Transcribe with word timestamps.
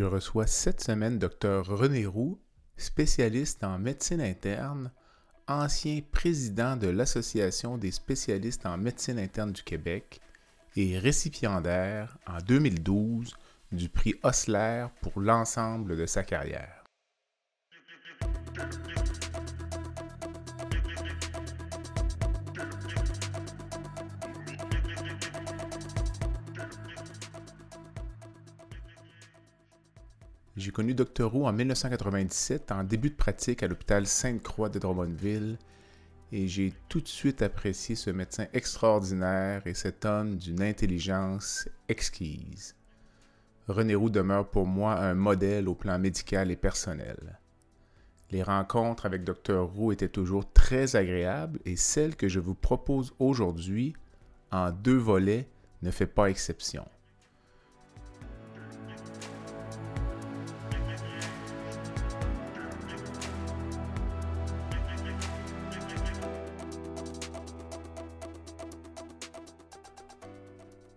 Je 0.00 0.06
reçois 0.06 0.46
cette 0.46 0.82
semaine 0.82 1.18
Dr 1.18 1.62
René 1.66 2.06
Roux, 2.06 2.40
spécialiste 2.78 3.62
en 3.64 3.78
médecine 3.78 4.22
interne, 4.22 4.92
ancien 5.46 6.00
président 6.10 6.74
de 6.74 6.86
l'Association 6.86 7.76
des 7.76 7.90
spécialistes 7.90 8.64
en 8.64 8.78
médecine 8.78 9.18
interne 9.18 9.52
du 9.52 9.62
Québec 9.62 10.22
et 10.74 10.98
récipiendaire 10.98 12.16
en 12.26 12.38
2012 12.38 13.36
du 13.72 13.90
prix 13.90 14.14
Osler 14.22 14.86
pour 15.02 15.20
l'ensemble 15.20 15.98
de 15.98 16.06
sa 16.06 16.22
carrière. 16.22 16.82
J'ai 30.60 30.72
connu 30.72 30.92
Dr 30.92 31.24
Roux 31.24 31.46
en 31.46 31.54
1997 31.54 32.70
en 32.70 32.84
début 32.84 33.08
de 33.08 33.14
pratique 33.14 33.62
à 33.62 33.66
l'hôpital 33.66 34.06
Sainte-Croix 34.06 34.68
de 34.68 34.78
Drummondville 34.78 35.56
et 36.32 36.48
j'ai 36.48 36.74
tout 36.90 37.00
de 37.00 37.08
suite 37.08 37.40
apprécié 37.40 37.94
ce 37.94 38.10
médecin 38.10 38.46
extraordinaire 38.52 39.66
et 39.66 39.72
cet 39.72 40.04
homme 40.04 40.36
d'une 40.36 40.60
intelligence 40.60 41.66
exquise. 41.88 42.76
René 43.68 43.94
Roux 43.94 44.10
demeure 44.10 44.50
pour 44.50 44.66
moi 44.66 44.98
un 45.00 45.14
modèle 45.14 45.66
au 45.66 45.74
plan 45.74 45.98
médical 45.98 46.50
et 46.50 46.56
personnel. 46.56 47.38
Les 48.30 48.42
rencontres 48.42 49.06
avec 49.06 49.24
Dr 49.24 49.62
Roux 49.62 49.92
étaient 49.92 50.10
toujours 50.10 50.52
très 50.52 50.94
agréables 50.94 51.58
et 51.64 51.76
celle 51.76 52.16
que 52.16 52.28
je 52.28 52.38
vous 52.38 52.54
propose 52.54 53.14
aujourd'hui, 53.18 53.94
en 54.52 54.72
deux 54.72 54.98
volets, 54.98 55.48
ne 55.80 55.90
fait 55.90 56.06
pas 56.06 56.28
exception. 56.28 56.86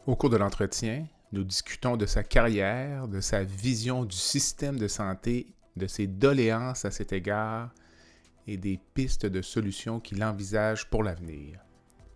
Au 0.06 0.18
cours 0.18 0.30
de 0.30 0.36
l'entretien, 0.36 1.08
nous 1.32 1.46
discutons 1.46 1.96
de 1.96 2.06
sa 2.06 2.23
carrière, 2.23 3.08
de 3.08 3.22
sa 3.22 3.46
vision 3.46 4.04
du 4.04 4.18
système 4.18 4.78
de 4.78 4.90
santé, 4.90 5.48
de 5.78 5.88
ses 5.88 6.08
doléances 6.08 6.84
à 6.84 6.92
cet 6.92 7.14
égard 7.14 7.72
et 8.45 8.58
des 8.58 8.82
pistes 8.94 9.26
de 9.26 9.42
solutions 9.42 10.02
qu'il 10.02 10.22
envisage 10.22 10.90
pour 10.90 11.04
l'avenir. 11.04 11.58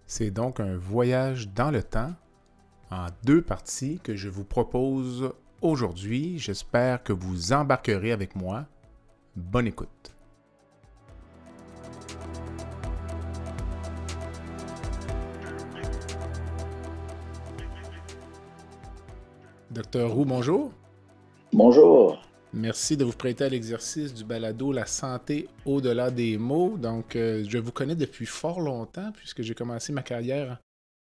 C'est 0.06 0.32
donc 0.32 0.60
un 0.60 0.76
voyage 0.76 1.48
dans 1.54 1.72
le 1.72 1.82
temps 1.82 2.14
en 2.92 3.08
deux 3.24 3.42
parties 3.42 4.02
que 4.04 4.18
je 4.18 4.28
vous 4.28 4.44
propose 4.44 5.32
aujourd'hui. 5.62 6.40
J'espère 6.40 7.04
que 7.04 7.14
vous 7.14 7.54
embarquerez 7.54 8.12
avec 8.12 8.36
moi. 8.36 8.66
Bonne 9.38 9.68
écoute. 9.68 10.17
Docteur 19.78 20.12
Roux, 20.12 20.26
bonjour. 20.26 20.74
Bonjour. 21.54 22.28
Merci 22.52 22.98
de 22.98 23.04
vous 23.06 23.16
prêter 23.16 23.44
à 23.44 23.50
l'exercice 23.50 24.12
du 24.12 24.24
balado 24.24 24.72
La 24.72 24.88
santé 24.88 25.48
au-delà 25.68 26.10
des 26.10 26.40
mots. 26.40 26.80
Donc, 26.80 27.16
euh, 27.16 27.46
je 27.48 27.60
vous 27.60 27.72
connais 27.72 27.96
depuis 27.96 28.26
fort 28.26 28.60
longtemps 28.60 29.12
puisque 29.12 29.44
j'ai 29.44 29.54
commencé 29.54 29.94
ma 29.94 30.02
carrière 30.02 30.60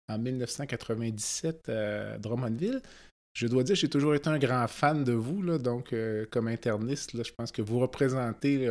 en 0.08 0.18
1997 0.18 1.68
à 1.68 2.18
Drummondville. 2.18 2.82
Je 3.34 3.46
dois 3.46 3.62
dire, 3.62 3.76
j'ai 3.76 3.88
toujours 3.88 4.16
été 4.16 4.30
un 4.30 4.38
grand 4.40 4.66
fan 4.66 5.04
de 5.04 5.12
vous. 5.12 5.42
Là, 5.42 5.58
donc, 5.58 5.92
euh, 5.92 6.26
comme 6.28 6.48
interniste, 6.48 7.22
je 7.22 7.32
pense 7.38 7.52
que 7.52 7.62
vous 7.62 7.78
représentez 7.78 8.66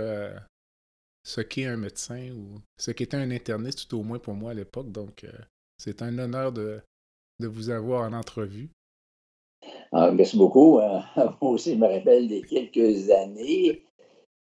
ce 1.24 1.40
qu'est 1.40 1.68
un 1.68 1.78
médecin 1.78 2.32
ou 2.36 2.60
ce 2.78 2.92
qu'était 2.92 3.16
un 3.16 3.32
interniste, 3.32 3.88
tout 3.88 4.00
au 4.00 4.04
moins 4.04 4.20
pour 4.20 4.34
moi 4.34 4.52
à 4.52 4.56
l'époque. 4.56 4.92
Donc, 4.92 5.24
euh, 5.24 5.32
c'est 5.78 6.02
un 6.02 6.20
honneur 6.20 6.52
de, 6.52 6.82
de 7.40 7.48
vous 7.48 7.70
avoir 7.70 8.02
en 8.02 8.12
entrevue. 8.12 8.70
Ah, 9.92 10.12
merci 10.12 10.38
beaucoup. 10.38 10.80
Hein. 10.80 11.04
moi 11.42 11.52
aussi, 11.52 11.74
je 11.74 11.80
me 11.80 11.88
rappelle 11.88 12.28
des 12.28 12.42
quelques 12.42 13.10
années. 13.10 13.84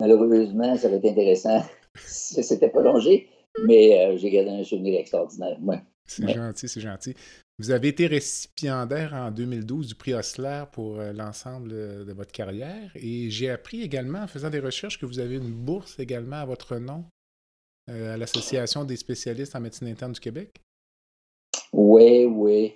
Malheureusement, 0.01 0.77
ça 0.77 0.89
va 0.89 0.97
être 0.97 1.07
intéressant. 1.07 1.63
Ça 1.95 2.43
s'était 2.43 2.69
prolongé, 2.69 3.31
mais 3.65 3.99
euh, 3.99 4.19
j'ai 4.19 4.31
gardé 4.31 4.51
un 4.51 4.65
souvenir 4.65 5.01
extraordinaire. 5.01 5.57
C'est 6.05 6.29
gentil, 6.29 6.69
c'est 6.69 6.81
gentil. 6.81 7.15
Vous 7.59 7.71
avez 7.71 7.89
été 7.89 8.07
récipiendaire 8.07 9.15
en 9.15 9.31
2012 9.31 9.89
du 9.89 9.95
prix 9.95 10.13
Osler 10.13 10.65
pour 10.73 11.01
euh, 11.01 11.15
l'ensemble 11.15 11.71
de 11.71 12.13
votre 12.13 12.33
carrière 12.33 12.91
et 12.95 13.31
j'ai 13.31 13.49
appris 13.49 13.81
également 13.81 14.19
en 14.19 14.27
faisant 14.27 14.51
des 14.51 14.61
recherches 14.61 15.01
que 15.01 15.07
vous 15.07 15.21
avez 15.21 15.37
une 15.37 15.53
bourse 15.53 15.99
également 15.99 16.37
à 16.37 16.45
votre 16.45 16.77
nom 16.77 17.07
euh, 17.89 18.15
à 18.15 18.17
l'Association 18.17 18.85
des 18.85 18.97
spécialistes 18.97 19.57
en 19.57 19.61
médecine 19.61 19.89
interne 19.89 20.13
du 20.13 20.21
Québec? 20.21 20.61
Oui, 21.73 22.27
oui. 22.27 22.75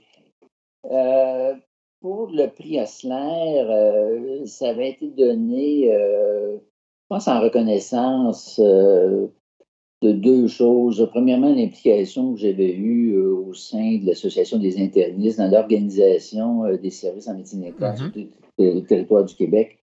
Pour 2.00 2.30
le 2.32 2.46
prix 2.46 2.80
Osler, 2.80 3.62
euh, 3.68 4.46
ça 4.46 4.70
avait 4.70 4.90
été 4.90 5.08
donné, 5.08 5.94
euh, 5.94 6.56
je 6.56 7.06
pense, 7.10 7.28
en 7.28 7.40
reconnaissance 7.40 8.58
euh, 8.58 9.26
de 10.00 10.12
deux 10.12 10.46
choses. 10.46 11.06
Premièrement, 11.10 11.54
l'implication 11.54 12.32
que 12.32 12.40
j'avais 12.40 12.72
eue 12.72 13.18
au 13.18 13.52
sein 13.52 13.98
de 13.98 14.06
l'Association 14.06 14.58
des 14.58 14.82
internistes 14.82 15.38
dans 15.38 15.50
l'organisation 15.50 16.74
des 16.74 16.88
services 16.88 17.28
en 17.28 17.36
médecine 17.36 17.66
interne 17.66 17.96
sur 17.96 18.06
mm-hmm. 18.06 18.28
le 18.58 18.80
territoire 18.80 19.24
du 19.24 19.34
Québec. 19.34 19.76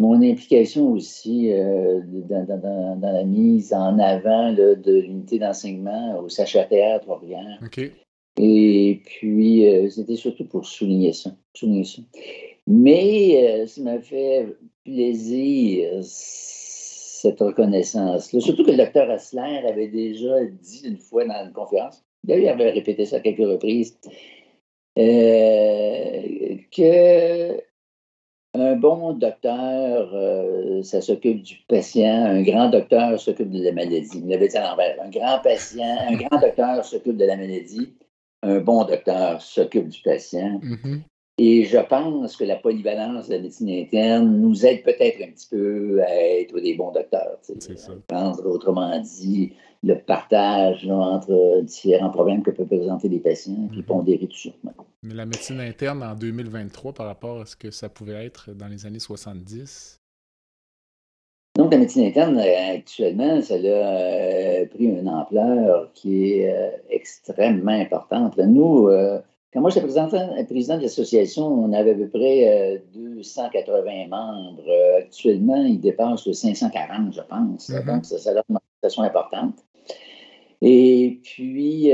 Mon 0.00 0.22
implication 0.22 0.92
aussi 0.92 1.50
dans, 1.50 3.02
la 3.02 3.24
mise 3.24 3.74
en 3.74 3.98
avant 3.98 4.52
de 4.54 5.00
l'unité 5.00 5.38
d'enseignement 5.38 6.20
au 6.20 6.30
CHRTR 6.30 7.00
Trois-Rivières. 7.02 7.58
Et 8.38 9.02
puis, 9.04 9.68
euh, 9.68 9.90
c'était 9.90 10.16
surtout 10.16 10.46
pour 10.46 10.64
souligner 10.64 11.12
ça, 11.12 11.30
souligner 11.54 11.84
ça. 11.84 12.02
Mais 12.68 13.62
euh, 13.62 13.66
ça 13.66 13.82
m'a 13.82 14.00
fait 14.00 14.46
plaisir, 14.84 15.98
cette 16.02 17.40
reconnaissance-là. 17.40 18.40
Surtout 18.40 18.64
que 18.64 18.70
le 18.70 18.76
docteur 18.76 19.10
Asler 19.10 19.62
avait 19.68 19.88
déjà 19.88 20.44
dit 20.44 20.82
une 20.84 20.98
fois 20.98 21.24
dans 21.24 21.46
une 21.46 21.52
conférence, 21.52 22.04
d'ailleurs, 22.22 22.56
il 22.56 22.62
avait 22.62 22.70
répété 22.70 23.06
ça 23.06 23.16
à 23.16 23.20
quelques 23.20 23.38
reprises, 23.38 23.98
euh, 24.98 26.56
que 26.70 27.60
un 28.54 28.76
bon 28.76 29.12
docteur, 29.14 30.82
ça 30.82 31.00
s'occupe 31.00 31.42
du 31.42 31.56
patient. 31.68 32.24
Un 32.24 32.42
grand 32.42 32.70
docteur 32.70 33.20
s'occupe 33.20 33.50
de 33.50 33.62
la 33.62 33.72
maladie. 33.72 34.08
Il 34.14 34.28
l'avait 34.28 34.48
dit 34.48 34.56
à 34.56 34.70
l'envers. 34.70 35.00
Un 35.02 35.10
grand 35.10 35.38
patient, 35.40 35.96
un 36.08 36.16
grand 36.16 36.40
docteur 36.40 36.84
s'occupe 36.84 37.16
de 37.16 37.26
la 37.26 37.36
maladie 37.36 37.92
un 38.42 38.60
bon 38.60 38.84
docteur 38.84 39.42
s'occupe 39.42 39.88
du 39.88 40.00
patient. 40.02 40.60
Mm-hmm. 40.62 41.00
Et 41.40 41.64
je 41.64 41.78
pense 41.78 42.36
que 42.36 42.42
la 42.42 42.56
polyvalence 42.56 43.28
de 43.28 43.34
la 43.34 43.40
médecine 43.40 43.70
interne 43.70 44.40
nous 44.40 44.66
aide 44.66 44.82
peut-être 44.82 45.22
un 45.22 45.30
petit 45.30 45.46
peu 45.48 46.02
à 46.02 46.12
être 46.12 46.58
des 46.58 46.74
bons 46.74 46.90
docteurs. 46.90 47.38
Autrement 48.44 48.98
dit, 48.98 49.52
le 49.84 49.94
partage 49.94 50.88
entre 50.88 51.60
différents 51.62 52.10
problèmes 52.10 52.42
que 52.42 52.50
peuvent 52.50 52.66
présenter 52.66 53.08
les 53.08 53.20
patients, 53.20 53.68
puis 53.70 53.80
mm-hmm. 53.80 53.84
pondérer 53.84 54.26
tout 54.26 54.36
ça. 54.36 54.50
Mais 55.04 55.14
la 55.14 55.26
médecine 55.26 55.60
interne 55.60 56.02
en 56.02 56.16
2023 56.16 56.92
par 56.92 57.06
rapport 57.06 57.40
à 57.40 57.46
ce 57.46 57.54
que 57.54 57.70
ça 57.70 57.88
pouvait 57.88 58.24
être 58.26 58.50
dans 58.52 58.66
les 58.66 58.84
années 58.84 58.98
70, 58.98 59.97
la 61.72 61.78
médecine 61.78 62.06
interne, 62.06 62.38
euh, 62.38 62.74
actuellement, 62.74 63.40
ça 63.40 63.54
a 63.54 63.58
euh, 63.58 64.66
pris 64.66 64.84
une 64.84 65.08
ampleur 65.08 65.90
qui 65.94 66.32
est 66.32 66.52
euh, 66.52 66.70
extrêmement 66.90 67.72
importante. 67.72 68.36
nous, 68.38 68.88
quand 69.52 69.60
moi 69.60 69.70
j'étais 69.70 69.86
président, 69.86 70.76
de 70.76 70.82
l'association, 70.82 71.46
on 71.46 71.72
avait 71.72 71.92
à 71.92 71.94
peu 71.94 72.08
près 72.08 72.82
280 72.94 74.08
membres. 74.08 74.62
actuellement, 74.98 75.64
ils 75.64 75.80
dépassent 75.80 76.26
le 76.26 76.34
540, 76.34 77.14
je 77.14 77.22
pense. 77.22 77.70
Mm-hmm. 77.70 77.86
Donc, 77.86 78.04
ça, 78.04 78.18
ça 78.18 78.30
a 78.30 78.32
une 78.34 78.56
augmentation 78.56 79.02
importante. 79.02 79.56
Et 80.60 81.18
puis, 81.22 81.90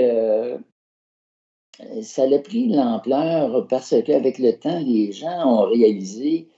ça 2.02 2.22
a 2.22 2.38
pris 2.38 2.68
l'ampleur 2.68 3.66
parce 3.68 3.94
qu'avec 4.04 4.38
le 4.38 4.52
temps, 4.58 4.80
les 4.80 5.12
gens 5.12 5.46
ont 5.46 5.68
réalisé 5.68 6.48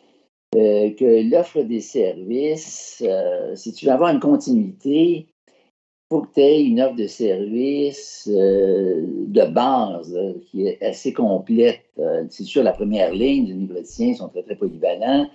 euh, 0.56 0.90
que 0.94 1.28
l'offre 1.30 1.60
des 1.62 1.80
services, 1.80 3.02
euh, 3.06 3.54
si 3.56 3.74
tu 3.74 3.84
veux 3.84 3.92
avoir 3.92 4.10
une 4.10 4.20
continuité, 4.20 5.26
il 5.28 6.06
faut 6.10 6.22
que 6.22 6.32
tu 6.34 6.40
aies 6.40 6.64
une 6.64 6.80
offre 6.80 6.96
de 6.96 7.06
services 7.06 8.30
euh, 8.32 9.02
de 9.26 9.44
base 9.52 10.18
qui 10.46 10.66
est 10.66 10.82
assez 10.82 11.12
complète. 11.12 11.82
c'est 12.30 12.44
sûr, 12.44 12.62
la 12.62 12.72
première 12.72 13.12
ligne, 13.12 13.46
les 13.46 13.52
universitaires 13.52 14.16
sont 14.16 14.28
très, 14.28 14.44
très 14.44 14.56
polyvalents. 14.56 15.28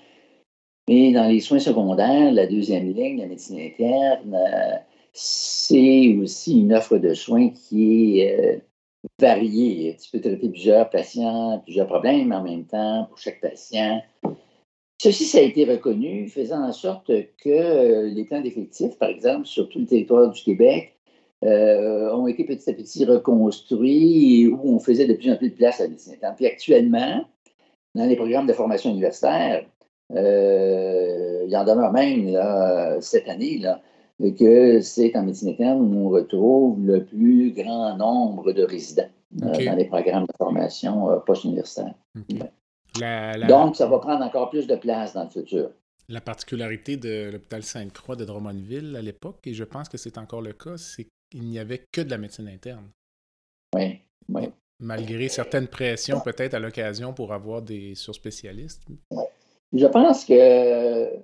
Mais 0.90 1.12
dans 1.12 1.28
les 1.28 1.40
soins 1.40 1.60
secondaires, 1.60 2.32
la 2.32 2.48
deuxième 2.48 2.92
ligne, 2.92 3.20
la 3.20 3.28
médecine 3.28 3.60
interne, 3.60 4.36
c'est 5.14 6.18
aussi 6.20 6.62
une 6.62 6.74
offre 6.74 6.98
de 6.98 7.14
soins 7.14 7.50
qui 7.50 8.22
est 8.22 8.64
variée. 9.20 9.98
Tu 10.02 10.10
peux 10.12 10.20
traiter 10.20 10.50
plusieurs 10.50 10.90
patients, 10.90 11.60
plusieurs 11.64 11.88
problèmes 11.88 12.32
en 12.32 12.42
même 12.42 12.66
temps 12.66 13.06
pour 13.10 13.20
chaque 13.20 13.40
patient. 13.40 14.02
Ceci, 15.04 15.26
ça 15.26 15.40
a 15.40 15.42
été 15.42 15.66
reconnu, 15.66 16.30
faisant 16.30 16.62
en 16.62 16.72
sorte 16.72 17.08
que 17.44 17.50
euh, 17.50 18.04
les 18.10 18.24
plans 18.24 18.40
d'effectifs, 18.40 19.00
par 19.00 19.10
exemple, 19.10 19.48
sur 19.48 19.68
tout 19.68 19.80
le 19.80 19.88
territoire 19.88 20.30
du 20.30 20.40
Québec, 20.44 20.96
euh, 21.44 22.14
ont 22.14 22.28
été 22.28 22.44
petit 22.44 22.70
à 22.70 22.74
petit 22.74 23.04
reconstruits 23.06 24.46
où 24.46 24.76
on 24.76 24.78
faisait 24.78 25.08
de 25.08 25.16
plus 25.16 25.32
en 25.32 25.38
plus 25.38 25.50
de 25.50 25.56
place 25.56 25.82
à 25.82 25.86
la 25.88 26.32
Puis 26.34 26.46
actuellement, 26.46 27.26
dans 27.96 28.06
les 28.06 28.16
programmes 28.16 28.46
de 28.46 28.54
formation 28.54 28.92
universitaire, 28.92 29.66
euh, 30.16 31.46
il 31.46 31.52
y 31.52 31.58
en 31.58 31.66
demeure 31.66 31.94
même 31.94 32.38
cette 33.02 33.28
année 33.28 33.58
là, 33.58 33.82
que 34.38 34.82
c'est 34.82 35.16
en 35.16 35.24
médecine 35.24 35.50
interne 35.50 35.82
où 35.82 36.06
on 36.06 36.10
retrouve 36.10 36.86
le 36.86 37.06
plus 37.06 37.54
grand 37.54 37.98
nombre 37.98 38.52
de 38.52 38.62
résidents 38.62 39.10
dans 39.32 39.76
les 39.76 39.86
programmes 39.86 40.28
de 40.28 40.38
formation 40.38 41.08
post-universitaire. 41.26 41.96
Donc, 43.00 43.76
ça 43.76 43.88
va 43.88 44.00
prendre 44.00 44.24
encore 44.24 44.50
plus 44.50 44.68
de 44.68 44.76
place 44.76 45.14
dans 45.14 45.24
le 45.24 45.30
futur. 45.30 45.72
La 46.10 46.22
particularité 46.22 46.98
de 46.98 47.30
l'hôpital 47.32 47.64
Sainte-Croix 47.64 48.16
de 48.16 48.26
Drummondville 48.26 48.96
à 48.98 49.02
l'époque, 49.02 49.40
et 49.46 49.54
je 49.54 49.64
pense 49.64 49.88
que 49.88 49.98
c'est 49.98 50.18
encore 50.18 50.42
le 50.42 50.54
cas, 50.54 50.78
c'est 50.78 51.08
qu'il 51.30 51.44
n'y 51.44 51.58
avait 51.58 51.86
que 51.92 52.02
de 52.02 52.10
la 52.10 52.18
médecine 52.18 52.50
interne. 52.50 52.90
Oui, 53.74 54.02
oui. 54.30 54.50
Malgré 54.80 55.30
certaines 55.30 55.68
pressions 55.68 56.20
peut-être 56.20 56.56
à 56.56 56.60
l'occasion 56.60 57.14
pour 57.14 57.34
avoir 57.34 57.62
des 57.62 57.96
surspécialistes. 57.96 58.84
Je 59.72 59.86
pense 59.86 60.26
que 60.26 61.18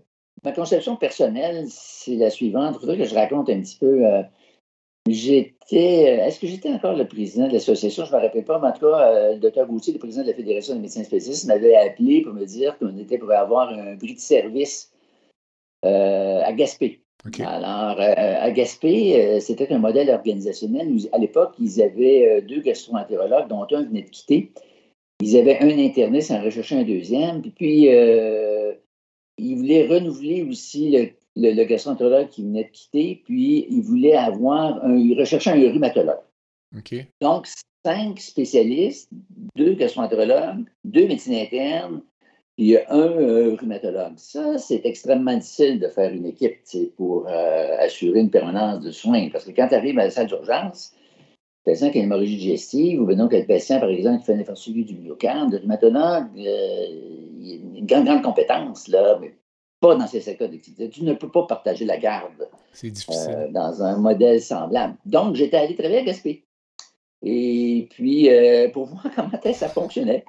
ma 0.43 0.51
conception 0.53 0.95
personnelle, 0.95 1.65
c'est 1.67 2.15
la 2.15 2.29
suivante. 2.29 2.75
Il 2.77 2.79
faudrait 2.79 2.97
que 2.97 3.05
je 3.05 3.15
raconte 3.15 3.49
un 3.49 3.59
petit 3.59 3.77
peu 3.77 4.05
euh, 4.05 4.21
J'étais. 5.09 6.03
Est-ce 6.25 6.39
que 6.39 6.47
j'étais 6.47 6.69
encore 6.69 6.95
le 6.95 7.07
président 7.07 7.47
de 7.47 7.53
l'association? 7.53 8.05
Je 8.05 8.11
ne 8.11 8.17
me 8.17 8.23
rappelle 8.23 8.43
pas, 8.43 8.59
mais 8.59 8.67
en 8.67 8.71
tout 8.71 8.81
cas, 8.81 9.11
euh, 9.11 9.33
le 9.33 9.39
docteur 9.39 9.67
Gauthier, 9.67 9.93
le 9.93 9.99
président 9.99 10.23
de 10.23 10.29
la 10.29 10.33
Fédération 10.33 10.73
des 10.75 10.81
médecins 10.81 11.03
spécialistes, 11.03 11.45
m'avait 11.45 11.75
appelé 11.75 12.21
pour 12.21 12.33
me 12.33 12.45
dire 12.45 12.77
qu'on 12.77 12.97
était 12.97 13.17
pour 13.17 13.31
avoir 13.31 13.69
un 13.69 13.95
prix 13.97 14.15
de 14.15 14.19
service 14.19 14.91
euh, 15.85 16.41
à 16.43 16.53
Gaspé. 16.53 17.01
Alors, 17.39 17.99
euh, 17.99 18.13
à 18.15 18.51
Gaspé, 18.51 19.39
c'était 19.41 19.71
un 19.73 19.79
modèle 19.79 20.09
organisationnel. 20.09 20.87
À 21.11 21.17
l'époque, 21.17 21.53
ils 21.59 21.81
avaient 21.81 22.41
deux 22.41 22.61
gastro-entérologues, 22.61 23.49
dont 23.49 23.65
un 23.71 23.83
venait 23.83 24.03
de 24.03 24.09
quitter. 24.09 24.51
Ils 25.21 25.35
avaient 25.37 25.59
un 25.59 25.77
interniste, 25.77 26.31
en 26.31 26.41
recherchait 26.41 26.75
un 26.75 26.83
deuxième. 26.83 27.41
Puis, 27.41 27.51
puis 27.51 27.87
ils 29.37 29.55
voulaient 29.55 29.87
renouveler 29.87 30.43
aussi 30.43 30.89
le 30.89 31.09
le, 31.37 31.53
le 31.53 31.63
gastroentérologue 31.63 32.29
qui 32.29 32.43
venait 32.43 32.65
de 32.65 32.69
quitter, 32.69 33.21
puis 33.23 33.67
il 33.69 33.81
voulait 33.81 34.15
avoir 34.15 34.83
un, 34.83 34.95
il 34.95 35.17
recherchait 35.19 35.51
un 35.51 35.71
rhumatologue. 35.71 36.25
Donc, 37.21 37.47
cinq 37.85 38.19
spécialistes, 38.19 39.09
deux 39.55 39.73
gastroentérologues, 39.75 40.65
deux 40.83 41.07
médecins 41.07 41.39
internes, 41.39 42.01
puis 42.57 42.75
un 42.75 42.97
euh, 42.97 43.55
rhumatologue. 43.55 44.17
Ça, 44.17 44.57
c'est 44.57 44.81
extrêmement 44.83 45.35
difficile 45.35 45.79
de 45.79 45.87
faire 45.87 46.11
une 46.11 46.25
équipe 46.25 46.57
pour 46.97 47.27
euh, 47.27 47.77
assurer 47.77 48.19
une 48.19 48.31
permanence 48.31 48.81
de 48.81 48.91
soins. 48.91 49.29
Parce 49.31 49.45
que 49.45 49.51
quand 49.51 49.67
tu 49.67 49.75
arrives 49.75 49.99
à 49.99 50.05
la 50.05 50.09
salle 50.09 50.27
d'urgence, 50.27 50.93
le 51.65 51.73
patient 51.73 51.91
qui 51.91 51.99
a 51.99 52.01
une 52.01 52.07
hémorragie 52.07 52.37
digestive, 52.37 53.01
ou 53.01 53.05
bien 53.05 53.17
donc 53.17 53.31
le 53.31 53.45
patient, 53.45 53.79
par 53.79 53.89
exemple, 53.89 54.19
qui 54.19 54.25
fait 54.25 54.33
un 54.33 54.39
effort 54.39 54.57
suivi 54.57 54.85
du 54.85 54.95
myocarde, 54.95 55.51
le 55.51 55.59
rhumatologue, 55.59 56.27
euh, 56.37 56.85
il 57.39 57.61
a 57.75 57.79
une 57.79 57.85
grande, 57.85 58.05
grande 58.05 58.23
compétence, 58.23 58.87
là, 58.87 59.19
mais 59.21 59.35
pas 59.79 59.95
dans 59.95 60.07
ces 60.07 60.21
secteurs 60.21 60.49
d'activité. 60.49 60.89
Tu 60.89 61.03
ne 61.03 61.13
peux 61.13 61.29
pas 61.29 61.43
partager 61.43 61.85
la 61.85 61.97
garde 61.97 62.49
euh, 62.83 63.47
dans 63.49 63.83
un 63.83 63.97
modèle 63.97 64.41
semblable. 64.41 64.95
Donc, 65.05 65.35
j'étais 65.35 65.57
allé 65.57 65.75
travailler 65.75 65.99
à 65.99 66.03
Gaspé. 66.03 66.45
Et 67.23 67.87
puis, 67.91 68.29
euh, 68.29 68.69
pour 68.69 68.85
voir 68.87 69.03
comment 69.15 69.53
ça 69.53 69.69
fonctionnait. 69.69 70.25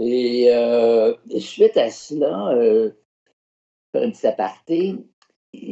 Et 0.00 0.48
euh, 0.50 1.14
suite 1.38 1.76
à 1.76 1.90
cela, 1.90 2.52
faire 3.92 4.02
un 4.02 4.10
petit 4.10 4.26
aparté, 4.26 4.96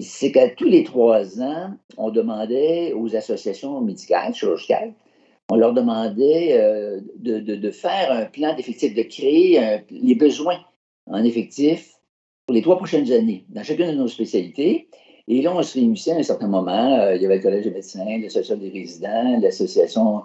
c'est 0.01 0.31
qu'à 0.31 0.51
tous 0.51 0.69
les 0.69 0.85
trois 0.85 1.43
ans, 1.43 1.75
on 1.97 2.11
demandait 2.11 2.93
aux 2.93 3.17
associations 3.17 3.81
médicales, 3.81 4.33
chirurgicales, 4.35 4.95
on 5.51 5.57
leur 5.57 5.73
demandait 5.73 6.57
de, 7.19 7.71
faire 7.73 8.13
un 8.13 8.27
plan 8.27 8.55
d'effectifs, 8.55 8.95
de 8.95 9.03
créer 9.03 9.83
les 9.91 10.15
besoins 10.15 10.61
en 11.07 11.25
effectifs 11.25 11.92
pour 12.47 12.55
les 12.55 12.63
trois 12.63 12.77
prochaines 12.77 13.11
années 13.13 13.45
dans 13.51 13.63
chacune 13.63 13.87
de 13.87 13.97
nos 13.97 14.09
spécialités. 14.09 14.89
Et 15.29 15.41
là, 15.41 15.55
on 15.55 15.63
se 15.63 15.75
réunissait 15.75 16.13
à 16.13 16.17
un 16.17 16.23
certain 16.23 16.49
moment. 16.49 16.99
Euh, 16.99 17.15
il 17.15 17.23
y 17.23 17.27
avait 17.27 17.37
le 17.37 17.43
Collège 17.43 17.65
des 17.65 17.71
médecins, 17.71 18.19
l'Association 18.21 18.57
des 18.57 18.71
résidents, 18.71 19.39
l'Association, 19.41 20.23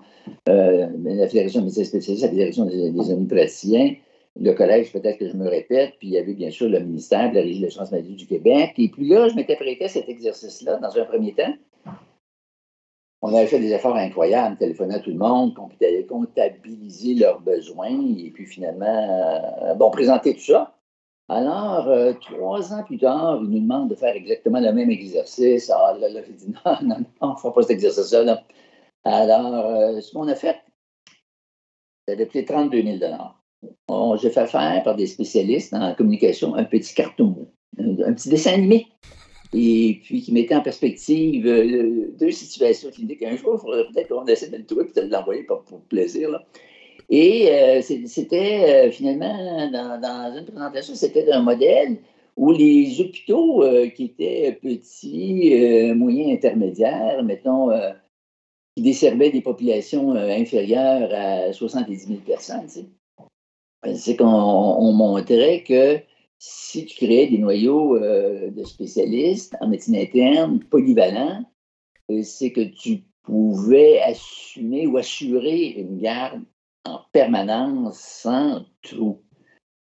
euh, 0.50 0.88
la 1.04 1.28
Fédération 1.28 1.60
des 1.60 1.66
médecins 1.66 1.84
spécialistes, 1.84 2.24
la 2.24 2.30
Fédération 2.30 2.66
des, 2.66 2.92
des 2.92 3.98
le 4.40 4.54
collège, 4.54 4.92
peut-être 4.92 5.18
que 5.18 5.28
je 5.28 5.36
me 5.36 5.48
répète, 5.48 5.96
puis 6.00 6.10
il 6.10 6.14
y 6.14 6.18
avait 6.18 6.34
bien 6.34 6.52
sûr 6.52 6.70
le 6.70 6.80
ministère 6.80 7.32
de 7.32 7.36
la 7.36 7.42
Régie 7.42 7.60
de 7.60 7.66
l'assurance 7.66 7.92
maladie 7.92 8.16
du 8.16 8.28
Québec. 8.28 8.74
Et 8.78 8.90
puis 8.90 9.08
là, 9.08 9.28
je 9.30 9.36
m'étais 9.36 9.56
prêté 9.56 9.86
à 9.86 9.90
cet 9.90 10.10
exercice-là 10.10 10.78
dans 10.78 10.96
un 10.96 11.06
premier 11.06 11.34
temps. 11.34 11.54
On 13.24 13.34
avait 13.34 13.48
fait 13.48 13.60
des 13.60 13.74
efforts 13.74 13.96
incroyables, 13.96 14.58
téléphoner 14.58 14.96
à 14.96 15.00
tout 15.00 15.10
le 15.10 15.18
monde, 15.18 15.56
comptabiliser 15.56 17.16
leurs 17.16 17.42
besoins, 17.42 17.90
et 17.90 18.30
puis 18.30 18.46
finalement, 18.46 18.86
euh, 19.64 19.74
bon, 19.74 19.90
présenter 19.90 20.36
tout 20.36 20.42
ça. 20.42 20.77
Alors, 21.30 21.90
euh, 21.90 22.14
trois 22.14 22.74
ans 22.74 22.84
plus 22.84 22.98
tard, 22.98 23.40
il 23.44 23.50
nous 23.50 23.60
demande 23.60 23.90
de 23.90 23.96
faire 23.96 24.16
exactement 24.16 24.62
le 24.62 24.72
même 24.72 24.90
exercice. 24.90 25.70
Ah 25.70 25.96
là, 26.00 26.08
là, 26.08 26.22
j'ai 26.26 26.34
dit 26.34 26.54
non, 26.66 26.78
non, 26.84 27.00
non, 27.00 27.06
on 27.22 27.32
ne 27.32 27.36
fera 27.36 27.54
pas 27.54 27.62
cet 27.64 27.72
exercice-là. 27.72 28.44
Alors, 29.04 29.66
euh, 29.66 30.00
ce 30.00 30.12
qu'on 30.14 30.28
a 30.30 30.36
fait, 30.36 30.58
ça 32.08 32.14
a 32.14 32.26
coûté 32.26 32.46
32 32.46 32.82
000 32.82 34.18
J'ai 34.22 34.30
fait 34.30 34.48
faire 34.48 34.84
par 34.84 34.96
des 34.96 35.08
spécialistes 35.08 35.74
en 35.74 35.94
communication 35.96 36.56
un 36.56 36.64
petit 36.64 36.94
carton, 36.94 37.50
un, 37.78 38.14
petit 38.14 38.30
dessin 38.30 38.54
animé. 38.54 38.88
Et 39.54 40.02
puis 40.04 40.22
qui 40.22 40.34
mettait 40.34 40.56
en 40.56 40.62
perspective 40.62 41.48
euh, 41.48 42.12
deux 42.20 42.32
situations 42.32 42.90
cliniques. 42.92 43.24
Un 43.24 43.38
jour, 43.38 43.56
il 43.56 43.60
faudrait 43.60 43.86
peut-être 43.94 44.10
qu'on 44.10 44.26
essaie 44.26 44.50
de 44.50 44.58
le 44.58 44.66
trouver 44.66 44.92
et 44.94 45.02
de 45.02 45.12
l'envoyer 45.12 45.44
pour, 45.44 45.64
pour 45.64 45.82
plaisir. 45.84 46.30
Là. 46.30 46.44
Et 47.10 47.50
euh, 47.52 47.82
c'était 47.82 48.88
euh, 48.88 48.92
finalement, 48.92 49.70
dans, 49.72 50.36
une 50.38 50.46
présentation, 50.46 50.94
c'était 50.96 51.32
un 51.32 51.42
modèle 51.42 52.00
où 52.36 52.52
les 52.52 53.00
hôpitaux 53.00 53.64
euh, 53.64 53.88
qui 53.90 54.06
étaient 54.06 54.60
petits, 54.62 55.94
moyens, 55.96 56.34
intermédiaires, 56.34 57.24
mettons, 57.24 57.70
qui 58.76 58.84
desservaient 58.84 59.32
des 59.32 59.42
populations 59.42 60.12
inférieures 60.12 61.10
à 61.14 61.54
70 61.54 62.08
000 62.08 62.20
personnes, 62.26 62.68
c'est 63.96 64.16
qu'on 64.18 64.92
montrait 64.92 65.64
que 65.64 66.00
si 66.38 66.86
tu 66.86 66.96
créais 66.98 67.28
des 67.28 67.40
noyaux 67.40 67.98
de 67.98 68.64
spécialistes 68.64 69.56
en 69.62 69.70
médecine 69.70 69.96
interne 69.96 70.60
polyvalents, 70.60 71.44
c'est 72.22 72.52
que 72.52 72.62
tu 72.62 73.04
pouvais 73.24 74.00
assumer 74.02 74.86
ou 74.86 74.98
assurer 74.98 75.70
une 75.70 75.98
garde 75.98 76.44
en 76.88 77.02
permanence 77.12 78.00
sans 78.00 78.66
trou. 78.82 79.22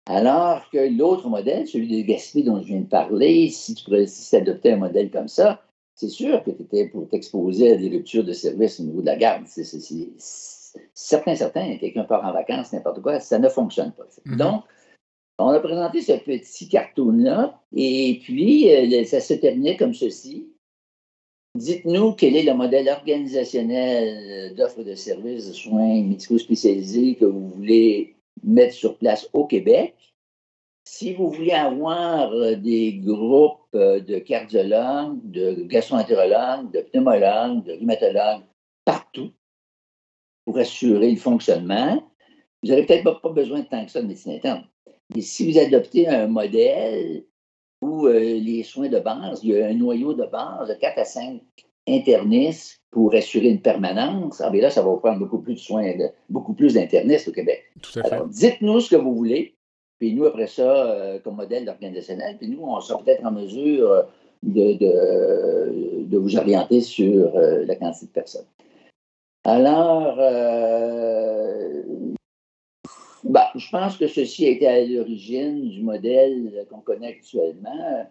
Alors 0.06 0.70
que 0.70 0.98
l'autre 0.98 1.30
modèle, 1.30 1.68
celui 1.68 2.04
de 2.04 2.08
Gaspé 2.08 2.44
dont 2.44 2.60
je 2.62 2.68
viens 2.68 2.82
de 2.82 2.88
parler, 2.88 3.50
si 3.50 3.74
tu 3.74 4.08
si 4.08 4.36
adoptais 4.36 4.74
un 4.74 4.78
modèle 4.78 5.10
comme 5.10 5.30
ça, 5.30 5.62
c'est 5.96 6.10
sûr 6.10 6.44
que 6.44 6.52
tu 6.52 6.64
étais 6.64 6.88
pour 6.90 7.08
t'exposer 7.08 7.74
à 7.74 7.78
des 7.78 7.90
ruptures 7.90 8.24
de 8.24 8.34
service 8.34 8.80
au 8.80 8.84
niveau 8.84 9.02
de 9.02 9.06
la 9.06 9.16
garde. 9.16 9.44
C'est, 9.48 9.64
certain, 10.94 11.36
certain, 11.36 11.78
quelqu'un 11.78 12.04
part 12.04 12.26
en 12.26 12.34
vacances, 12.34 12.74
n'importe 12.74 13.02
quoi, 13.02 13.20
ça 13.20 13.40
ne 13.40 13.48
fonctionne 13.48 13.92
pas. 13.92 14.04
Mm-hmm. 14.26 14.38
Donc, 14.38 14.64
on 15.40 15.50
a 15.50 15.60
présenté 15.60 16.02
ce 16.02 16.14
petit 16.14 16.68
cartoon-là, 16.68 17.60
et 17.76 18.20
puis 18.24 18.70
euh, 18.70 19.04
ça 19.06 19.20
se 19.20 19.34
terminait 19.34 19.78
comme 19.78 19.94
ceci. 19.94 20.53
Dites-nous 21.56 22.14
quel 22.14 22.36
est 22.36 22.44
le 22.44 22.54
modèle 22.54 22.90
organisationnel 22.90 24.56
d'offre 24.56 24.84
de 24.84 24.96
services 24.96 25.48
de 25.48 25.54
soins 25.54 26.02
médicaux 26.02 26.40
spécialisés 26.40 27.16
que 27.16 27.26
vous 27.26 27.50
voulez 27.50 28.16
mettre 28.44 28.74
sur 28.74 28.98
place 28.98 29.30
au 29.34 29.46
Québec. 29.46 29.96
Si 30.86 31.14
vous 31.14 31.30
voulez 31.30 31.52
avoir 31.52 32.32
des 32.58 32.94
groupes 32.94 33.74
de 33.74 34.20
cardiologues, 34.20 35.20
de 35.30 35.64
gastroentérologues, 35.64 36.72
de 36.72 36.82
pneumologues, 36.82 37.64
de 37.64 37.74
rhumatologues 37.74 38.44
partout, 38.84 39.32
pour 40.46 40.58
assurer 40.58 41.12
le 41.12 41.18
fonctionnement. 41.18 42.04
Vous 42.62 42.70
n'aurez 42.70 42.86
peut-être 42.86 43.22
pas 43.22 43.30
besoin 43.30 43.60
de 43.60 43.66
tant 43.66 43.86
que 43.86 43.92
ça 43.92 44.02
de 44.02 44.08
médecine 44.08 44.34
interne. 44.34 44.66
Et 45.16 45.22
si 45.22 45.50
vous 45.50 45.58
adoptez 45.58 46.08
un 46.08 46.28
modèle 46.28 47.24
où 47.84 48.08
euh, 48.08 48.20
les 48.20 48.64
soins 48.64 48.90
de 48.90 49.00
base, 49.00 49.42
il 49.44 49.52
y 49.52 49.62
a 49.62 49.68
un 49.68 49.74
noyau 49.74 50.14
de 50.14 50.26
base 50.26 50.70
de 50.70 50.74
4 50.74 51.00
à 51.00 51.06
5 51.06 51.42
internistes 51.88 52.82
pour 52.92 53.14
assurer 53.14 53.50
une 53.50 53.62
permanence, 53.62 54.40
ah 54.40 54.52
là, 54.54 54.70
ça 54.70 54.82
va 54.82 54.90
vous 54.90 54.98
prendre 54.98 55.20
beaucoup 55.20 55.40
plus 55.40 55.56
de 55.56 55.60
soins, 55.60 55.98
de, 55.98 56.10
beaucoup 56.30 56.54
plus 56.54 56.76
d'internistes 56.76 57.28
au 57.28 57.32
Québec. 57.32 57.64
Tout 57.82 58.00
à 58.00 58.04
fait. 58.04 58.14
Alors, 58.14 58.28
dites-nous 58.28 58.80
ce 58.80 58.90
que 58.92 58.96
vous 58.96 59.16
voulez, 59.16 59.56
puis 60.00 60.14
nous, 60.14 60.26
après 60.26 60.48
ça, 60.48 60.86
euh, 60.86 61.20
comme 61.20 61.36
modèle 61.36 61.68
organisationnel, 61.68 62.38
puis 62.38 62.48
nous, 62.48 62.62
on 62.64 62.80
sera 62.80 63.04
peut-être 63.04 63.26
en 63.26 63.32
mesure 63.32 64.06
de, 64.44 64.74
de, 64.74 66.04
de, 66.04 66.18
vous 66.18 66.38
orienter 66.38 66.82
sur 66.82 67.36
euh, 67.36 67.66
la 67.66 67.76
quantité 67.76 68.06
de 68.08 68.12
personnes. 68.12 68.46
Alors, 69.46 70.16
bah, 73.24 73.50
je 73.56 73.70
pense 73.70 73.98
que 73.98 74.08
ceci 74.08 74.46
a 74.46 74.50
été 74.50 74.68
à 74.68 74.86
l'origine 74.86 75.70
du 75.70 75.82
modèle 75.82 76.66
qu'on 76.70 76.82
connaît 76.82 77.10
actuellement. 77.10 78.08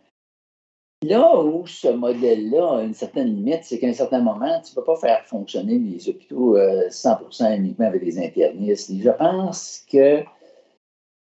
Là 1.03 1.43
où 1.43 1.67
ce 1.67 1.89
modèle-là 1.89 2.79
a 2.79 2.83
une 2.85 2.95
certaine 2.95 3.35
limite, 3.35 3.65
c'est 3.65 3.81
qu'à 3.81 3.89
un 3.89 3.93
certain 3.93 4.21
moment, 4.21 4.61
tu 4.61 4.71
ne 4.71 4.75
peux 4.77 4.85
pas 4.85 4.97
faire 4.97 5.25
fonctionner 5.27 5.79
les 5.79 6.09
hôpitaux 6.09 6.57
100% 6.57 7.43
euh, 7.43 7.57
uniquement 7.57 7.87
avec 7.87 8.05
des 8.05 8.19
internistes. 8.21 8.93
je 8.97 9.11
pense 9.11 9.85
que 9.91 10.23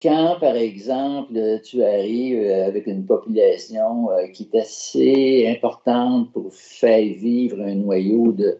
quand, 0.01 0.38
par 0.39 0.55
exemple, 0.55 1.34
tu 1.63 1.84
arrives 1.84 2.39
euh, 2.39 2.67
avec 2.67 2.88
une 2.88 3.05
population 3.05 4.10
euh, 4.12 4.27
qui 4.27 4.50
est 4.51 4.60
assez 4.60 5.48
importante 5.48 6.31
pour 6.31 6.53
faire 6.53 7.00
vivre 7.00 7.62
un 7.62 7.75
noyau 7.75 8.31
de 8.31 8.58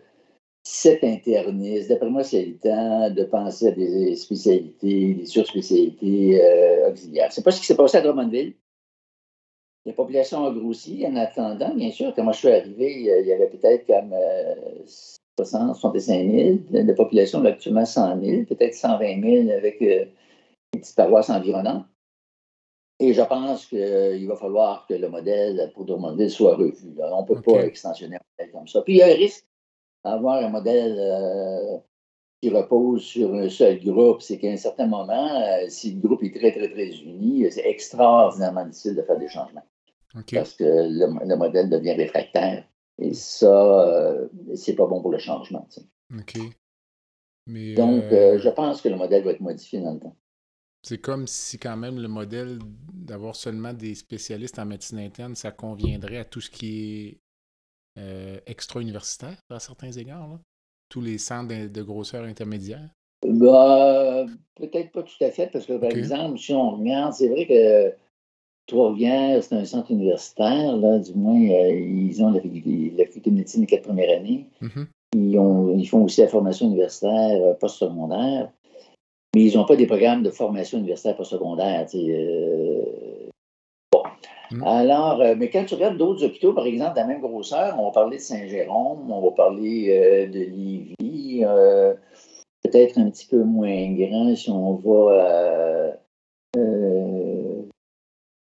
sept 0.64 1.04
internistes. 1.04 1.90
D'après 1.90 2.10
moi, 2.10 2.24
c'est 2.24 2.46
le 2.46 2.58
temps 2.58 3.10
de 3.10 3.24
penser 3.24 3.68
à 3.68 3.72
des 3.72 4.16
spécialités, 4.16 5.14
des 5.16 5.26
surspécialités 5.26 6.42
euh, 6.42 6.92
auxiliaires. 6.92 7.32
C'est 7.32 7.44
pas 7.44 7.52
ce 7.52 7.60
qui 7.60 7.66
s'est 7.66 7.76
passé 7.76 7.98
à 7.98 8.02
Drummondville. 8.02 8.54
La 9.86 9.94
population 9.94 10.46
a 10.46 10.52
grossi 10.52 11.06
en 11.08 11.16
attendant, 11.16 11.74
bien 11.74 11.90
sûr. 11.90 12.14
Quand 12.14 12.24
moi 12.24 12.34
je 12.34 12.40
suis 12.40 12.50
arrivé, 12.50 13.00
il 13.00 13.26
y 13.26 13.34
avait 13.34 13.48
peut-être 13.48 13.88
comme 13.88 14.14
60, 15.38 15.76
65 15.76 16.32
000. 16.32 16.58
La 16.72 16.94
population 16.94 17.44
a 17.46 17.50
actuellement 17.50 17.86
100 17.86 18.22
000, 18.22 18.44
peut-être 18.46 18.74
120 18.74 19.22
000 19.22 19.50
avec 19.58 19.82
euh, 19.82 20.06
les 20.74 20.80
petites 20.80 20.96
paroisses 20.96 21.30
environnantes. 21.30 21.86
Et 23.00 23.14
je 23.14 23.22
pense 23.22 23.66
qu'il 23.68 24.28
va 24.28 24.36
falloir 24.36 24.86
que 24.86 24.94
le 24.94 25.08
modèle 25.08 25.72
pour 25.74 25.86
Drummondville 25.86 26.30
soit 26.30 26.56
revu. 26.56 26.94
On 27.00 27.22
ne 27.22 27.28
peut 27.28 27.42
pas 27.42 27.66
extensionner 27.66 28.18
un 28.18 28.20
modèle 28.38 28.52
comme 28.52 28.68
ça. 28.68 28.82
Puis 28.82 28.96
il 28.96 28.98
y 28.98 29.02
a 29.02 29.08
un 29.08 29.16
risque 29.16 29.46
avoir 30.04 30.44
un 30.44 30.50
modèle 30.50 30.96
euh, 30.98 31.78
qui 32.42 32.50
repose 32.50 33.04
sur 33.04 33.34
un 33.34 33.50
seul 33.50 33.84
groupe, 33.84 34.22
c'est 34.22 34.38
qu'à 34.38 34.50
un 34.50 34.58
certain 34.58 34.88
moment, 34.88 35.42
euh, 35.42 35.66
si 35.68 35.94
le 35.94 36.00
groupe 36.00 36.24
est 36.24 36.34
très, 36.34 36.52
très, 36.52 36.70
très 36.70 36.90
uni, 37.00 37.46
c'est 37.52 37.68
extraordinairement 37.68 38.66
difficile 38.66 38.96
de 38.96 39.02
faire 39.02 39.20
des 39.20 39.28
changements. 39.28 39.66
Parce 40.34 40.54
que 40.54 40.64
le, 40.64 41.36
modèle 41.36 41.70
devient 41.70 41.94
réfractaire. 41.94 42.66
Et 42.98 43.14
ça, 43.14 43.48
euh, 43.48 44.28
c'est 44.56 44.76
pas 44.76 44.88
bon 44.88 45.02
pour 45.02 45.12
le 45.12 45.20
changement. 45.20 45.68
OK. 46.18 46.40
Donc, 47.76 48.04
je 48.12 48.50
pense 48.50 48.82
que 48.82 48.90
le 48.90 48.96
modèle 48.96 49.24
va 49.24 49.32
être 49.32 49.40
modifié 49.40 49.82
dans 49.82 49.94
le 49.94 50.00
temps. 50.00 50.16
C'est 50.82 51.00
comme 51.00 51.28
si 51.28 51.58
quand 51.58 51.76
même 51.76 52.00
le 52.00 52.08
modèle 52.08 52.60
d'avoir 52.94 53.36
seulement 53.36 53.74
des 53.74 53.96
spécialistes 53.96 54.60
en 54.60 54.66
médecine 54.66 55.00
interne, 55.00 55.36
ça 55.36 55.52
conviendrait 55.52 56.18
à 56.18 56.26
tout 56.26 56.42
ce 56.42 56.50
qui 56.50 57.08
est 57.08 57.22
euh, 58.00 58.40
extra-universitaires 58.48 59.38
à 59.50 59.60
certains 59.60 59.92
égards, 59.92 60.40
tous 60.90 61.02
les 61.02 61.18
centres 61.18 61.68
de, 61.68 61.84
grosseur 61.84 62.24
intermédiaire? 62.24 62.90
Bah, 63.28 64.26
peut-être 64.56 64.92
pas 64.92 65.04
tout 65.04 65.22
à 65.24 65.30
fait, 65.30 65.48
parce 65.52 65.66
que 65.66 65.78
par 65.78 65.92
exemple, 65.92 66.40
si 66.40 66.54
on 66.54 66.78
regarde, 66.78 67.14
c'est 67.14 67.28
vrai 67.28 67.46
que 67.46 67.94
Trois-Rivières, 68.70 69.44
c'est 69.44 69.56
un 69.56 69.66
centre 69.66 69.92
universitaire, 69.92 70.78
là, 70.78 71.00
du 71.00 71.14
moins, 71.16 71.42
euh, 71.42 71.72
ils 71.72 72.24
ont 72.24 72.32
la, 72.32 72.40
faculté 72.40 73.32
de 73.32 73.36
médecine 73.36 73.62
les 73.62 73.68
quatre 73.68 73.84
premières 73.84 74.16
années. 74.16 74.46
Mm-hmm. 74.62 74.86
ils, 75.16 75.40
ont, 75.40 75.76
ils, 75.76 75.88
font 75.88 76.04
aussi 76.04 76.22
la 76.22 76.28
formation 76.28 76.68
universitaire 76.68 77.42
euh, 77.42 77.54
postsecondaire, 77.56 78.52
mais 79.36 79.46
ils 79.46 79.58
n'ont 79.58 79.66
pas 79.66 79.76
des 79.76 79.88
programmes 79.88 80.22
de 80.22 80.30
formation 80.30 80.78
universitaire 80.78 81.18
postsecondaire. 81.18 81.88
Mm. 84.52 84.64
Alors, 84.64 85.22
euh, 85.22 85.36
mais 85.38 85.50
quand 85.50 85.66
tu 85.66 85.76
regardes 85.76 85.98
d'autres 85.98 86.26
hôpitaux, 86.26 86.54
par 86.54 86.66
exemple, 86.66 86.96
de 86.96 87.00
la 87.00 87.08
même 87.08 87.22
grosseur, 87.22 87.76
on 87.80 87.86
va 87.86 87.92
parler 87.92 88.18
de 88.18 88.22
Saint-Jérôme, 88.22 89.12
on 89.12 89.22
va 89.22 89.32
parler 89.32 89.90
euh, 89.90 90.28
de 90.28 90.40
Lévis, 90.40 91.44
euh, 91.44 91.94
peut-être 92.64 92.98
un 92.98 93.10
petit 93.10 93.28
peu 93.28 93.44
moins 93.44 93.92
grand 93.94 94.36
si 94.36 94.50
on 94.50 94.76
va, 94.76 95.94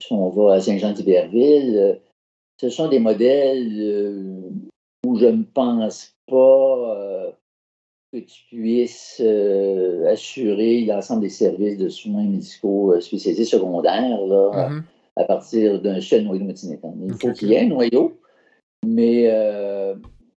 si 0.03 0.13
on 0.13 0.29
va 0.31 0.55
à 0.55 0.61
Saint-Jean-d'Iberville. 0.61 2.01
ce 2.61 2.71
sont 2.71 2.89
des 2.89 2.99
modèles 3.01 4.51
où 5.07 5.17
je 5.17 5.27
ne 5.27 5.43
pense 5.43 6.15
pas 6.27 7.35
que 8.13 8.19
tu 8.19 8.45
puisses 8.49 9.21
assurer 10.07 10.87
l'ensemble 10.87 11.23
des 11.23 11.29
services 11.29 11.77
de 11.77 11.91
soins 11.91 12.25
médicaux 12.25 12.99
spécialisés 13.01 13.45
secondaires. 13.45 14.25
Là, 14.27 14.71
mm-hmm 14.71 14.83
à 15.19 15.25
partir 15.25 15.81
d'un 15.83 16.01
seul 16.01 16.23
noyau 16.23 16.41
de 16.41 16.47
médecine 16.47 16.73
interne. 16.73 17.05
Il 17.07 17.15
faut 17.15 17.33
qu'il 17.33 17.49
y 17.49 17.55
ait 17.55 17.61
un 17.61 17.69
noyau, 17.69 18.21
mais 18.87 19.25
euh, 19.27 19.97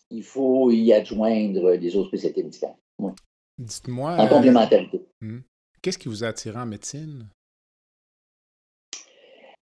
il 0.09 0.23
faut 0.23 0.71
y 0.71 0.93
adjoindre 0.93 1.75
des 1.75 1.95
autres 1.95 2.07
spécialités 2.07 2.43
médicales. 2.43 2.75
Dites-moi. 3.57 4.15
En 4.17 4.27
complémentarité. 4.27 5.01
Euh, 5.21 5.25
hmm. 5.25 5.41
Qu'est-ce 5.81 5.97
qui 5.97 6.07
vous 6.07 6.23
a 6.23 6.27
attiré 6.27 6.57
en 6.57 6.65
médecine? 6.65 7.27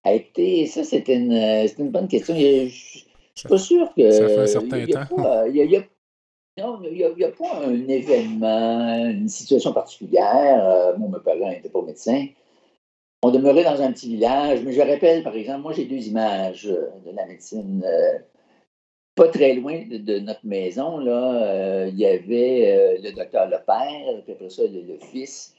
A 0.04 0.14
été, 0.14 0.66
ça, 0.66 0.84
c'est 0.84 1.08
une, 1.08 1.32
une, 1.32 1.90
bonne 1.90 2.06
question. 2.06 2.34
Je 2.34 2.64
ne 2.64 2.68
suis 2.68 3.48
pas 3.48 3.58
sûr 3.58 3.92
que. 3.94 4.10
Ça 4.10 4.28
fait 4.28 4.38
un 4.38 4.46
certain 4.46 4.86
temps. 4.86 5.44
Il 5.46 5.56
y 5.56 5.76
a, 5.76 5.82
non, 6.58 6.80
il 6.84 7.14
n'y 7.16 7.24
a, 7.24 7.30
pas 7.30 7.64
un 7.64 7.88
événement, 7.88 9.10
une 9.10 9.28
situation 9.28 9.72
particulière. 9.72 10.64
Euh, 10.64 10.96
mon 10.96 11.08
mes 11.08 11.20
parents 11.20 11.50
n'étaient 11.50 11.68
pas 11.68 11.82
médecins. 11.82 12.26
On 13.22 13.32
demeurait 13.32 13.64
dans 13.64 13.82
un 13.82 13.90
petit 13.90 14.08
village, 14.08 14.60
mais 14.64 14.72
je 14.72 14.80
rappelle, 14.80 15.24
par 15.24 15.34
exemple, 15.34 15.62
moi 15.62 15.72
j'ai 15.72 15.86
deux 15.86 16.06
images 16.06 16.68
euh, 16.68 16.88
de 17.04 17.16
la 17.16 17.26
médecine. 17.26 17.84
Euh, 17.84 18.18
pas 19.16 19.26
très 19.26 19.54
loin 19.54 19.82
de, 19.90 20.20
notre 20.20 20.46
maison, 20.46 20.98
là, 20.98 21.42
euh, 21.42 21.88
il 21.88 21.98
y 21.98 22.06
avait 22.06 22.98
le 23.02 23.10
docteur 23.12 23.46
le 23.46 23.56
père, 23.66 24.22
puis 24.22 24.32
après 24.32 24.48
ça, 24.48 24.62
le, 24.62 24.98
fils. 25.00 25.56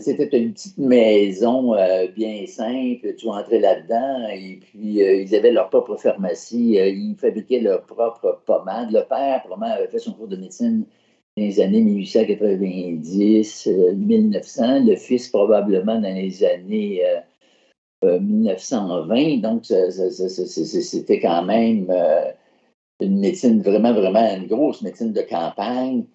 C'était 0.00 0.36
une 0.36 0.52
petite 0.52 0.78
maison 0.78 1.76
bien 2.16 2.44
simple. 2.46 3.14
Tu 3.14 3.28
entrais 3.28 3.60
là-dedans 3.60 4.28
et 4.32 4.58
puis 4.60 4.98
ils 4.98 5.34
avaient 5.36 5.52
leur 5.52 5.70
propre 5.70 5.96
pharmacie. 5.96 6.72
ils 6.72 7.14
fabriquaient 7.16 7.60
leur 7.60 7.82
propre 7.82 8.42
pommade. 8.44 8.90
Le 8.90 9.02
père, 9.02 9.42
probablement, 9.44 9.72
avait 9.72 9.86
fait 9.86 10.00
son 10.00 10.12
cours 10.12 10.28
de 10.28 10.36
médecine 10.36 10.84
les 11.36 11.60
années 11.60 11.82
1890, 11.82 13.68
1900, 13.94 14.62
euh, 14.62 14.80
le 14.80 14.96
fils 14.96 15.28
probablement 15.28 16.00
dans 16.00 16.14
les 16.14 16.42
années 16.44 17.02
1920. 18.02 19.16
Euh, 19.16 19.30
euh, 19.30 19.36
donc, 19.40 19.64
c'était 19.66 21.20
quand 21.20 21.44
même 21.44 21.92
une 23.00 23.20
médecine 23.20 23.60
vraiment, 23.60 23.92
vraiment 23.92 24.34
une 24.36 24.46
grosse 24.46 24.80
médecine 24.80 25.12
de 25.12 25.22
campagne. 25.22 26.06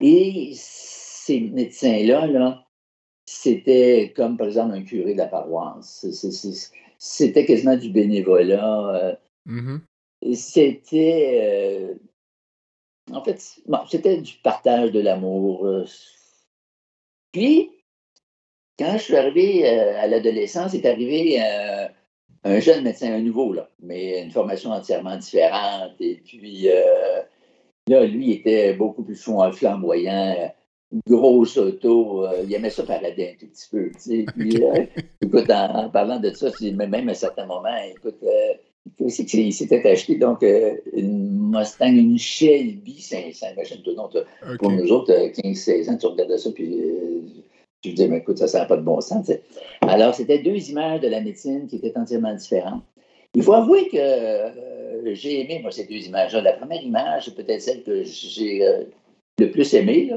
Et 0.00 0.50
ces 0.54 1.40
médecins-là, 1.40 2.26
là, 2.26 2.66
c'était 3.26 4.12
comme 4.16 4.36
par 4.36 4.48
exemple 4.48 4.74
un 4.74 4.82
curé 4.82 5.12
de 5.12 5.18
la 5.18 5.26
paroisse. 5.26 6.04
C'était 6.98 7.46
quasiment 7.46 7.76
du 7.76 7.90
bénévolat. 7.90 9.16
Mm-hmm. 9.46 9.80
C'était 10.34 11.96
en 13.12 13.22
fait, 13.22 13.40
c'était 13.88 14.18
du 14.18 14.34
partage 14.42 14.92
de 14.92 15.00
l'amour. 15.00 15.66
Euh. 15.66 15.84
Puis, 17.32 17.70
quand 18.78 18.92
je 18.92 19.02
suis 19.02 19.16
arrivé 19.16 19.68
euh, 19.68 20.00
à 20.00 20.06
l'adolescence, 20.06 20.74
est 20.74 20.86
arrivé 20.86 21.40
euh, 21.40 21.86
un 22.44 22.60
jeune 22.60 22.84
médecin, 22.84 23.12
un 23.12 23.20
nouveau, 23.20 23.52
là, 23.52 23.68
mais 23.80 24.22
une 24.22 24.30
formation 24.30 24.70
entièrement 24.70 25.16
différente. 25.16 25.92
Et 26.00 26.22
puis, 26.24 26.68
là, 27.88 28.04
lui 28.04 28.32
était 28.32 28.74
beaucoup 28.74 29.02
plus 29.02 29.22
flamboyant, 29.52 30.52
grosse 31.06 31.56
auto. 31.56 32.26
il 32.44 32.52
aimait 32.52 32.70
ça 32.70 32.82
parader 32.82 33.34
un 33.34 33.38
tout 33.38 33.50
petit 33.50 33.68
peu. 33.70 33.90
Puis, 34.36 34.58
écoute, 35.22 35.50
en, 35.50 35.90
parlant 35.90 36.18
de 36.18 36.30
ça, 36.30 36.50
même 36.60 37.08
à 37.08 37.12
un 37.12 37.14
certain 37.14 37.46
moment, 37.46 37.76
écoute, 37.94 38.22
qu'il 38.96 39.52
s'était 39.52 39.88
acheté 39.88 40.16
donc 40.16 40.42
euh, 40.42 40.76
une 40.92 41.50
Mustang, 41.50 41.94
une 41.94 42.18
Shelby 42.18 43.00
500. 43.00 43.46
Imagine-toi 43.54 43.94
donc, 43.94 44.12
pour 44.58 44.70
nous 44.70 44.90
autres, 44.92 45.12
15-16 45.12 45.88
euh, 45.88 45.92
ans, 45.92 45.96
tu 45.96 46.06
regardais 46.06 46.38
ça, 46.38 46.50
puis 46.50 46.80
euh, 46.80 47.20
tu 47.80 47.90
te 47.90 47.96
disais, 47.96 48.08
mais 48.08 48.18
écoute, 48.18 48.38
ça 48.38 48.58
n'a 48.58 48.64
pas 48.66 48.76
de 48.76 48.82
bon 48.82 49.00
sens. 49.00 49.30
Alors, 49.82 50.14
c'était 50.14 50.38
deux 50.38 50.70
images 50.70 51.00
de 51.00 51.08
la 51.08 51.20
médecine 51.20 51.66
qui 51.66 51.76
étaient 51.76 51.96
entièrement 51.96 52.34
différentes. 52.34 52.82
Il 53.34 53.42
faut 53.42 53.54
avouer 53.54 53.88
que 53.88 55.14
j'ai 55.14 55.40
aimé, 55.40 55.60
moi, 55.62 55.70
ces 55.70 55.84
deux 55.84 56.06
images-là. 56.06 56.42
La 56.42 56.52
première 56.52 56.82
image, 56.82 57.24
c'est 57.24 57.34
peut-être 57.34 57.62
celle 57.62 57.82
que 57.82 58.04
j'ai 58.04 58.62
le 59.38 59.50
plus 59.50 59.72
aimé. 59.74 60.12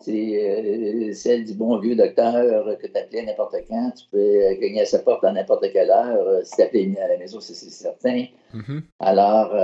C'est 0.00 1.12
celle 1.14 1.44
du 1.44 1.54
bon 1.54 1.78
vieux 1.78 1.96
docteur 1.96 2.78
que 2.78 2.86
tu 2.86 2.98
appelais 2.98 3.24
n'importe 3.24 3.56
quand. 3.68 3.92
Tu 3.92 4.06
peux 4.10 4.54
gagner 4.60 4.82
à 4.82 4.86
sa 4.86 4.98
porte 4.98 5.24
à 5.24 5.32
n'importe 5.32 5.72
quelle 5.72 5.90
heure. 5.90 6.44
Si 6.44 6.56
tu 6.56 6.62
appelais 6.62 7.00
à 7.00 7.08
la 7.08 7.16
maison, 7.16 7.40
c'est 7.40 7.54
certain. 7.54 8.26
Mm-hmm. 8.54 8.82
Alors, 9.00 9.54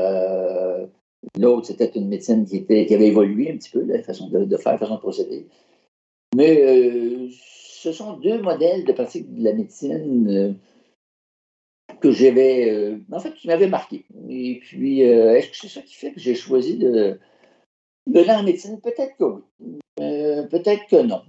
l'autre, 1.38 1.66
c'était 1.66 1.90
une 1.94 2.08
médecine 2.08 2.46
qui, 2.46 2.58
était, 2.58 2.86
qui 2.86 2.94
avait 2.94 3.08
évolué 3.08 3.50
un 3.52 3.56
petit 3.56 3.70
peu, 3.70 3.82
la 3.84 4.02
façon 4.02 4.28
de, 4.28 4.56
faire, 4.56 4.72
la 4.72 4.78
façon 4.78 4.94
de 4.94 5.00
procéder. 5.00 5.46
Mais 6.36 7.28
ce 7.30 7.92
sont 7.92 8.14
deux 8.14 8.40
modèles 8.40 8.84
de 8.84 8.92
pratique 8.92 9.34
de 9.34 9.44
la 9.44 9.52
médecine 9.52 10.56
que 12.00 12.10
j'avais, 12.10 12.70
euh, 12.70 12.98
en 13.12 13.20
fait, 13.20 13.34
qui 13.34 13.46
m'avait 13.46 13.68
marqué. 13.68 14.04
Et 14.28 14.60
puis, 14.60 15.04
euh, 15.04 15.34
est-ce 15.34 15.50
que 15.50 15.56
c'est 15.56 15.68
ça 15.68 15.82
qui 15.82 15.94
fait 15.94 16.12
que 16.12 16.20
j'ai 16.20 16.34
choisi 16.34 16.76
de, 16.76 17.18
de 18.06 18.30
en 18.30 18.42
médecine? 18.42 18.80
Peut-être 18.80 19.16
que 19.16 19.24
oui. 19.24 19.79
Euh, 20.00 20.46
peut-être 20.46 20.86
que 20.86 21.02
non. 21.02 21.22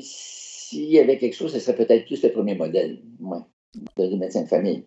S'il 0.00 0.90
y 0.90 0.98
avait 0.98 1.18
quelque 1.18 1.34
chose, 1.34 1.52
ce 1.52 1.60
serait 1.60 1.76
peut-être 1.76 2.06
plus 2.06 2.22
le 2.22 2.32
premier 2.32 2.54
modèle, 2.54 3.00
ouais, 3.20 3.38
de, 3.96 4.16
médecin 4.16 4.42
de 4.42 4.48
famille. 4.48 4.84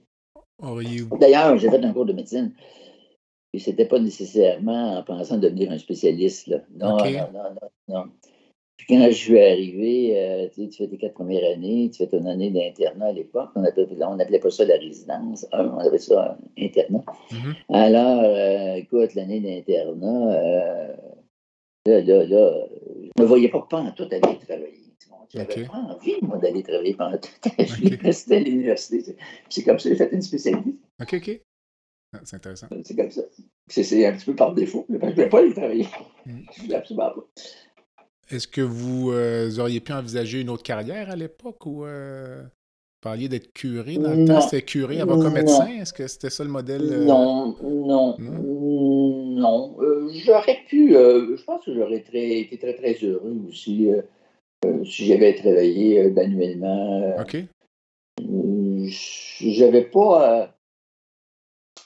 D'ailleurs, 1.20 1.58
j'ai 1.58 1.70
fait 1.70 1.84
un 1.84 1.94
cours 1.94 2.06
de 2.06 2.14
médecine. 2.14 2.54
Et 3.54 3.60
ce 3.60 3.70
n'était 3.70 3.86
pas 3.86 4.00
nécessairement 4.00 4.98
en 4.98 5.04
pensant 5.04 5.38
devenir 5.38 5.72
un 5.72 5.78
spécialiste. 5.78 6.48
Là. 6.48 6.62
Non, 6.76 6.98
non, 6.98 7.06
non, 7.06 7.44
non, 7.62 7.70
non. 7.88 8.04
Puis 8.78 8.86
quand 8.88 9.04
je 9.08 9.16
suis 9.16 9.40
arrivé, 9.40 10.14
euh, 10.16 10.48
tu, 10.54 10.70
fais 10.72 10.88
tes 10.88 10.98
quatre 10.98 11.16
premières 11.16 11.52
années, 11.52 11.90
tu 11.92 11.98
fais 11.98 12.08
ton 12.08 12.26
année 12.28 12.52
d'internat 12.52 13.08
à 13.08 13.12
l'époque. 13.12 13.50
On 13.56 13.62
n'appelait 13.62 14.40
pas 14.40 14.52
ça 14.52 14.66
la 14.66 14.78
résidence. 14.78 15.48
on 15.52 15.80
appelait 15.80 15.98
ça 15.98 16.38
un 16.38 16.64
internat. 16.64 17.04
Mm-hmm. 17.32 17.56
Alors, 17.74 18.24
euh, 18.24 18.76
écoute, 18.76 19.16
l'année 19.16 19.40
d'internat, 19.40 20.36
euh, 20.36 20.96
là, 21.88 22.02
là, 22.02 22.24
là, 22.26 22.68
ne 23.18 23.24
me 23.24 23.28
voyais 23.28 23.50
pas 23.50 23.66
pendant 23.70 23.92
tout 23.92 24.08
aller 24.12 24.40
travailler. 24.40 24.88
Je 25.34 25.40
n'avais 25.40 25.66
pas 25.66 25.78
envie, 25.78 26.16
moi, 26.22 26.38
d'aller 26.38 26.64
travailler 26.64 26.94
pendant 26.94 27.18
vie. 27.58 27.94
Okay. 27.94 28.14
C'était 28.14 28.38
à 28.38 28.40
l'université. 28.40 29.16
C'est 29.50 29.64
comme 29.64 29.78
ça 29.78 29.90
que 29.90 29.96
j'ai 29.96 30.04
fait 30.04 30.14
une 30.14 30.22
spécialité. 30.22 30.76
OK, 31.02 31.14
OK. 31.14 31.42
Ah, 32.14 32.20
c'est 32.24 32.38
intéressant. 32.38 32.68
C'est 32.84 32.96
comme 32.96 33.12
ça. 33.12 33.22
C'est 33.68 34.06
un 34.06 34.14
petit 34.14 34.26
peu 34.26 34.36
par 34.36 34.54
défaut. 34.54 34.86
je 34.90 34.96
ne 34.96 35.12
voulais 35.12 35.30
pas 35.30 35.40
aller 35.40 35.54
travailler. 35.54 35.88
Mm. 36.26 36.40
Je 36.56 36.62
ne 36.62 36.66
voulais 36.66 36.76
absolument 36.76 37.10
pas. 37.10 37.28
Est-ce 38.30 38.48
que 38.48 38.62
vous 38.62 39.12
euh, 39.12 39.58
auriez 39.58 39.80
pu 39.80 39.94
envisager 39.94 40.42
une 40.42 40.50
autre 40.50 40.64
carrière 40.64 41.10
à 41.10 41.16
l'époque 41.16 41.66
ou 41.66 41.86
euh, 41.86 42.44
parliez 43.02 43.30
d'être 43.30 43.54
curé 43.54 43.98
dans 43.98 44.14
le 44.14 44.26
temps? 44.26 44.42
C'était 44.42 44.64
curé 44.64 45.00
avant 45.02 45.20
comme 45.20 45.34
médecin? 45.34 45.68
Est-ce 45.68 45.94
que 45.94 46.08
c'était 46.08 46.30
ça 46.30 46.44
le 46.44 46.50
modèle? 46.50 46.82
Euh? 46.92 47.06
Non, 47.06 47.56
non, 47.62 48.18
non? 48.18 48.18
J'aurais 49.38 50.60
pu, 50.68 50.94
je 50.94 51.44
pense 51.44 51.66
que 51.66 51.74
j'aurais 51.74 51.98
été 51.98 52.58
très, 52.58 52.74
très 52.74 52.94
heureux 53.04 53.38
aussi 53.50 53.90
si 54.86 55.06
j'avais 55.06 55.36
travaillé 55.36 56.10
manuellement. 56.10 57.16
OK. 57.20 57.38
J'avais 59.40 59.84
pas 59.84 60.58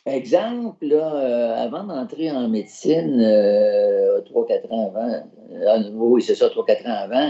Exemple, 0.08 0.88
là, 0.88 1.16
euh, 1.16 1.64
avant 1.64 1.84
d'entrer 1.84 2.32
en 2.32 2.50
médecine, 2.50 3.22
euh, 3.22 4.20
3-4 4.22 4.72
ans 4.72 4.88
avant, 4.88 5.30
euh, 5.52 5.90
oui, 5.94 6.24
c'est 6.24 6.34
ça, 6.34 6.50
3-4 6.50 6.88
ans 6.88 7.04
avant, 7.04 7.30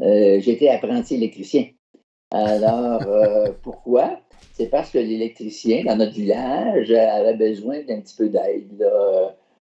euh, 0.00 0.40
j'étais 0.40 0.68
apprenti 0.68 1.14
électricien. 1.14 1.66
Alors, 2.32 3.02
pourquoi? 3.62 4.18
C'est 4.54 4.66
parce 4.66 4.90
que 4.90 4.98
l'électricien, 4.98 5.84
dans 5.84 5.94
notre 5.94 6.14
village, 6.14 6.90
avait 6.90 7.34
besoin 7.34 7.82
d'un 7.84 8.00
petit 8.00 8.16
peu 8.16 8.28
d'aide 8.28 8.84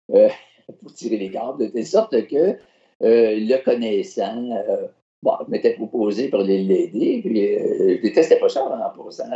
pour 0.80 0.94
tirer 0.94 1.18
les 1.18 1.32
câbles, 1.32 1.60
de 1.60 1.68
telle 1.68 1.86
sorte 1.86 2.28
que 2.28 2.58
le 3.02 3.64
connaissant, 3.64 4.50
bon, 5.22 5.34
je 5.46 5.52
m'étais 5.52 5.74
proposé 5.74 6.30
pour 6.30 6.42
l'aider, 6.42 7.22
puis 7.24 7.36
je 7.36 8.02
détestais 8.02 8.40
pas 8.40 8.50
ça 8.50 8.64
en 8.66 9.04
passant 9.04 9.30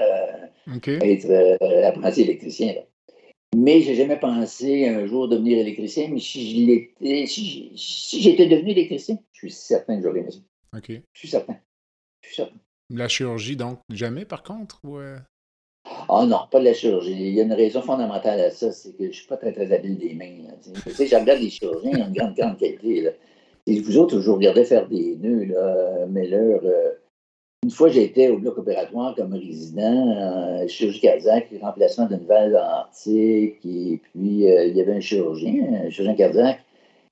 être 0.86 1.58
apprenti 1.86 2.22
électricien. 2.22 2.74
Là. 2.74 2.82
Mais 3.56 3.82
j'ai 3.82 3.96
jamais 3.96 4.20
pensé 4.20 4.88
un 4.88 5.08
jour 5.08 5.28
devenir 5.28 5.58
électricien, 5.58 6.08
mais 6.12 6.20
si 6.20 6.52
je 6.52 6.66
l'étais, 6.68 7.26
si, 7.26 8.22
j'étais 8.22 8.46
devenu 8.46 8.72
électricien, 8.72 9.18
je 9.34 9.40
suis 9.40 9.52
certain 9.52 9.98
que 9.98 10.04
j'aurais 10.04 10.20
aimé 10.20 10.32
ça. 10.32 10.40
Je 10.84 11.02
suis 11.20 11.28
certain. 11.28 11.60
Je 12.22 12.28
suis 12.28 12.36
certain. 12.36 12.58
La 12.92 13.08
chirurgie, 13.08 13.56
donc, 13.56 13.80
jamais 13.90 14.26
par 14.26 14.44
contre? 14.44 14.80
Ou 14.84 15.00
Ah 15.86 16.26
non, 16.26 16.40
pas 16.52 16.60
de 16.60 16.66
la 16.66 16.74
chirurgie. 16.74 17.12
Il 17.12 17.34
y 17.34 17.40
a 17.40 17.44
une 17.44 17.54
raison 17.54 17.82
fondamentale 17.82 18.40
à 18.42 18.52
ça, 18.52 18.72
c'est 18.72 18.92
que 18.92 19.04
je 19.04 19.08
ne 19.08 19.14
suis 19.14 19.28
pas 19.28 19.38
très, 19.38 19.54
très 19.54 19.72
habile 19.72 19.98
des 19.98 20.14
mains. 20.14 20.48
Tu 20.64 20.92
sais, 20.92 21.08
je 21.08 21.16
regarde 21.16 21.40
les 21.40 21.50
chirurgiens, 21.50 21.92
ils 21.96 22.02
ont 22.02 22.08
une 22.08 22.14
grande, 22.14 22.36
grande 22.36 22.58
qualité. 22.58 23.02
Là. 23.02 23.12
Et 23.68 23.80
vous 23.80 23.98
autres, 23.98 24.20
je 24.20 24.30
vous 24.30 24.36
regardais 24.36 24.66
faire 24.66 24.88
des 24.88 25.16
nœuds, 25.18 25.46
là, 25.46 26.06
mais 26.10 26.28
leur, 26.28 26.62
euh, 26.64 26.92
une 27.64 27.72
fois, 27.72 27.90
j'étais 27.90 28.30
au 28.30 28.38
bloc 28.38 28.58
opératoire 28.58 29.14
comme 29.16 29.34
résident, 29.34 30.16
euh, 30.18 30.68
chirurgie 30.68 31.02
cardiaque, 31.02 31.50
remplacement 31.62 32.06
d'une 32.06 32.26
valve 32.26 32.56
antique, 32.56 33.60
et 33.66 34.02
puis 34.02 34.50
euh, 34.50 34.66
il 34.66 34.78
y 34.78 34.82
avait 34.82 34.94
un 34.94 35.00
chirurgien, 35.02 35.84
un 35.86 35.90
chirurgien 35.90 36.16
cardiaque, 36.16 36.62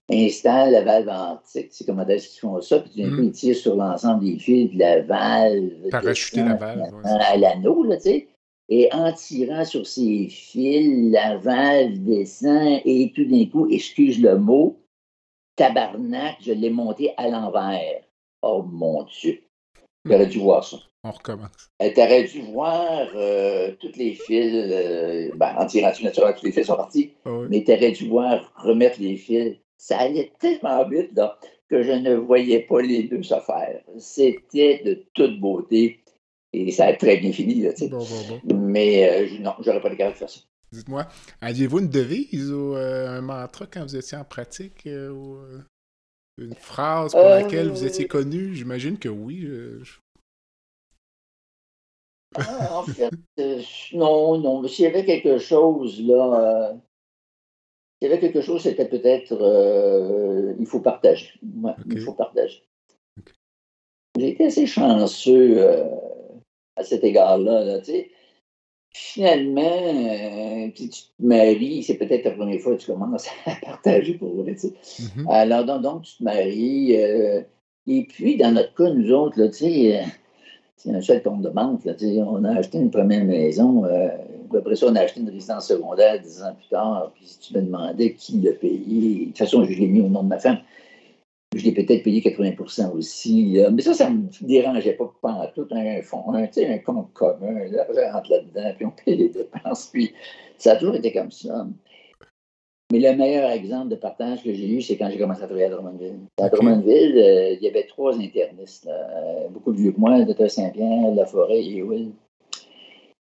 installe 0.10 0.72
la 0.72 0.84
valve 0.84 1.10
antique. 1.10 1.70
Tu 1.70 1.76
sais 1.76 1.86
comment 1.86 2.08
est-ce 2.08 2.30
qu'ils 2.30 2.40
font 2.40 2.62
ça? 2.62 2.80
Puis 2.80 3.04
d'un 3.04 3.10
coup, 3.10 3.22
hmm. 3.22 3.26
ils 3.26 3.32
tirent 3.34 3.56
sur 3.58 3.76
l'ensemble 3.76 4.24
des 4.24 4.40
fils 4.40 4.74
de 4.74 4.80
la 4.80 5.02
valve. 5.02 5.90
Parachuter 5.92 6.44
la 6.44 6.56
valve. 6.56 6.82
À, 7.04 7.36
l'anneau, 7.36 7.84
là, 7.84 7.98
tu 7.98 8.04
sais. 8.04 8.28
Et 8.70 8.90
en 8.92 9.14
tirant 9.14 9.64
sur 9.64 9.88
ces 9.88 10.28
fils, 10.28 11.12
la 11.12 11.38
valve 11.38 12.00
descend 12.04 12.82
et 12.84 13.14
tout 13.16 13.26
d'un 13.26 13.46
coup, 13.46 13.68
excuse 13.70 14.22
le 14.22 14.38
mot, 14.38 14.78
tabarnak, 15.56 16.38
je 16.42 16.52
l'ai 16.52 16.70
monté 16.70 17.14
à 17.18 17.30
l'envers. 17.30 18.04
Oh 18.42 18.64
mon 18.64 19.04
Dieu. 19.04 19.42
Tu 20.06 20.14
aurais 20.14 20.28
dû 20.28 20.40
voir 20.40 20.64
ça. 20.64 20.78
On 21.04 21.12
recommence. 21.12 21.72
Tu 21.80 22.02
aurais 22.02 22.24
dû 22.26 22.42
voir 22.42 23.08
euh, 23.16 23.74
toutes 23.80 23.96
les 23.98 24.14
fils, 24.14 24.54
euh, 24.54 25.32
ben, 25.36 25.56
en 25.58 25.66
tirant 25.66 25.92
naturellement, 26.02 26.38
tous 26.38 26.46
les 26.46 26.52
fils 26.52 26.68
sont 26.68 26.76
partis, 26.76 27.14
ah 27.26 27.30
mais 27.50 27.64
tu 27.64 27.72
aurais 27.72 27.92
dû 27.92 28.08
voir 28.08 28.52
remettre 28.58 29.00
les 29.00 29.16
fils. 29.16 29.56
Ça 29.78 30.00
allait 30.00 30.34
tellement 30.40 30.88
vite 30.88 31.12
là, 31.16 31.38
que 31.70 31.84
je 31.84 31.92
ne 31.92 32.16
voyais 32.16 32.62
pas 32.62 32.82
les 32.82 33.04
deux 33.04 33.24
se 33.24 33.36
faire. 33.40 33.82
C'était 33.98 34.82
de 34.84 35.06
toute 35.14 35.40
beauté 35.40 36.00
et 36.54 36.72
ça 36.72 36.86
a 36.86 36.94
très 36.94 37.18
bien 37.18 37.32
fini. 37.32 37.62
Là, 37.62 37.72
bon, 37.82 37.98
bon, 37.98 38.40
bon. 38.44 38.56
Mais 38.56 39.10
euh, 39.10 39.40
non, 39.40 39.54
j'aurais 39.60 39.82
pas 39.82 39.90
le 39.90 39.96
cas 39.96 40.12
de 40.12 40.16
faire 40.16 40.30
ça. 40.30 40.42
Dites-moi, 40.72 41.08
aviez-vous 41.42 41.80
une 41.80 41.90
devise 41.90 42.52
ou 42.52 42.76
un 42.76 43.22
mantra 43.22 43.66
quand 43.68 43.84
vous 43.84 43.96
étiez 43.96 44.18
en 44.18 44.26
pratique? 44.26 44.86
Ou, 44.86 45.38
une 46.38 46.54
phrase 46.54 47.14
pour 47.14 47.24
laquelle 47.24 47.70
vous 47.70 47.86
étiez 47.86 48.06
euh, 48.06 48.08
connu? 48.08 48.54
J'imagine 48.54 48.98
que 48.98 49.10
oui. 49.10 49.48
Ah, 52.36 52.80
en 52.80 52.84
fait, 52.84 53.10
euh, 53.40 53.62
non, 53.94 54.38
non. 54.38 54.68
S'il 54.68 54.86
y 54.86 54.88
avait 54.88 55.06
quelque 55.06 55.40
chose, 55.40 56.00
là, 56.02 56.70
euh, 56.72 56.74
s'il 58.00 58.10
y 58.10 58.12
avait 58.12 58.20
quelque 58.20 58.42
chose, 58.42 58.62
c'était 58.62 58.88
peut-être 58.88 59.34
il 60.60 60.66
faut 60.68 60.82
partager. 60.82 61.34
Il 61.90 62.02
faut 62.02 62.14
partager. 62.14 62.64
J'ai 64.20 64.30
été 64.30 64.46
assez 64.48 64.68
chanceux 64.68 65.58
à 66.78 66.84
cet 66.84 67.04
égard-là. 67.04 67.64
Là, 67.64 67.80
tu 67.80 67.92
sais 67.92 68.10
finalement, 68.98 69.62
euh, 69.62 70.70
tu 70.74 70.90
te 70.90 70.96
maries, 71.20 71.84
c'est 71.84 71.96
peut-être 71.96 72.26
la 72.26 72.32
première 72.32 72.60
fois 72.60 72.76
que 72.76 72.82
tu 72.82 72.92
commences 72.92 73.28
à 73.46 73.52
partager 73.64 74.16
pour 74.16 74.36
vrai. 74.36 74.54
Mm-hmm. 74.54 75.30
Alors, 75.30 75.80
donc, 75.80 76.04
tu 76.04 76.18
te 76.18 76.24
maries. 76.24 76.96
Euh, 76.98 77.42
et 77.86 78.04
puis, 78.04 78.38
dans 78.38 78.52
notre 78.52 78.74
cas, 78.74 78.90
nous 78.90 79.12
autres, 79.12 79.46
tu 79.48 79.54
sais, 79.54 80.00
euh, 80.00 80.06
c'est 80.76 80.92
un 80.92 81.02
seul 81.02 81.22
compte 81.22 81.42
de 81.42 81.50
banque. 81.50 81.86
Là, 81.86 81.94
on 82.28 82.44
a 82.44 82.58
acheté 82.58 82.80
une 82.80 82.92
première 82.92 83.24
maison. 83.24 83.84
après 84.54 84.76
ça, 84.76 84.88
on 84.88 84.96
a 84.96 85.02
acheté 85.02 85.22
une 85.22 85.30
résidence 85.30 85.68
secondaire 85.68 86.20
dix 86.20 86.42
ans 86.42 86.54
plus 86.56 86.70
tard. 86.70 87.12
Puis, 87.16 87.26
si 87.28 87.40
tu 87.40 87.56
me 87.56 87.62
demandais 87.62 88.14
qui 88.14 88.40
l'a 88.42 88.52
payé, 88.54 89.20
de 89.20 89.26
toute 89.26 89.38
façon, 89.38 89.64
je 89.64 89.74
l'ai 89.74 89.88
mis 89.88 90.02
au 90.02 90.10
nom 90.10 90.24
de 90.24 90.30
ma 90.30 90.40
femme. 90.40 90.60
Je 91.56 91.64
l'ai 91.64 91.72
peut-être 91.72 92.04
payé 92.04 92.22
80% 92.22 92.92
aussi. 92.92 93.58
Mais 93.72 93.82
ça, 93.82 93.94
ça 93.94 94.10
ne 94.10 94.18
me 94.18 94.28
dérangeait 94.42 94.94
pas 94.94 95.12
pendant 95.22 95.48
tout. 95.56 95.68
Un 95.72 96.02
fonds, 96.02 96.34
un, 96.34 96.44
un 96.44 96.78
compte 96.80 97.14
commun, 97.14 97.66
là, 97.72 97.88
rentre 98.12 98.32
là-dedans, 98.32 98.74
puis 98.76 98.86
on 98.86 98.92
paye 98.92 99.16
les 99.16 99.30
dépenses. 99.30 99.88
Puis 99.88 100.14
ça 100.58 100.74
a 100.74 100.76
toujours 100.76 100.96
été 100.96 101.14
comme 101.14 101.32
ça. 101.32 101.68
Mais 102.92 103.00
le 103.00 103.18
meilleur 103.18 103.52
exemple 103.52 103.90
de 103.90 103.96
partage 103.96 104.44
que 104.44 104.54
j'ai 104.54 104.70
eu, 104.70 104.82
c'est 104.82 104.98
quand 104.98 105.10
j'ai 105.10 105.18
commencé 105.18 105.44
à 105.44 105.46
travailler 105.46 105.66
à 105.66 105.70
Drummondville. 105.70 106.20
À 106.38 106.48
Drummondville, 106.48 107.18
euh, 107.18 107.54
il 107.54 107.62
y 107.62 107.68
avait 107.68 107.86
trois 107.86 108.18
internistes, 108.18 108.88
euh, 108.88 109.50
beaucoup 109.50 109.74
de 109.74 109.78
vieux 109.78 109.92
que 109.92 110.00
moi, 110.00 110.24
Dr 110.24 110.50
Saint-Pierre, 110.50 111.14
La 111.14 111.26
Forêt 111.26 111.66
et 111.66 111.84
Will. 111.84 112.14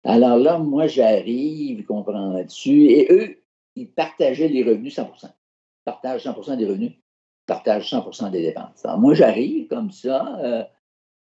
Alors 0.02 0.36
là, 0.36 0.58
moi, 0.58 0.88
j'arrive, 0.88 1.84
comprends-tu, 1.84 2.86
et 2.86 3.06
eux, 3.12 3.36
ils 3.76 3.88
partageaient 3.88 4.48
les 4.48 4.64
revenus 4.64 4.94
100 4.94 5.08
Ils 5.22 5.28
partagent 5.84 6.24
100% 6.24 6.56
des 6.56 6.66
revenus 6.66 6.92
partage 7.54 7.90
100 7.90 8.30
des 8.30 8.42
dépenses. 8.42 8.84
Alors, 8.84 8.98
moi, 8.98 9.14
j'arrive 9.14 9.68
comme 9.68 9.90
ça, 9.90 10.38
euh, 10.42 10.64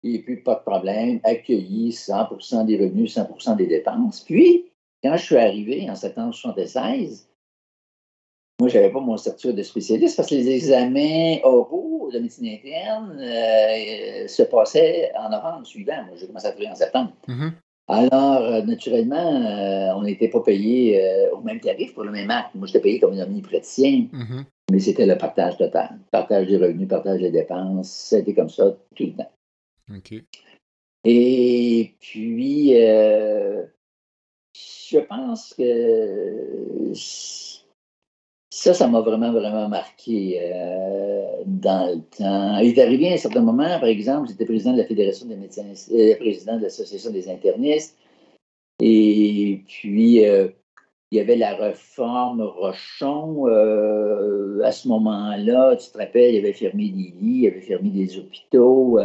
et 0.04 0.20
puis 0.20 0.38
pas 0.38 0.56
de 0.56 0.62
problème, 0.62 1.20
accueilli 1.24 1.92
100% 1.92 2.66
des 2.66 2.78
revenus, 2.78 3.16
100% 3.16 3.56
des 3.56 3.68
dépenses. 3.68 4.22
Puis, 4.22 4.66
quand 5.04 5.16
je 5.18 5.24
suis 5.24 5.38
arrivé 5.38 5.90
en 5.90 5.96
septembre 5.96 6.34
1976, 6.34 7.28
moi, 8.60 8.68
je 8.68 8.78
n'avais 8.78 8.92
pas 8.92 9.00
mon 9.00 9.16
certificat 9.16 9.54
de 9.54 9.64
spécialiste 9.64 10.18
parce 10.18 10.30
que 10.30 10.36
les 10.36 10.50
examens 10.50 11.38
oraux 11.44 12.10
de 12.12 12.20
médecine 12.20 12.48
interne 12.48 13.18
euh, 13.22 14.28
se 14.28 14.44
passaient 14.44 15.12
en 15.18 15.30
novembre 15.30 15.66
suivant. 15.66 16.04
Moi, 16.06 16.16
j'ai 16.18 16.28
commencé 16.28 16.48
à 16.48 16.52
travailler 16.52 16.72
en 16.72 16.76
septembre. 16.76 17.14
Mhm. 17.28 17.54
Alors, 17.90 18.42
euh, 18.44 18.62
naturellement, 18.62 19.16
euh, 19.42 19.94
on 19.96 20.04
n'était 20.04 20.30
pas 20.30 20.42
payé 20.42 21.02
au 21.34 21.42
même 21.42 21.60
tarif 21.60 21.94
pour 21.94 22.04
le 22.04 22.12
même 22.12 22.30
acte. 22.30 22.54
Moi, 22.56 22.68
j'étais 22.68 22.82
payé 22.82 23.00
comme 23.00 23.14
un 23.14 23.24
omnipraticien, 23.24 24.06
Mhm. 24.14 24.46
mais 24.72 24.80
c'était 24.80 25.08
le 25.08 25.18
partage 25.18 25.58
total. 25.58 25.98
Partage 26.12 26.48
des 26.48 26.58
revenus, 26.58 26.88
partage 26.88 27.20
des 27.20 27.32
dépenses. 27.32 27.90
C'était 27.90 28.36
comme 28.36 28.50
ça 28.50 28.78
tout 28.96 29.06
le 29.06 29.14
temps. 29.14 29.32
OK. 29.96 30.24
Et 31.06 31.96
puis, 32.00 32.76
euh, 32.76 33.64
je 34.54 35.00
pense 35.00 35.54
que 35.56 36.94
ça, 38.60 38.74
ça 38.74 38.88
m'a 38.88 39.00
vraiment, 39.00 39.32
vraiment 39.32 39.70
marqué 39.70 40.38
euh, 40.42 41.44
dans 41.46 41.96
le 41.96 42.02
temps. 42.02 42.60
Il 42.60 42.78
est 42.78 42.82
arrivé 42.82 43.10
à 43.10 43.14
un 43.14 43.18
certain 43.18 43.42
moment, 43.42 43.80
par 43.80 43.86
exemple, 43.86 44.28
j'étais 44.28 44.44
président 44.44 44.74
de 44.74 44.80
la 44.80 44.84
Fédération 44.84 45.28
des 45.28 45.38
médecins, 45.38 45.64
euh, 45.94 46.16
président 46.18 46.58
de 46.58 46.64
l'Association 46.64 47.12
des 47.12 47.30
internistes, 47.30 47.98
et 48.82 49.62
puis 49.66 50.26
euh, 50.26 50.50
il 51.12 51.20
y 51.20 51.22
avait 51.22 51.38
la 51.38 51.56
réforme 51.56 52.42
Rochon. 52.42 53.46
à 53.46 54.72
ce 54.74 54.90
moment-là, 54.90 55.78
tu 55.78 55.90
te 55.90 55.98
rappelles, 55.98 56.36
il 56.36 56.40
avait 56.40 56.52
fermé 56.52 56.90
des 56.90 57.14
lits, 57.18 57.44
il 57.44 57.48
avait 57.48 57.62
fermé 57.62 57.90
des 57.92 58.18
hôpitaux. 58.18 59.00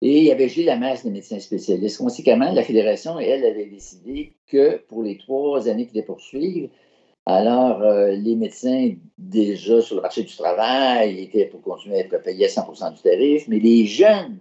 et 0.00 0.18
il 0.18 0.24
y 0.24 0.32
avait 0.32 0.48
juste 0.48 0.66
la 0.66 0.78
masse 0.78 1.04
des 1.04 1.10
médecins 1.10 1.38
spécialistes. 1.40 1.98
Conséquemment, 1.98 2.50
la 2.52 2.62
Fédération, 2.62 3.18
elle, 3.18 3.44
avait 3.44 3.66
décidé 3.66 4.32
que 4.46 4.78
pour 4.88 5.02
les 5.02 5.18
trois 5.18 5.68
années 5.68 5.86
qui 5.86 5.94
les 5.94 6.02
poursuivent, 6.02 6.70
alors 7.24 7.82
euh, 7.82 8.08
les 8.08 8.34
médecins 8.34 8.94
déjà 9.16 9.80
sur 9.80 9.96
le 9.96 10.02
marché 10.02 10.24
du 10.24 10.36
travail 10.36 11.20
étaient 11.20 11.46
pour 11.46 11.62
continuer 11.62 11.96
à 11.96 12.00
être 12.00 12.22
payés 12.22 12.46
à 12.46 12.48
100% 12.48 12.94
du 12.94 13.02
tarif, 13.02 13.46
mais 13.48 13.60
les 13.60 13.86
jeunes 13.86 14.38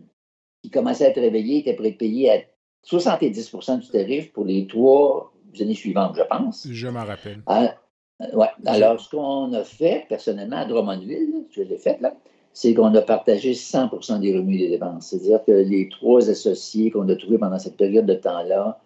qui 0.63 0.69
commençaient 0.69 1.05
à 1.05 1.09
être 1.09 1.21
réveillés 1.21 1.59
étaient 1.59 1.73
prêts 1.73 1.89
à 1.89 1.97
payer 1.97 2.31
à 2.31 2.37
70 2.83 3.51
du 3.79 3.87
tarif 3.89 4.31
pour 4.33 4.45
les 4.45 4.65
trois 4.67 5.31
années 5.59 5.75
suivantes, 5.75 6.15
je 6.17 6.23
pense. 6.23 6.67
Je 6.69 6.87
m'en 6.87 7.05
rappelle. 7.05 7.41
Ah, 7.45 7.75
euh, 8.21 8.35
ouais. 8.35 8.47
Alors, 8.65 8.99
ce 8.99 9.09
qu'on 9.09 9.53
a 9.53 9.63
fait, 9.63 10.05
personnellement, 10.09 10.57
à 10.57 10.65
Drummondville, 10.65 11.45
ce 11.51 11.61
que 11.61 11.67
j'ai 11.67 11.77
fait, 11.77 11.99
là, 12.01 12.15
c'est 12.53 12.73
qu'on 12.73 12.93
a 12.95 13.01
partagé 13.01 13.53
100% 13.53 14.19
des 14.19 14.35
revenus 14.35 14.61
et 14.61 14.65
des 14.65 14.69
dépenses. 14.71 15.07
C'est-à-dire 15.07 15.43
que 15.45 15.51
les 15.51 15.89
trois 15.89 16.29
associés 16.29 16.91
qu'on 16.91 17.07
a 17.09 17.15
trouvés 17.15 17.37
pendant 17.37 17.59
cette 17.59 17.77
période 17.77 18.05
de 18.05 18.15
temps-là, 18.15 18.79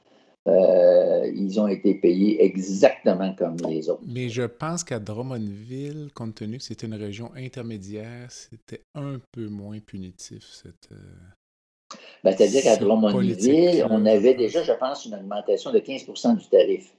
euh, 0.48 1.32
ils 1.34 1.60
ont 1.60 1.68
été 1.68 1.96
payés 1.96 2.44
exactement 2.44 3.34
comme 3.34 3.58
les 3.68 3.90
autres. 3.90 4.04
Mais 4.06 4.30
je 4.30 4.44
pense 4.44 4.84
qu'à 4.84 5.00
Drummondville, 5.00 6.10
compte 6.14 6.36
tenu 6.36 6.58
que 6.60 6.64
c'était 6.64 6.86
une 6.86 6.94
région 6.96 7.32
intermédiaire, 7.36 8.30
c'était 8.30 8.84
un 8.94 9.20
peu 9.32 9.48
moins 9.48 9.80
punitif. 9.80 10.44
Cette, 10.44 10.92
euh, 10.92 11.98
Ben, 12.24 12.36
C'est-à-dire 12.36 12.62
qu'à 12.64 12.78
Drummondville, 12.78 13.88
on 13.90 14.06
avait 14.06 14.36
déjà, 14.36 14.62
je 14.62 14.74
pense, 14.74 15.06
une 15.06 15.16
augmentation 15.16 15.72
de 15.72 15.80
15% 15.80 16.38
du 16.38 16.48
tarif. 16.48 16.96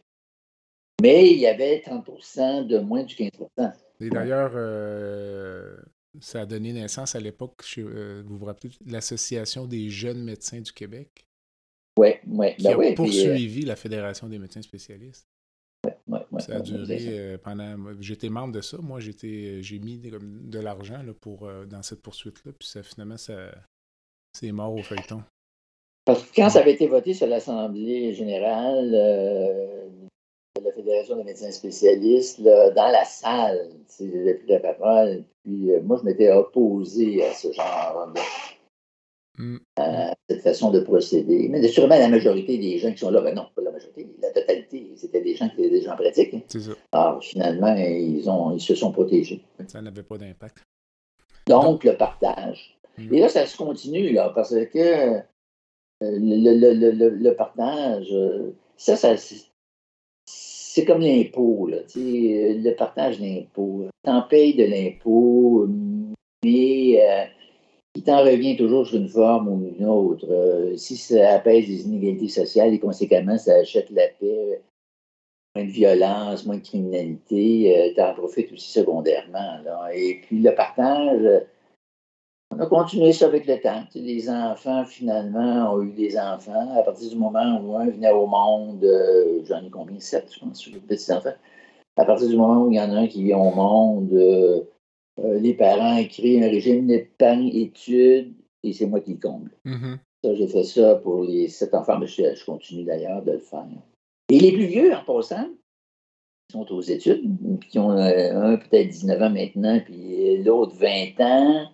Mais 1.00 1.30
il 1.30 1.38
y 1.38 1.46
avait 1.46 1.82
30% 1.86 2.66
de 2.66 2.78
moins 2.78 3.04
du 3.04 3.14
15% 3.14 3.72
Et 4.00 4.08
d'ailleurs, 4.08 4.52
euh, 4.54 5.76
ça 6.20 6.40
a 6.40 6.46
donné 6.46 6.72
naissance 6.72 7.14
à 7.14 7.20
l'époque, 7.20 7.62
euh, 7.78 8.22
vous 8.26 8.38
vous 8.38 8.46
rappelez, 8.46 8.72
l'Association 8.86 9.66
des 9.66 9.90
jeunes 9.90 10.24
médecins 10.24 10.60
du 10.60 10.72
Québec, 10.72 11.25
Oui, 11.98 12.08
oui. 12.26 12.54
qui 12.56 12.64
Ben 12.64 12.72
a 12.74 12.76
oui, 12.76 12.84
puis, 12.86 12.92
euh, 12.92 12.94
poursuivi 12.96 13.62
la 13.62 13.76
Fédération 13.76 14.28
des 14.28 14.38
médecins 14.38 14.62
spécialistes. 14.62 15.26
ouais, 15.84 15.92
ouais, 16.30 16.40
Ça 16.40 16.56
a 16.56 16.60
duré 16.60 16.98
euh, 17.08 17.38
pendant. 17.38 17.76
J'étais 18.00 18.28
membre 18.28 18.52
de 18.54 18.60
ça. 18.60 18.78
Moi, 18.78 19.00
j'étais, 19.00 19.62
j'ai 19.62 19.78
mis 19.78 19.98
de 19.98 20.58
l'argent 20.60 21.02
là, 21.02 21.12
pour, 21.14 21.46
euh, 21.46 21.64
dans 21.64 21.82
cette 21.82 22.02
poursuite-là. 22.02 22.52
Puis 22.58 22.68
ça, 22.68 22.82
finalement, 22.82 23.16
ça, 23.16 23.50
c'est 24.32 24.52
mort 24.52 24.74
au 24.74 24.82
feuilleton. 24.82 25.22
Parce 26.04 26.22
que 26.22 26.36
quand 26.36 26.50
ça 26.50 26.60
avait 26.60 26.74
été 26.74 26.86
voté 26.86 27.14
sur 27.14 27.26
l'Assemblée 27.26 28.12
générale 28.14 28.92
euh, 28.94 29.88
de 30.60 30.64
la 30.64 30.72
Fédération 30.72 31.16
des 31.16 31.24
médecins 31.24 31.50
spécialistes, 31.50 32.38
là, 32.38 32.70
dans 32.70 32.88
la 32.88 33.04
salle, 33.04 33.70
j'avais 33.98 34.34
pris 34.34 34.46
la 34.48 34.60
parole, 34.60 35.24
puis 35.42 35.72
euh, 35.72 35.80
moi, 35.82 35.98
je 35.98 36.04
m'étais 36.04 36.30
opposé 36.30 37.24
à 37.24 37.32
ce 37.32 37.50
genre 37.52 38.12
de 38.14 38.20
Mm. 39.38 39.56
à 39.76 40.14
cette 40.28 40.42
façon 40.42 40.70
de 40.70 40.80
procéder. 40.80 41.48
Mais 41.50 41.66
sûrement 41.68 41.98
la 41.98 42.08
majorité 42.08 42.56
des 42.58 42.78
gens 42.78 42.90
qui 42.92 42.98
sont 42.98 43.10
là, 43.10 43.20
ben 43.20 43.34
non, 43.34 43.46
pas 43.54 43.62
la 43.62 43.70
majorité, 43.70 44.06
la 44.22 44.30
totalité, 44.30 44.92
c'était 44.96 45.20
des 45.20 45.34
gens 45.36 45.48
qui 45.48 45.60
étaient 45.60 45.70
des 45.70 45.82
gens 45.82 45.94
pratiques. 45.96 46.34
hein. 46.34 46.40
C'est 46.48 46.60
ça. 46.60 46.72
Alors, 46.92 47.22
finalement, 47.22 47.74
ils, 47.76 48.28
ont, 48.30 48.52
ils 48.52 48.60
se 48.60 48.74
sont 48.74 48.92
protégés. 48.92 49.42
Ça 49.68 49.82
n'avait 49.82 50.02
pas 50.02 50.16
d'impact. 50.18 50.62
Donc, 51.46 51.84
le 51.84 51.96
partage. 51.96 52.78
Mm. 52.98 53.14
Et 53.14 53.20
là, 53.20 53.28
ça 53.28 53.46
se 53.46 53.56
continue, 53.56 54.12
là, 54.12 54.30
parce 54.34 54.54
que 54.54 54.78
euh, 54.78 55.20
le, 56.02 56.52
le- 56.58 56.74
le- 56.74 56.90
le- 56.92 57.10
le 57.16 57.34
partage, 57.34 58.08
euh, 58.12 58.52
ça, 58.76 58.96
ça 58.96 59.16
c'est- 59.16 60.84
comme 60.86 61.00
l'impôt, 61.00 61.66
là, 61.68 61.78
tu 61.84 62.00
sais, 62.00 62.54
le 62.54 62.74
partage 62.74 63.18
d'impôt. 63.18 63.86
T'en 64.04 64.22
payes 64.22 64.54
de 64.54 64.64
l'impôt, 64.64 65.66
mais 66.44 67.00
euh, 67.02 67.24
il 67.96 68.02
t'en 68.02 68.22
revient 68.22 68.56
toujours 68.56 68.86
sous 68.86 68.96
une 68.96 69.08
forme 69.08 69.48
ou 69.48 69.74
une 69.78 69.86
autre. 69.86 70.26
Euh, 70.30 70.76
si 70.76 70.98
ça 70.98 71.30
apaise 71.30 71.66
les 71.66 71.86
inégalités 71.86 72.28
sociales 72.28 72.74
et 72.74 72.78
conséquemment, 72.78 73.38
ça 73.38 73.54
achète 73.54 73.88
la 73.90 74.08
paix, 74.20 74.60
moins 75.54 75.64
de 75.64 75.70
violence, 75.70 76.44
moins 76.44 76.58
de 76.58 76.62
criminalité, 76.62 77.92
tu 77.94 78.02
en 78.02 78.12
profites 78.12 78.52
aussi 78.52 78.70
secondairement. 78.70 79.60
Et 79.94 80.20
puis 80.22 80.42
le 80.42 80.54
partage, 80.54 81.24
euh, 81.24 81.40
on 82.54 82.60
a 82.60 82.66
continué 82.66 83.14
ça 83.14 83.26
avec 83.26 83.46
le 83.46 83.58
temps. 83.60 83.84
Les 83.94 84.28
enfants, 84.28 84.84
finalement, 84.84 85.72
ont 85.72 85.82
eu 85.82 85.92
des 85.92 86.18
enfants. 86.18 86.78
À 86.78 86.82
partir 86.82 87.08
du 87.08 87.16
moment 87.16 87.60
où 87.62 87.76
un 87.76 87.88
venait 87.88 88.12
au 88.12 88.26
monde, 88.26 88.84
euh, 88.84 89.40
j'en 89.48 89.64
ai 89.64 89.70
combien? 89.70 89.98
Sept, 90.00 90.28
je 90.34 90.40
pense, 90.40 90.68
de 90.70 90.78
petits-enfants. 90.78 91.30
À 91.96 92.04
partir 92.04 92.28
du 92.28 92.36
moment 92.36 92.64
où 92.64 92.70
il 92.70 92.76
y 92.76 92.80
en 92.80 92.92
a 92.92 92.96
un 92.96 93.06
qui 93.06 93.24
vient 93.24 93.38
au 93.38 93.54
monde, 93.54 94.12
euh, 95.18 95.38
les 95.40 95.54
parents 95.54 96.02
créent 96.04 96.44
un 96.44 96.48
régime 96.50 96.86
d'épargne-études 96.86 98.34
et 98.62 98.72
c'est 98.72 98.86
moi 98.86 99.00
qui 99.00 99.12
le 99.14 99.18
comble. 99.20 99.50
Mhm. 99.64 99.98
Ça, 100.24 100.34
j'ai 100.34 100.48
fait 100.48 100.64
ça 100.64 100.96
pour 100.96 101.22
les 101.24 101.48
sept 101.48 101.74
enfants, 101.74 101.98
mais 101.98 102.06
je, 102.06 102.34
je 102.34 102.44
continue 102.44 102.84
d'ailleurs 102.84 103.22
de 103.22 103.32
le 103.32 103.38
faire. 103.38 103.66
Et 104.30 104.40
les 104.40 104.52
plus 104.52 104.66
vieux, 104.66 104.92
en 104.94 105.04
passant, 105.04 105.48
qui 106.48 106.52
sont 106.52 106.72
aux 106.72 106.80
études, 106.80 107.60
qui 107.68 107.78
ont 107.78 107.92
euh, 107.92 108.34
un 108.34 108.56
peut-être 108.56 108.88
19 108.88 109.22
ans 109.22 109.30
maintenant, 109.30 109.80
puis 109.84 110.42
l'autre 110.42 110.74
20 110.76 111.20
ans. 111.20 111.70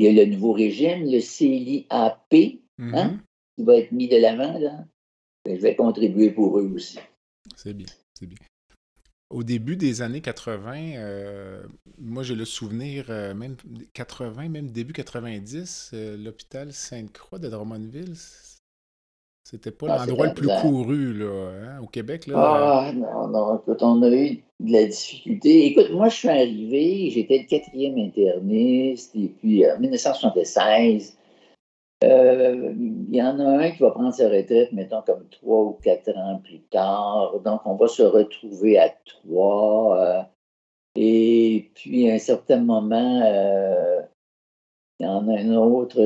Il 0.00 0.06
y 0.06 0.08
a 0.20 0.24
le 0.24 0.30
nouveau 0.32 0.52
régime, 0.52 1.04
le 1.10 1.20
CIAP, 1.20 2.60
Mhm. 2.78 2.94
Hein? 2.96 3.20
qui 3.56 3.62
va 3.62 3.76
être 3.76 3.92
mis 3.92 4.08
de 4.08 4.16
l'avant. 4.16 4.58
Ben, 5.44 5.54
je 5.56 5.60
vais 5.60 5.76
contribuer 5.76 6.32
pour 6.32 6.58
eux 6.58 6.72
aussi. 6.74 6.98
C'est 7.54 7.72
bien, 7.74 7.86
c'est 8.18 8.26
bien. 8.26 8.38
Au 9.30 9.42
début 9.42 9.76
des 9.76 10.02
années 10.02 10.20
80, 10.20 10.96
euh, 10.96 11.62
moi 11.98 12.22
j'ai 12.22 12.34
le 12.36 12.44
souvenir, 12.44 13.06
euh, 13.08 13.34
même 13.34 13.56
80, 13.94 14.48
même 14.48 14.70
début 14.70 14.92
90, 14.92 15.90
euh, 15.94 16.16
l'hôpital 16.16 16.72
Sainte-Croix 16.72 17.38
de 17.38 17.48
Drummondville, 17.48 18.14
c'était 19.42 19.72
pas 19.72 19.86
Ah, 19.90 19.98
l'endroit 20.06 20.26
le 20.28 20.34
plus 20.34 20.46
la- 20.46 20.60
couru 20.60 21.12
là, 21.14 21.50
hein, 21.76 21.80
au 21.82 21.86
Québec. 21.86 22.26
Là, 22.26 22.34
Ah, 22.36 22.92
non, 22.92 23.28
non, 23.28 23.58
écoute, 23.58 23.82
on 23.82 24.02
a 24.02 24.10
eu 24.10 24.42
de 24.60 24.72
la 24.72 24.86
difficulté. 24.86 25.66
Écoute, 25.66 25.90
moi, 25.90 26.08
je 26.08 26.16
suis 26.16 26.28
arrivé, 26.28 27.10
j'étais 27.10 27.38
le 27.38 27.44
quatrième 27.48 27.98
interniste, 27.98 29.16
et 29.16 29.28
puis 29.28 29.68
en 29.68 29.78
1976, 29.80 31.16
euh, 32.04 32.72
il 32.76 33.14
y 33.14 33.22
en 33.22 33.38
a 33.40 33.44
un 33.64 33.70
qui 33.70 33.78
va 33.82 33.90
prendre 33.90 34.12
sa 34.14 34.28
retraite, 34.28 34.72
mettons, 34.72 35.02
comme 35.02 35.26
trois 35.30 35.62
ou 35.64 35.72
quatre 35.82 36.16
ans 36.16 36.40
plus 36.44 36.60
tard. 36.70 37.40
Donc, 37.44 37.60
on 37.64 37.74
va 37.76 37.88
se 37.88 38.02
retrouver 38.02 38.78
à 38.78 38.88
trois. 39.04 39.98
euh, 39.98 40.22
et 40.96 41.70
puis, 41.74 42.08
à 42.10 42.14
un 42.14 42.18
certain 42.18 42.60
moment, 42.60 43.22
euh, 43.24 44.00
il 45.00 45.06
y 45.06 45.08
en 45.08 45.26
a 45.28 45.38
un 45.40 45.54
autre. 45.56 45.98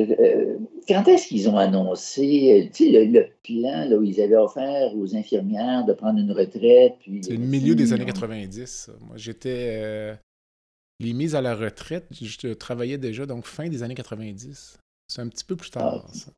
quand 0.89 1.07
est-ce 1.09 1.29
qu'ils 1.29 1.49
ont 1.51 1.59
annoncé, 1.59 2.71
le, 2.81 3.27
plan 3.43 3.85
là, 3.85 3.97
où 3.97 4.03
ils 4.03 4.21
avaient 4.21 4.37
offert 4.37 4.97
aux 4.97 5.15
infirmières 5.15 5.85
de 5.85 5.93
prendre 5.93 6.19
une 6.19 6.33
retraite? 6.33 6.97
c'est 7.23 7.33
le 7.33 7.39
milieu 7.39 7.75
des 7.75 7.93
années 7.93 8.05
ont- 8.05 8.07
90. 8.07 8.67
ça. 8.67 8.93
Moi 9.07 9.17
j'étais. 9.19 10.17
les 11.01 11.13
mises 11.13 11.35
à 11.35 11.43
la 11.43 11.55
retraite, 11.55 12.07
je 12.11 12.55
travaillais 12.55 12.97
déjà, 12.99 13.27
donc 13.27 13.45
fin 13.45 13.69
des 13.69 13.83
années 13.83 13.95
90. 13.95 14.79
C'est 15.09 15.23
un 15.23 15.29
petit 15.29 15.45
peu 15.45 15.57
plus 15.57 15.71
tard, 15.71 16.05
Ah. 16.07 16.13
ça. 16.15 16.31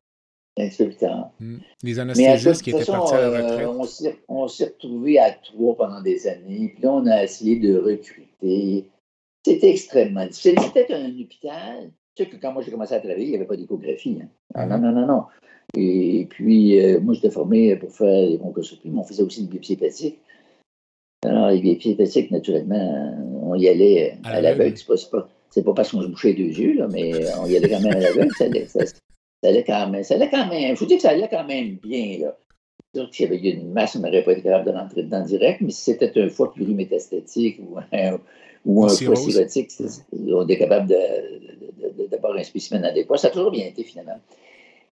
Un 0.59 0.67
petit 0.67 0.77
peu 0.77 0.85
plus 0.87 0.97
tard. 0.97 1.31
Mm. 1.39 1.57
Les 1.83 1.99
à 1.99 2.01
anesthésistes 2.03 2.61
qui 2.61 2.69
étaient 2.71 2.79
façon, 2.79 2.91
partis 2.93 3.13
à 3.15 3.21
la 3.21 3.27
euh, 3.27 3.49
retraite. 3.51 3.67
on 3.67 3.83
s'est- 3.83 4.19
on 4.27 4.47
s'est 4.47 4.65
retrouvés 4.65 5.19
à 5.19 5.31
trois 5.31 5.75
pendant 5.75 6.01
des 6.01 6.27
années. 6.27 6.71
Puis 6.73 6.83
là, 6.83 6.91
on 6.93 7.05
a 7.07 7.23
essayé 7.23 7.57
de 7.59 7.77
recruter. 7.77 8.85
C'était 9.45 9.69
extrêmement 9.71 10.25
difficile. 10.25 10.55
C'était 10.59 10.93
un 10.93 11.09
hôpital. 11.19 11.91
Tu 12.15 12.23
sais 12.23 12.29
que 12.29 12.35
quand 12.35 12.51
moi 12.51 12.61
j'ai 12.61 12.71
commencé 12.71 12.93
à 12.93 12.99
travailler, 12.99 13.25
il 13.25 13.29
n'y 13.29 13.35
avait 13.37 13.45
pas 13.45 13.55
d'échographie. 13.55 14.19
hein. 14.21 14.27
Ah, 14.53 14.65
non, 14.65 14.77
non, 14.77 14.91
non, 14.91 15.07
non. 15.07 15.23
Et 15.77 16.27
puis, 16.29 16.79
euh, 16.81 16.99
moi, 16.99 17.13
j'étais 17.13 17.29
formé 17.31 17.77
pour 17.77 17.91
faire 17.91 18.27
les 18.29 18.37
bronchoscopies, 18.37 18.89
mais 18.89 18.99
on 18.99 19.03
faisait 19.03 19.23
aussi 19.23 19.41
une 19.41 19.47
biopsie 19.47 19.73
hépatique. 19.73 20.19
Alors, 21.23 21.49
les 21.49 21.61
vérifiés 21.61 21.91
esthétiques, 21.91 22.31
naturellement, 22.31 23.17
on 23.43 23.55
y 23.55 23.69
allait 23.69 24.17
à, 24.23 24.41
l'aveugle. 24.41 24.77
C'est 24.77 24.85
pas, 24.85 24.95
pas, 25.19 25.29
parce 25.75 25.91
qu'on 25.91 26.01
se 26.01 26.07
bouchait 26.07 26.33
deux 26.33 26.43
yeux, 26.43 26.73
là, 26.77 26.87
mais 26.91 27.11
on 27.39 27.45
y 27.45 27.57
allait 27.57 27.69
quand 27.69 27.81
même 27.81 27.95
à 27.95 27.99
l'aveugle. 27.99 28.31
Ça, 28.37 28.45
ça, 28.67 28.85
ça, 28.85 28.93
allait 29.43 29.63
quand 29.63 29.89
même. 29.89 30.03
Ça 30.03 30.15
allait 30.15 30.29
quand 30.29 30.47
même. 30.47 30.75
Je 30.75 30.79
vous 30.79 30.85
dis 30.85 30.95
que 30.95 31.01
ça 31.01 31.09
allait 31.09 31.27
quand 31.29 31.45
même 31.45 31.75
bien. 31.75 32.19
Là. 32.19 32.37
sûr 32.95 33.09
qu'il 33.09 33.25
y 33.25 33.27
avait 33.27 33.37
eu 33.37 33.53
une 33.53 33.71
masse, 33.71 33.95
on 33.95 33.99
n'aurait 33.99 34.23
pas 34.23 34.33
été 34.33 34.43
capable 34.43 34.71
de 34.71 34.77
rentrer 34.77 35.03
dedans 35.03 35.21
direct, 35.21 35.61
mais 35.61 35.71
si 35.71 35.81
c'était 35.81 36.11
un 36.21 36.29
foie 36.29 36.53
plurimétastatique 36.53 37.59
ou 37.59 37.77
un, 37.91 38.19
ou 38.65 38.85
un 38.85 38.89
foie 38.89 39.15
cirrhotique, 39.15 39.71
on 40.13 40.47
est 40.47 40.57
capable 40.57 40.87
d'avoir 42.09 42.35
un 42.35 42.43
spécimen 42.43 42.83
adéquat. 42.85 43.17
Ça 43.17 43.27
a 43.27 43.31
toujours 43.31 43.51
bien 43.51 43.65
été, 43.65 43.83
finalement. 43.83 44.19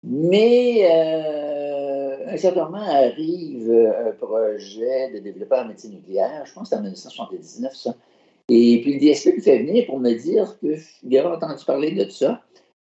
Mais 0.03 0.89
euh, 0.91 2.33
un 2.33 2.37
certain 2.37 2.65
moment 2.65 2.83
arrive 2.83 3.69
euh, 3.69 4.09
un 4.09 4.11
projet 4.13 5.11
de 5.13 5.19
développer 5.19 5.55
en 5.55 5.67
médecine 5.67 5.91
nucléaire, 5.91 6.43
je 6.45 6.53
pense 6.53 6.63
que 6.63 6.69
c'est 6.69 6.75
en 6.75 6.81
1979, 6.81 7.75
ça. 7.75 7.95
Et 8.53 8.81
puis 8.81 8.95
le 8.95 8.99
DSP 8.99 9.37
me 9.37 9.41
fait 9.41 9.59
venir 9.59 9.85
pour 9.85 9.97
me 9.97 10.13
dire 10.13 10.57
qu'il 10.59 11.17
avait 11.17 11.29
entendu 11.29 11.63
parler 11.63 11.91
de 11.91 12.09
ça. 12.09 12.41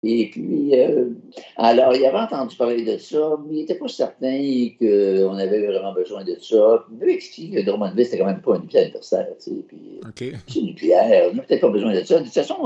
Et 0.02 0.28
puis, 0.30 0.78
euh, 0.78 1.08
alors, 1.56 1.96
il 1.96 2.04
avait 2.04 2.18
entendu 2.18 2.54
parler 2.56 2.84
de 2.84 2.98
ça, 2.98 3.38
mais 3.46 3.54
il 3.54 3.60
n'était 3.60 3.76
pas 3.76 3.88
certain 3.88 4.38
qu'on 4.78 5.38
avait 5.38 5.66
vraiment 5.66 5.94
besoin 5.94 6.24
de 6.24 6.36
ça. 6.38 6.84
Il 6.92 6.98
m'avait 6.98 7.14
expliqué 7.14 7.56
que 7.56 7.64
Drummondville, 7.64 8.04
c'était 8.04 8.18
quand 8.18 8.26
même 8.26 8.42
pas 8.42 8.56
un 8.56 8.58
nucléaire 8.58 8.84
universitaire, 8.88 9.28
tu 9.42 9.50
sais. 9.50 9.64
Puis, 9.66 10.00
c'est 10.46 10.60
nucléaire, 10.60 11.30
on 11.32 11.36
n'a 11.36 11.42
peut-être 11.42 11.62
pas 11.62 11.70
besoin 11.70 11.94
de 11.94 12.04
ça. 12.04 12.18
De 12.18 12.24
toute 12.24 12.34
façon, 12.34 12.56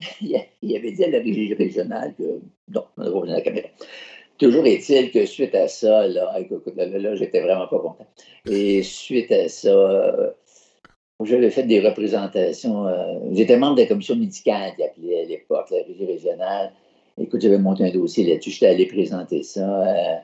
il 0.20 0.76
avait 0.76 0.92
dit 0.92 1.04
à 1.04 1.10
la 1.10 1.18
régie 1.18 1.54
régionale 1.54 2.12
que 2.18 2.40
non, 2.74 2.84
on 2.96 3.02
n'a 3.02 3.06
pas 3.06 3.20
besoin 3.20 3.26
de 3.26 3.32
la 3.32 3.40
caméra. 3.40 3.68
Toujours 4.36 4.66
est-il 4.66 5.12
que 5.12 5.26
suite 5.26 5.54
à 5.54 5.68
ça, 5.68 6.08
là, 6.08 6.34
là, 6.76 7.14
j'étais 7.14 7.40
vraiment 7.40 7.68
pas 7.68 7.78
content. 7.78 8.06
Et 8.50 8.82
suite 8.82 9.30
à 9.30 9.48
ça, 9.48 9.68
euh, 9.68 10.30
j'avais 11.26 11.50
fait 11.50 11.64
des 11.64 11.80
représentations. 11.80 12.86
Euh, 12.86 13.18
j'étais 13.32 13.56
membre 13.56 13.76
de 13.76 13.82
la 13.82 13.86
commission 13.88 14.16
médicale 14.16 14.72
qui 14.76 14.82
appelait 14.82 15.22
à 15.22 15.24
l'époque 15.24 15.70
la 15.70 15.82
régie 15.82 16.06
régionale. 16.06 16.72
Écoute, 17.18 17.40
j'avais 17.40 17.58
monté 17.58 17.84
un 17.84 17.90
dossier 17.90 18.24
là-dessus. 18.24 18.50
J'étais 18.50 18.66
allé 18.66 18.86
présenter 18.86 19.42
ça 19.42 19.82
euh, 19.86 20.16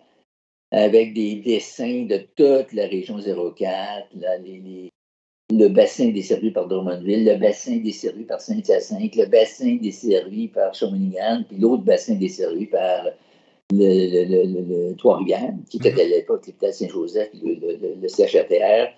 avec 0.71 1.15
des 1.15 1.37
dessins 1.37 2.07
de 2.09 2.19
toute 2.37 2.73
la 2.73 2.87
région 2.87 3.19
04, 3.19 4.09
là, 4.17 4.39
les, 4.39 4.91
le 5.53 5.69
bassin 5.69 6.09
desservi 6.09 6.51
par 6.51 6.67
Drummondville, 6.67 7.25
le 7.25 7.37
bassin 7.37 7.77
desservi 7.77 8.25
par 8.25 8.41
Saint-Hyacinthe, 8.41 9.15
le 9.15 9.27
bassin 9.27 9.79
desservi 9.81 10.49
par 10.49 10.75
Shawinigan, 10.75 11.45
puis 11.49 11.59
l'autre 11.59 11.85
bassin 11.85 12.15
desservi 12.15 12.67
par 12.67 13.07
le, 13.73 14.93
Trois-Rivières, 14.95 15.55
qui 15.71 15.77
était 15.77 15.93
mhm. 15.93 16.01
à 16.01 16.05
l'époque 16.05 16.47
l'hôpital 16.47 16.75
Saint-Joseph, 16.75 17.31
le, 17.43 17.55
le, 18.01 18.09
CHRTR, 18.09 18.93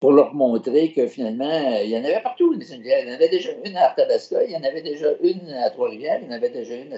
pour 0.00 0.12
leur 0.12 0.34
montrer 0.34 0.92
que 0.92 1.06
finalement, 1.06 1.78
il 1.84 1.90
y 1.90 1.96
en 1.96 2.04
avait 2.04 2.22
partout. 2.22 2.54
Il 2.58 2.86
y 2.86 3.10
en 3.10 3.14
avait 3.14 3.28
déjà 3.28 3.50
une 3.64 3.76
à 3.76 3.88
Arthabasca, 3.88 4.42
il 4.44 4.52
y 4.52 4.56
en 4.56 4.64
avait 4.64 4.82
déjà 4.82 5.08
une 5.22 5.50
à 5.50 5.70
Trois-Rivières, 5.70 6.20
il 6.22 6.26
y 6.26 6.30
en 6.30 6.36
avait 6.36 6.50
déjà 6.50 6.74
une 6.74 6.92
à, 6.92 6.96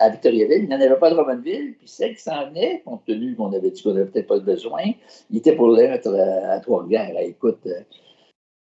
à 0.00 0.10
Victoriaville, 0.10 0.64
il 0.64 0.68
n'y 0.68 0.74
en 0.74 0.80
avait 0.80 0.98
pas 0.98 1.08
à 1.08 1.10
Drummondville, 1.10 1.74
puis 1.78 1.88
celle 1.88 2.14
qui 2.14 2.22
s'en 2.22 2.48
venait, 2.48 2.82
compte 2.84 3.04
tenu 3.06 3.34
qu'on 3.34 3.52
avait 3.52 3.70
dit 3.70 3.82
qu'on 3.82 3.94
n'avait 3.94 4.10
peut-être 4.10 4.26
pas 4.26 4.38
besoin, 4.38 4.82
il 5.30 5.38
était 5.38 5.56
pour 5.56 5.70
l'être 5.70 6.14
à 6.14 6.60
Trois-Rivières. 6.60 7.18
Écoute, 7.20 7.66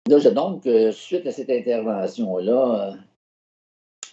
donc, 0.08 0.66
euh, 0.66 0.92
suite 0.92 1.26
à 1.26 1.32
cette 1.32 1.50
intervention-là, 1.50 2.94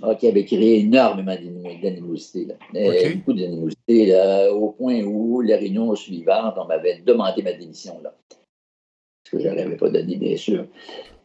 euh, 0.04 0.16
qui 0.16 0.28
avait 0.28 0.44
créé 0.44 0.80
énormément 0.80 1.36
d'animosité, 1.36 2.48
euh, 2.76 3.14
beaucoup 3.16 3.34
d'animosité, 3.34 4.50
au 4.52 4.70
point 4.70 5.04
où 5.04 5.42
la 5.42 5.58
réunion 5.58 5.94
suivante, 5.96 6.56
on 6.58 6.66
m'avait 6.66 7.00
demandé 7.02 7.44
ma 7.44 7.54
démission. 7.54 8.02
Là. 8.02 8.14
Que 9.34 9.40
je 9.40 9.48
n'avais 9.48 9.78
pas 9.78 9.90
donné, 9.90 10.16
bien 10.16 10.38
sûr. 10.38 10.66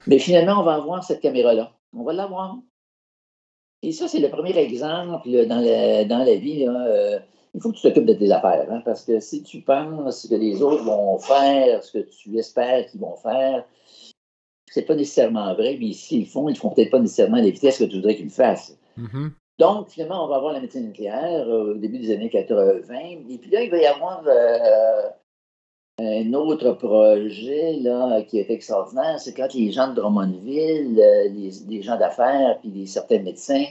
Mais 0.07 0.19
finalement, 0.19 0.61
on 0.61 0.65
va 0.65 0.75
avoir 0.75 1.05
cette 1.05 1.21
caméra-là. 1.21 1.73
On 1.95 2.03
va 2.03 2.15
l'avoir. 2.15 2.57
Et 3.83 3.93
ça, 3.93 4.09
c'est 4.09 4.21
le 4.21 4.31
premier 4.31 4.57
exemple 4.57 5.29
dans 5.47 5.61
la, 5.61 6.05
dans 6.05 6.25
la 6.25 6.35
vie. 6.37 6.67
il 7.55 7.61
faut 7.61 7.71
que 7.71 7.77
tu 7.77 7.83
t'occupes 7.83 8.07
de 8.07 8.15
tes 8.15 8.33
affaires. 8.33 8.67
Hein, 8.71 8.81
parce 8.85 9.05
que 9.05 9.21
si 9.21 9.43
tu 9.43 9.61
penses 9.61 10.27
que 10.27 10.35
les 10.35 10.63
autres 10.63 10.85
vont 10.85 11.19
faire 11.19 11.85
ce 11.85 11.99
que 11.99 12.05
tu 12.05 12.39
espères 12.39 12.87
qu'ils 12.87 13.01
vont 13.01 13.17
faire, 13.17 13.65
c'est 14.71 14.83
pas 14.83 14.95
nécessairement 14.95 15.55
vrai, 15.55 15.77
mais 15.79 15.93
s'ils 15.93 16.21
le 16.21 16.27
font, 16.27 16.49
ils 16.49 16.55
ne 16.55 16.59
font 16.59 16.71
peut-être 16.71 16.91
pas 16.91 16.99
nécessairement 16.99 17.37
à 17.37 17.43
la 17.43 17.51
vitesse 17.51 17.79
que 17.79 17.85
tu 17.85 17.97
voudrais 17.97 18.17
qu'ils 18.17 18.27
le 18.27 18.31
fassent. 18.31 18.79
Mm-hmm. 18.99 19.31
Donc, 19.59 19.89
finalement, 19.89 20.25
on 20.25 20.29
va 20.29 20.37
avoir 20.37 20.53
la 20.53 20.61
médecine 20.61 20.87
nucléaire 20.87 21.49
euh, 21.49 21.73
au 21.73 21.75
début 21.75 21.99
des 21.99 22.13
années 22.13 22.31
80. 22.31 22.85
Et 23.29 23.39
puis 23.39 23.51
là, 23.51 23.63
il 23.63 23.71
va 23.71 23.79
y 23.79 23.87
avoir 23.87 24.23
euh, 24.27 25.09
un 25.99 26.33
autre 26.33 26.73
projet 26.73 27.75
là, 27.81 28.23
qui 28.23 28.39
est 28.39 28.51
extraordinaire. 28.51 29.19
C'est 29.19 29.35
quand 29.35 29.53
les 29.55 29.73
gens 29.73 29.89
de 29.89 29.95
Drummondville, 29.95 30.99
euh, 31.01 31.29
les, 31.69 31.83
gens 31.83 31.99
d'affaires, 31.99 32.59
puis 32.61 32.87
certains 32.87 33.21
médecins 33.21 33.65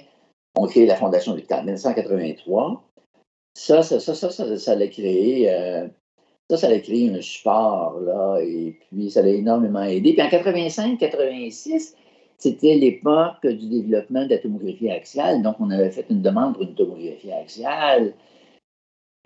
ont 0.56 0.68
créé 0.68 0.86
la 0.86 0.96
Fondation 0.96 1.34
du 1.36 1.44
en 1.50 1.64
1983. 1.64 2.84
Ça, 3.54 3.82
ça, 3.82 4.00
ça, 4.00 4.14
ça, 4.14 4.30
ça, 4.30 4.58
ça 4.58 4.76
l'a 4.76 4.88
créé 4.88 5.50
ça, 6.50 6.58
ça 6.58 6.68
a 6.68 6.80
créé 6.80 7.10
un 7.10 7.22
support, 7.22 8.00
là, 8.00 8.40
et 8.42 8.78
puis 8.90 9.12
ça 9.12 9.22
l'a 9.22 9.30
énormément 9.30 9.84
aidé. 9.84 10.14
Puis 10.14 10.22
en 10.22 10.30
85-86, 10.30 11.94
c'était 12.38 12.76
l'époque 12.76 13.46
du 13.46 13.68
développement 13.68 14.24
de 14.24 14.30
la 14.30 14.38
tomographie 14.38 14.90
axiale, 14.90 15.42
donc 15.42 15.58
on 15.60 15.70
avait 15.72 15.92
fait 15.92 16.06
une 16.10 16.22
demande 16.22 16.54
pour 16.54 16.64
une 16.64 16.76
tomographie 16.76 17.34
axiale. 17.34 18.14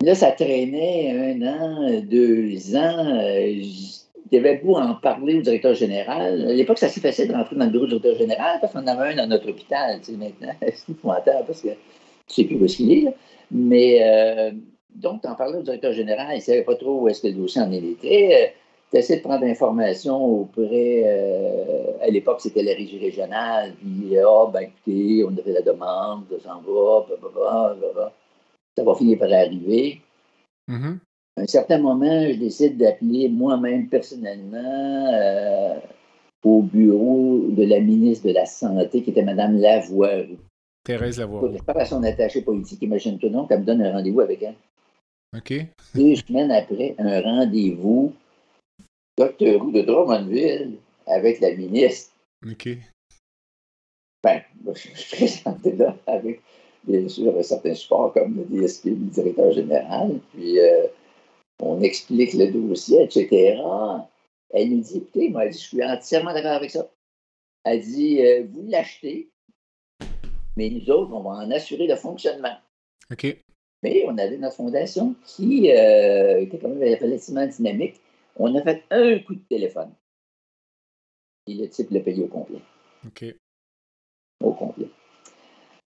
Là, 0.02 0.16
ça 0.16 0.32
traînait 0.32 1.12
un 1.12 1.46
an, 1.46 2.00
deux 2.02 2.76
ans. 2.76 3.20
Il 3.38 4.36
y 4.36 4.36
avait 4.36 4.56
beau 4.56 4.76
en 4.76 4.94
parler 4.94 5.36
au 5.36 5.42
directeur 5.42 5.74
général. 5.74 6.48
À 6.48 6.52
l'époque, 6.52 6.78
c'est 6.78 6.86
assez 6.86 7.00
facile 7.00 7.28
de 7.28 7.34
rentrer 7.34 7.54
dans 7.54 7.66
le 7.66 7.70
bureau 7.70 7.86
du 7.86 7.90
directeur 7.90 8.16
général 8.16 8.58
parce 8.60 8.72
qu'on 8.72 8.86
avait 8.86 9.12
un 9.12 9.16
dans 9.16 9.28
notre 9.28 9.48
hôpital. 9.50 10.00
Tu 10.00 10.12
sais, 10.12 10.18
maintenant, 10.18 10.54
c'est 10.60 10.90
épouvantable 10.90 11.44
parce 11.46 11.60
que 11.60 11.68
tu 11.68 11.76
sais 12.34 12.44
plus 12.44 12.56
où 12.56 12.64
est-ce 12.64 12.78
qu'il 12.78 12.92
est. 12.92 13.14
Mais 13.52 14.00
euh, 14.02 14.50
donc, 14.94 15.22
tu 15.22 15.28
en 15.28 15.36
parlais 15.36 15.58
au 15.58 15.62
directeur 15.62 15.92
général, 15.92 16.30
il 16.32 16.36
ne 16.36 16.40
savait 16.40 16.62
pas 16.62 16.74
trop 16.74 17.02
où 17.02 17.08
est-ce 17.08 17.22
que 17.22 17.28
le 17.28 17.34
dossier 17.34 17.62
en 17.62 17.70
était. 17.70 18.30
Euh, 18.32 18.58
tu 18.90 18.98
essaies 18.98 19.18
de 19.18 19.22
prendre 19.22 19.44
l'information 19.44 20.22
auprès, 20.24 21.02
euh, 21.06 21.92
à 22.02 22.08
l'époque, 22.08 22.40
c'était 22.40 22.62
la 22.62 22.72
régie 22.72 22.98
régionale, 22.98 23.72
puis, 23.78 24.18
ah, 24.18 24.24
oh, 24.28 24.50
ben 24.52 24.62
écoutez, 24.62 25.24
on 25.24 25.32
a 25.32 25.42
fait 25.42 25.52
la 25.52 25.62
demande, 25.62 26.24
ça 26.30 26.48
s'en 26.50 26.60
va, 26.60 27.06
blablabla, 27.08 28.12
ça 28.76 28.84
va 28.84 28.94
finir 28.94 29.18
par 29.18 29.32
arriver. 29.32 30.00
Mm-hmm. 30.68 30.98
À 31.36 31.40
un 31.40 31.46
certain 31.46 31.78
moment, 31.78 32.28
je 32.28 32.38
décide 32.38 32.76
d'appeler 32.76 33.28
moi-même 33.28 33.88
personnellement 33.88 35.12
euh, 35.12 35.78
au 36.44 36.62
bureau 36.62 37.46
de 37.48 37.64
la 37.64 37.80
ministre 37.80 38.28
de 38.28 38.34
la 38.34 38.46
Santé, 38.46 39.02
qui 39.02 39.10
était 39.10 39.22
Mme 39.22 39.58
Lavoie. 39.58 40.24
Thérèse 40.84 41.18
Lavoie. 41.18 41.50
Je 41.52 41.62
parle 41.62 41.80
à 41.80 41.86
son 41.86 42.02
attaché 42.02 42.42
politique, 42.42 42.82
imagine-toi 42.82 43.30
donc, 43.30 43.48
qu'elle 43.48 43.60
me 43.60 43.64
donne 43.64 43.82
un 43.82 43.92
rendez-vous 43.92 44.20
avec 44.20 44.42
elle. 44.42 44.56
OK. 45.36 45.54
Deux 45.94 46.16
semaines 46.16 46.50
après, 46.50 46.94
un 46.98 47.20
rendez-vous, 47.22 48.12
Docteur 49.16 49.62
Roux 49.62 49.72
de 49.72 49.82
Drummondville, 49.82 50.76
avec 51.06 51.40
la 51.40 51.54
ministre. 51.54 52.12
OK. 52.46 52.68
Ben, 54.22 54.42
je 54.74 54.78
suis 54.78 55.16
présenté 55.16 55.72
là 55.72 55.96
avec, 56.06 56.42
bien 56.84 57.08
sûr, 57.08 57.36
un 57.36 57.42
certain 57.42 57.74
support 57.74 58.12
comme 58.12 58.36
le 58.36 58.44
DSP, 58.44 58.86
le 58.86 58.96
directeur 58.96 59.52
général, 59.52 60.18
puis 60.32 60.58
euh, 60.58 60.86
on 61.60 61.80
explique 61.80 62.34
le 62.34 62.50
dossier, 62.50 63.02
etc. 63.02 63.58
Elle 64.50 64.70
nous 64.70 64.80
dit, 64.80 64.98
écoutez, 64.98 65.28
moi, 65.30 65.48
je 65.48 65.56
suis 65.56 65.82
entièrement 65.82 66.34
d'accord 66.34 66.52
avec 66.52 66.70
ça. 66.70 66.90
Elle 67.64 67.80
dit, 67.80 68.20
euh, 68.20 68.44
vous 68.50 68.66
l'achetez, 68.68 69.30
mais 70.56 70.68
nous 70.70 70.90
autres, 70.90 71.12
on 71.12 71.22
va 71.22 71.30
en 71.30 71.50
assurer 71.50 71.86
le 71.86 71.96
fonctionnement. 71.96 72.56
OK. 73.10 73.36
Mais 73.82 74.04
on 74.06 74.18
avait 74.18 74.36
notre 74.36 74.56
fondation 74.56 75.14
qui 75.24 75.70
euh, 75.70 76.40
était 76.40 76.58
quand 76.58 76.68
même 76.68 76.98
relativement 77.00 77.46
dynamique. 77.46 78.00
On 78.36 78.54
a 78.54 78.62
fait 78.62 78.84
un 78.90 79.18
coup 79.20 79.34
de 79.34 79.42
téléphone. 79.48 79.92
Et 81.46 81.54
le 81.54 81.68
type 81.68 81.90
l'a 81.90 82.00
payé 82.00 82.22
au 82.22 82.28
complet. 82.28 82.60
OK. 83.06 83.24
Au 84.40 84.52
complet. 84.52 84.88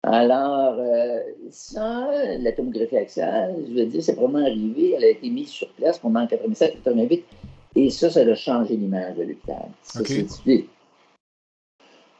Alors, 0.06 0.76
euh, 0.78 1.18
ça, 1.50 2.08
la 2.38 2.52
tomographie 2.52 2.96
axiale, 2.96 3.56
je 3.68 3.74
veux 3.74 3.86
dire, 3.86 4.02
c'est 4.02 4.14
vraiment 4.14 4.38
arrivé. 4.38 4.92
Elle 4.96 5.04
a 5.04 5.08
été 5.08 5.28
mise 5.28 5.48
sur 5.48 5.68
place 5.70 5.98
pendant 5.98 6.24
87-88. 6.24 7.22
Et 7.74 7.90
ça, 7.90 8.08
ça 8.08 8.20
a 8.20 8.34
changé 8.34 8.76
l'image 8.76 9.16
de 9.16 9.24
l'hôpital. 9.24 9.68
Okay 9.98 10.26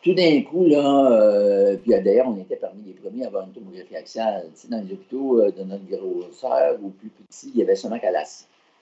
tout 0.07 0.15
d'un 0.15 0.43
coup, 0.43 0.67
là, 0.67 1.11
euh, 1.11 1.77
puis 1.79 1.91
d'ailleurs, 1.91 2.29
on 2.29 2.41
était 2.41 2.55
parmi 2.55 2.81
les 2.87 2.93
premiers 2.93 3.25
à 3.25 3.27
avoir 3.27 3.45
une 3.45 3.53
tomographie 3.53 3.97
axiale. 3.97 4.45
dans 4.69 4.81
les 4.87 4.93
hôpitaux 4.93 5.41
euh, 5.41 5.51
de 5.51 5.65
notre 5.65 5.85
grosseur 5.85 6.79
ou 6.81 6.91
plus 6.91 7.09
petits, 7.09 7.51
il 7.53 7.59
y 7.59 7.63
avait 7.63 7.75
seulement 7.75 7.99
qu'à 7.99 8.13
la, 8.13 8.23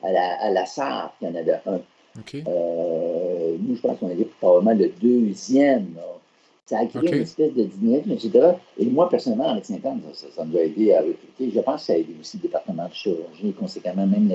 à 0.02 0.12
la, 0.12 0.42
à 0.42 0.50
la 0.50 0.66
SAR 0.66 1.14
qu'il 1.18 1.28
y 1.28 1.30
en 1.30 1.34
avait 1.34 1.60
un. 1.64 1.80
Nous, 3.58 3.74
je 3.74 3.80
pense 3.80 3.98
qu'on 3.98 4.10
était 4.10 4.28
probablement 4.38 4.78
le 4.78 4.90
deuxième. 5.00 5.94
Ça 6.66 6.78
a 6.78 6.86
créé 6.86 7.14
une 7.14 7.22
espèce 7.22 7.52
de 7.52 7.64
dynamisme, 7.64 8.12
etc. 8.12 8.54
Et 8.78 8.86
moi, 8.86 9.08
personnellement, 9.10 9.50
avec 9.50 9.66
50 9.66 10.02
ça, 10.14 10.26
ça, 10.30 10.44
nous 10.46 10.56
a 10.56 10.62
aidé 10.62 10.94
à 10.94 11.02
recruter. 11.02 11.50
Je 11.50 11.60
pense 11.60 11.82
que 11.82 11.86
ça 11.86 11.92
a 11.92 11.96
aidé 11.96 12.14
aussi 12.18 12.38
le 12.38 12.42
département 12.42 12.88
de 12.88 12.94
chirurgie, 12.94 13.52
conséquemment 13.52 14.06
même 14.06 14.32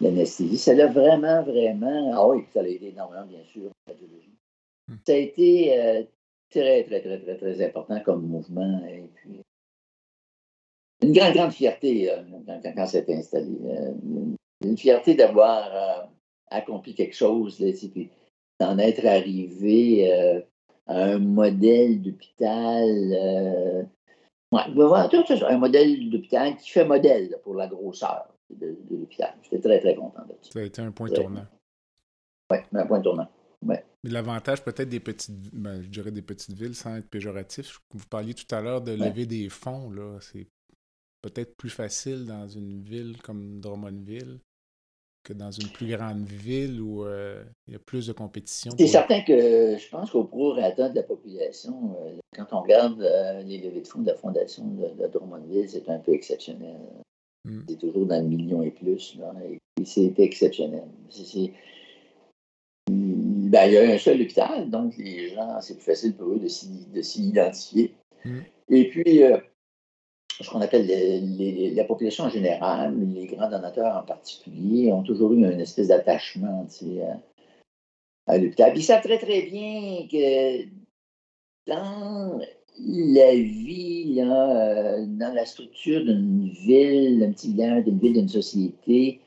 l'anesthésie. 0.00 0.58
Ça 0.58 0.74
l'a 0.74 0.88
vraiment, 0.88 1.42
vraiment. 1.42 2.10
Ah 2.12 2.26
oui, 2.26 2.42
ça 2.52 2.62
l'a 2.62 2.70
aidé 2.70 2.88
énormément, 2.88 3.24
bien 3.26 3.44
sûr, 3.52 3.70
la 3.86 3.92
radiologie. 3.92 4.34
Hmm. 4.88 4.94
Ça 5.06 5.12
a 5.12 5.16
été 5.16 5.78
euh, 5.78 6.02
très, 6.50 6.82
très, 6.84 7.00
très, 7.02 7.20
très, 7.20 7.36
très 7.36 7.64
important 7.64 8.00
comme 8.00 8.26
mouvement. 8.26 8.82
Et 8.88 9.04
puis, 9.14 9.40
une 11.02 11.12
grande, 11.12 11.34
grande 11.34 11.52
fierté 11.52 12.10
euh, 12.10 12.22
quand, 12.46 12.60
quand, 12.74 12.86
s'est 12.86 13.06
installé. 13.14 13.56
Euh, 13.64 13.92
une 14.64 14.76
fierté 14.76 15.14
d'avoir 15.14 16.10
accompli 16.50 16.94
quelque 16.94 17.14
chose, 17.14 17.60
là, 17.60 17.70
puis 17.72 18.10
d'en 18.58 18.76
être 18.76 19.06
arrivé 19.06 20.44
un 20.90 21.18
modèle 21.18 22.02
d'hôpital. 22.02 23.86
Ouais, 24.52 24.62
un 24.62 25.58
modèle 25.58 26.10
d'hôpital 26.10 26.56
qui 26.56 26.70
fait 26.70 26.84
modèle 26.84 27.38
pour 27.44 27.54
la 27.54 27.68
grosseur 27.68 28.26
de, 28.50 28.76
l'hôpital. 28.90 29.34
J'étais 29.42 29.60
très, 29.60 29.80
très 29.80 29.94
content 29.94 30.24
de 30.24 30.34
ça. 30.42 30.50
Ça 30.52 30.58
a 30.58 30.62
été 30.62 30.82
un 30.82 30.90
point 30.90 31.08
tournant. 31.08 31.46
Oui, 32.50 32.58
un 32.74 32.86
point 32.86 33.00
tournant. 33.00 33.28
Ouais. 33.64 33.84
Mais 34.02 34.10
l'avantage 34.10 34.64
peut-être 34.64 34.88
des 34.88 35.00
petites, 35.00 35.54
ben, 35.54 35.82
je 35.82 35.88
dirais 35.88 36.10
des 36.10 36.22
petites 36.22 36.56
villes 36.56 36.74
sans 36.74 36.96
être 36.96 37.08
péjoratif, 37.08 37.78
vous 37.92 38.06
parliez 38.06 38.34
tout 38.34 38.52
à 38.54 38.60
l'heure 38.60 38.80
de 38.80 38.92
lever 38.92 39.26
des 39.26 39.48
fonds, 39.50 39.90
là, 39.90 40.18
c'est 40.20 40.48
peut-être 41.20 41.54
plus 41.56 41.70
facile 41.70 42.24
dans 42.24 42.48
une 42.48 42.82
ville 42.82 43.20
comme 43.22 43.60
Drummondville 43.60 44.40
que 45.22 45.32
dans 45.32 45.50
une 45.50 45.68
plus 45.68 45.88
grande 45.94 46.24
ville 46.24 46.80
où 46.80 47.04
euh, 47.04 47.42
il 47.66 47.74
y 47.74 47.76
a 47.76 47.78
plus 47.78 48.06
de 48.06 48.12
compétition. 48.12 48.72
C'est 48.78 48.86
certain 48.86 49.22
que 49.22 49.76
je 49.76 49.88
pense 49.90 50.10
qu'au 50.10 50.24
prorata 50.24 50.88
de 50.88 50.96
la 50.96 51.02
population, 51.02 51.96
euh, 52.00 52.16
quand 52.34 52.46
on 52.52 52.62
regarde 52.62 53.00
euh, 53.02 53.42
les 53.42 53.58
levées 53.58 53.82
de 53.82 53.86
fonds 53.86 54.00
de 54.00 54.06
la 54.06 54.14
fondation 54.14 54.64
de, 54.66 55.06
Drummondville, 55.08 55.68
c'est 55.68 55.88
un 55.88 55.98
peu 55.98 56.12
exceptionnel. 56.12 56.76
Hmm. 57.44 57.62
C'est 57.68 57.78
toujours 57.78 58.06
dans 58.06 58.22
le 58.22 58.28
million 58.28 58.62
et 58.62 58.70
plus. 58.70 59.16
Là, 59.18 59.32
et, 59.44 59.58
c'est 59.84 60.18
exceptionnel. 60.18 60.84
Ben, 62.88 63.66
il 63.66 63.72
y 63.72 63.78
a 63.78 63.90
un 63.90 63.98
seul 63.98 64.20
hôpital, 64.20 64.70
donc 64.70 64.96
les 64.96 65.30
gens, 65.30 65.60
c'est 65.60 65.74
plus 65.74 65.84
facile 65.84 66.14
pour 66.14 66.28
eux 66.28 66.38
de 66.38 66.48
s'y 66.48 67.28
identifier. 67.28 67.94
Hmm. 68.24 68.40
Et 68.68 68.88
puis, 68.88 69.22
ce 70.44 70.50
qu'on 70.50 70.60
appelle 70.60 70.86
la 71.74 71.84
population 71.84 72.24
en 72.24 72.30
général, 72.30 72.94
les 73.14 73.26
grands 73.26 73.50
donateurs 73.50 73.96
en 73.96 74.02
particulier, 74.02 74.92
ont 74.92 75.02
toujours 75.02 75.32
eu 75.32 75.36
une 75.36 75.60
espèce 75.60 75.88
d'attachement 75.88 76.66
à, 78.26 78.38
l'hôpital. 78.38 78.72
Puis 78.72 78.80
ils 78.80 78.84
savent 78.84 79.02
très, 79.02 79.18
très 79.18 79.42
bien 79.42 80.06
que 80.10 80.64
dans 81.66 82.40
la 82.78 83.34
vie, 83.34 84.16
euh, 84.18 85.04
dans 85.06 85.34
la 85.34 85.44
structure 85.44 86.04
d'une 86.04 86.48
ville, 86.48 87.20
d'un 87.20 87.32
petit 87.32 87.52
village, 87.52 87.84
d'une 87.84 87.98
ville, 87.98 88.14
d'une 88.14 88.28
société, 88.28 89.20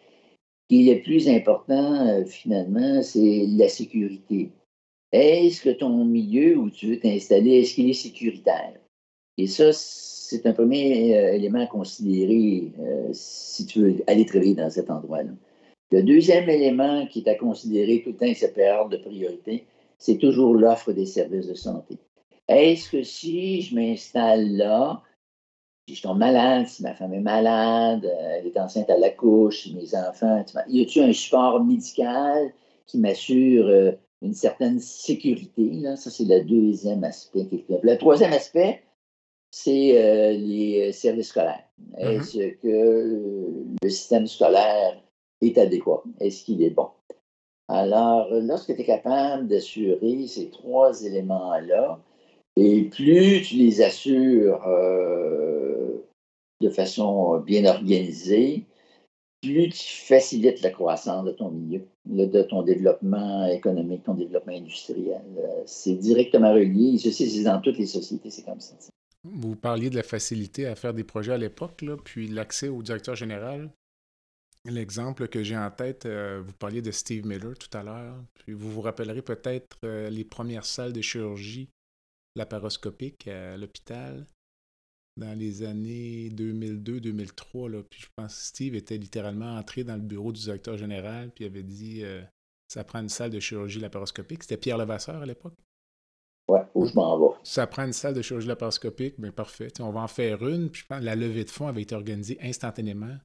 qui 0.70 0.90
est 0.90 0.96
le 0.96 1.02
plus 1.02 1.28
important, 1.30 2.08
euh, 2.08 2.26
finalement, 2.26 3.02
c'est 3.04 3.46
la 3.48 3.70
sécurité. 3.70 4.52
Est-ce 5.12 5.62
que 5.62 5.70
ton 5.70 6.06
milieu 6.06 6.58
où 6.58 6.70
tu 6.72 6.88
veux 6.88 7.00
t'installer, 7.00 7.60
est-ce 7.60 7.76
qu'il 7.76 7.90
est 7.90 7.94
sécuritaire? 7.94 8.74
Et 9.38 9.48
ça, 9.48 9.72
c'est 10.24 10.46
un 10.46 10.54
premier 10.54 11.18
euh, 11.18 11.34
élément 11.34 11.60
à 11.60 11.68
considérer 11.68 12.72
euh, 12.80 13.10
si 13.12 13.66
tu 13.66 13.82
veux 13.82 13.96
aller 14.08 14.26
travailler 14.26 14.56
dans 14.56 14.70
cet 14.70 14.90
endroit-là. 14.90 15.32
Le 15.92 16.02
deuxième 16.02 16.50
élément 16.50 17.06
qui 17.08 17.20
est 17.20 17.30
à 17.30 17.36
considérer 17.36 18.02
tout 18.04 18.12
le 18.12 18.16
temps, 18.16 18.34
cette 18.34 18.56
période 18.56 18.90
de 18.90 18.98
priorité, 18.98 19.66
c'est 19.98 20.18
toujours 20.18 20.56
l'offre 20.56 20.94
des 20.94 21.06
services 21.06 21.48
de 21.48 21.54
santé. 21.54 21.98
Est-ce 22.48 22.90
que 22.90 23.04
si 23.04 23.62
je 23.62 23.76
m'installe 23.76 24.56
là, 24.56 25.02
si 25.88 25.96
je 25.96 26.02
tombe 26.02 26.20
malade, 26.20 26.68
si 26.68 26.84
ma 26.84 26.94
femme 26.94 27.14
est 27.14 27.20
malade, 27.20 28.06
euh, 28.06 28.38
elle 28.38 28.48
est 28.48 28.58
enceinte 28.58 28.90
à 28.90 28.98
la 28.98 29.10
couche, 29.10 29.64
si 29.64 29.76
mes 29.76 29.94
enfants, 29.94 30.44
y 30.70 30.82
a-t-il 30.82 31.04
un 31.04 31.14
support 31.14 31.62
médical 31.64 32.54
qui 32.88 32.98
m'assure 32.98 33.94
une 34.22 34.34
certaine 34.34 34.80
sécurité? 34.80 35.70
Là? 35.82 35.98
Ça, 35.98 36.10
c'est 36.10 36.26
le 36.26 36.44
deuxième 36.46 37.04
aspect. 37.04 37.46
Le 37.70 37.96
troisième 37.98 38.34
aspect, 38.34 38.82
c'est 39.56 40.02
euh, 40.04 40.32
les 40.32 40.92
services 40.94 41.28
scolaires. 41.28 41.64
Mm-hmm. 41.92 42.08
Est-ce 42.08 42.38
que 42.60 43.76
le 43.84 43.90
système 43.90 44.26
scolaire 44.26 45.00
est 45.42 45.58
adéquat? 45.60 46.04
Est-ce 46.20 46.44
qu'il 46.44 46.64
est 46.64 46.72
bon? 46.72 46.88
Alors, 47.68 48.30
lorsque 48.32 48.74
tu 48.74 48.82
es 48.82 48.84
capable 48.84 49.48
d'assurer 49.48 50.26
ces 50.26 50.50
trois 50.50 51.04
éléments-là, 51.04 52.00
et 52.56 52.86
plus 52.86 53.44
tu 53.44 53.56
les 53.58 53.84
assures 53.84 54.66
euh, 54.68 56.04
de 56.60 56.70
façon 56.70 57.38
bien 57.38 57.66
organisée, 57.66 58.64
plus 59.44 59.70
tu 59.70 60.06
facilites 60.06 60.64
la 60.64 60.72
croissance 60.72 61.26
de 61.26 61.32
ton 61.32 61.52
milieu, 61.52 61.86
de 62.06 62.42
ton 62.42 62.64
développement 62.64 63.46
économique, 63.46 64.04
ton 64.04 64.16
développement 64.16 64.54
industriel. 64.54 65.22
Euh, 65.38 65.62
c'est 65.68 65.96
directement 65.96 66.54
relié. 66.54 66.98
Ceci, 66.98 67.30
c'est 67.30 67.44
dans 67.44 67.62
toutes 67.62 67.78
les 67.78 67.86
sociétés, 67.86 68.32
c'est 68.32 68.46
comme 68.46 68.60
ça. 68.60 68.74
Vous 69.24 69.56
parliez 69.56 69.90
de 69.90 69.96
la 69.96 70.04
facilité 70.04 70.66
à 70.66 70.76
faire 70.76 70.94
des 70.94 71.04
projets 71.04 71.34
à 71.34 71.38
l'époque, 71.38 71.84
puis 72.04 72.28
l'accès 72.28 72.68
au 72.68 72.84
directeur 72.84 73.16
général. 73.16 73.72
L'exemple 74.66 75.28
que 75.28 75.44
j'ai 75.44 75.58
en 75.58 75.70
tête, 75.72 76.06
euh, 76.06 76.42
vous 76.46 76.54
parliez 76.54 76.82
de 76.82 76.92
Steve 76.92 77.26
Miller 77.26 77.58
tout 77.58 77.76
à 77.78 77.84
l'heure, 77.84 78.16
puis 78.34 78.54
vous 78.54 78.72
vous 78.72 78.82
rappellerez 78.82 79.22
peut-être 79.22 79.78
euh, 79.84 80.10
les 80.10 80.24
premières 80.24 80.66
salles 80.66 80.94
de 80.94 81.02
chirurgie 81.02 81.70
laparoscopique 82.36 83.28
à 83.28 83.58
l'hôpital 83.58 84.26
dans 85.18 85.38
les 85.38 85.64
années 85.64 86.30
2002-2003. 86.30 87.84
Puis 87.84 88.02
je 88.02 88.08
pense 88.16 88.36
que 88.36 88.42
Steve 88.42 88.76
était 88.76 88.98
littéralement 88.98 89.58
entré 89.58 89.84
dans 89.84 89.96
le 89.96 90.02
bureau 90.02 90.32
du 90.32 90.42
directeur 90.42 90.78
général, 90.78 91.32
puis 91.32 91.46
avait 91.46 91.64
dit 91.64 92.04
euh, 92.04 92.22
ça 92.68 92.84
prend 92.84 93.00
une 93.00 93.10
salle 93.10 93.32
de 93.32 93.40
chirurgie 93.40 93.80
laparoscopique. 93.80 94.44
C'était 94.44 94.58
Pierre 94.58 94.78
Levasseur 94.78 95.22
à 95.22 95.26
l'époque? 95.26 95.58
Ouais, 96.50 96.62
où 96.76 96.86
je 96.86 96.94
m'en 96.94 97.18
vais. 97.18 97.36
Ça 97.44 97.68
prend 97.68 97.86
une 97.86 97.94
salle 97.94 98.14
de 98.14 98.22
chirurgie 98.22 98.48
laparoscopique, 98.48 99.20
bien 99.20 99.32
parfait. 99.32 99.70
on 99.80 99.92
va 99.92 100.02
en 100.02 100.08
faire 100.08 100.46
une, 100.46 100.70
puis 100.70 100.84
la 100.90 101.16
levée 101.16 101.46
de 101.46 101.50
fonds 101.50 101.68
avait 101.68 101.84
été 101.84 101.96
organisée 101.96 102.38
instantanément. 102.42 103.18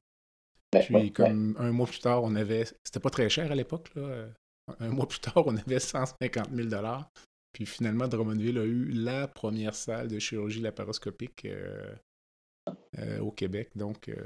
puis 0.71 1.11
comme 1.11 1.55
un 1.59 1.71
mois 1.71 1.87
plus 1.87 1.99
tard, 1.99 2.23
on 2.23 2.35
avait. 2.35 2.65
C'était 2.83 3.01
pas 3.01 3.09
très 3.09 3.29
cher 3.29 3.51
à 3.51 3.55
l'époque, 3.55 3.89
là. 3.95 4.27
Un 4.79 4.89
mois 4.89 5.07
plus 5.07 5.19
tard, 5.19 5.43
on 5.45 5.57
avait 5.57 5.79
150 5.79 6.49
000 6.53 6.69
Puis 7.53 7.65
finalement, 7.65 8.07
Drummondville 8.07 8.57
a 8.57 8.63
eu 8.63 8.89
la 8.89 9.27
première 9.27 9.75
salle 9.75 10.07
de 10.07 10.19
chirurgie 10.19 10.61
laparoscopique 10.61 11.45
euh, 11.45 11.93
euh, 12.99 13.19
au 13.19 13.31
Québec. 13.31 13.71
Donc. 13.75 14.09
Euh, 14.09 14.23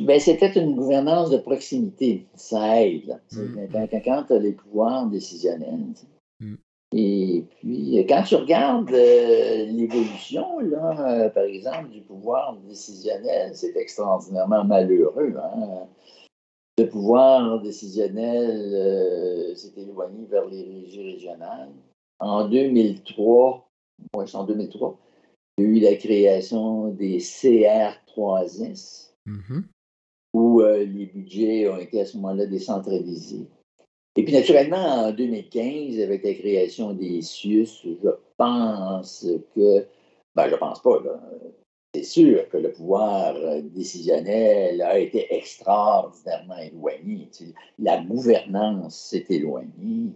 ben, 0.00 0.18
c'était 0.18 0.52
une 0.60 0.74
gouvernance 0.74 1.30
de 1.30 1.38
proximité. 1.38 2.26
Ça 2.34 2.82
aide. 2.82 3.20
Mmh. 3.32 3.88
Quand, 4.04 4.24
tu 4.24 4.32
as 4.32 4.38
les 4.38 4.52
pouvoirs 4.52 5.06
décisionnels. 5.06 5.94
Mmh. 6.40 6.54
Et 6.92 7.44
puis, 7.50 8.04
quand 8.08 8.24
tu 8.24 8.34
regardes 8.34 8.90
euh, 8.90 9.66
l'évolution, 9.66 10.58
là, 10.58 11.24
euh, 11.26 11.28
par 11.30 11.44
exemple, 11.44 11.88
du 11.90 12.00
pouvoir 12.00 12.56
décisionnel, 12.68 13.54
c'est 13.54 13.76
extraordinairement 13.76 14.64
malheureux. 14.64 15.34
Hein. 15.36 15.86
Le 16.78 16.88
pouvoir 16.88 17.60
décisionnel 17.62 18.72
euh, 18.74 19.54
s'est 19.54 19.72
éloigné 19.76 20.26
vers 20.26 20.46
les 20.46 20.64
régies 20.64 21.12
régionales. 21.12 21.70
En 22.18 22.48
2003, 22.48 23.70
moi, 24.12 24.26
c'est 24.26 24.36
en 24.36 24.44
2003, 24.44 24.98
il 25.58 25.64
y 25.64 25.66
a 25.66 25.70
eu 25.70 25.80
la 25.80 25.96
création 25.96 26.88
des 26.88 27.18
CR3S, 27.18 29.12
mm-hmm. 29.28 29.62
où 30.34 30.60
les 30.60 31.06
budgets 31.06 31.68
ont 31.68 31.78
été 31.78 32.00
à 32.00 32.06
ce 32.06 32.16
moment-là 32.16 32.46
décentralisés. 32.46 33.46
Et 34.20 34.22
puis, 34.22 34.34
naturellement, 34.34 35.06
en 35.06 35.12
2015, 35.12 35.98
avec 35.98 36.22
la 36.22 36.34
création 36.34 36.92
des 36.92 37.22
SUS, 37.22 37.86
je 38.04 38.10
pense 38.36 39.26
que, 39.54 39.86
ben, 40.34 40.46
je 40.50 40.56
pense 40.56 40.82
pas, 40.82 41.02
c'est 41.94 42.02
sûr 42.02 42.46
que 42.50 42.58
le 42.58 42.70
pouvoir 42.70 43.34
décisionnel 43.62 44.82
a 44.82 44.98
été 44.98 45.34
extraordinairement 45.34 46.58
éloigné. 46.58 47.30
La 47.78 48.02
gouvernance 48.02 48.94
s'est 48.94 49.24
éloignée. 49.30 50.12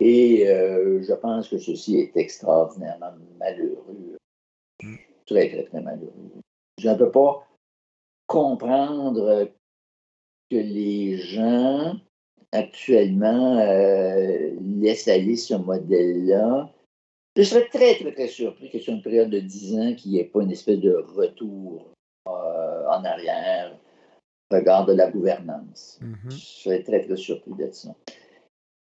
Et 0.00 0.48
euh, 0.48 1.02
je 1.02 1.12
pense 1.12 1.50
que 1.50 1.58
ceci 1.58 1.98
est 1.98 2.16
extraordinairement 2.16 3.12
malheureux. 3.38 4.16
Mm. 4.82 4.94
Très, 5.26 5.50
très, 5.50 5.64
très 5.64 5.82
malheureux. 5.82 6.40
Je 6.78 6.88
ne 6.88 6.94
peux 6.94 7.10
pas 7.10 7.46
comprendre 8.28 9.50
que 10.50 10.56
les 10.56 11.18
gens 11.18 11.96
actuellement 12.52 13.58
euh, 13.58 14.50
laisse 14.80 15.08
aller 15.08 15.36
ce 15.36 15.54
modèle-là. 15.54 16.70
Je 17.36 17.42
serais 17.42 17.68
très, 17.68 17.96
très, 17.96 18.12
très 18.12 18.28
surpris 18.28 18.70
que 18.70 18.78
sur 18.78 18.94
une 18.94 19.02
période 19.02 19.30
de 19.30 19.40
10 19.40 19.78
ans, 19.78 19.94
qu'il 19.94 20.12
n'y 20.12 20.18
ait 20.18 20.24
pas 20.24 20.42
une 20.42 20.52
espèce 20.52 20.80
de 20.80 20.94
retour 20.94 21.86
euh, 22.28 22.86
en 22.88 23.04
arrière 23.04 23.76
regard 24.50 24.86
de 24.86 24.92
la 24.92 25.10
gouvernance. 25.10 25.98
Mm-hmm. 26.02 26.30
Je 26.30 26.36
serais 26.36 26.82
très, 26.82 27.04
très 27.04 27.16
surpris 27.16 27.52
de 27.58 27.70
ça. 27.72 27.94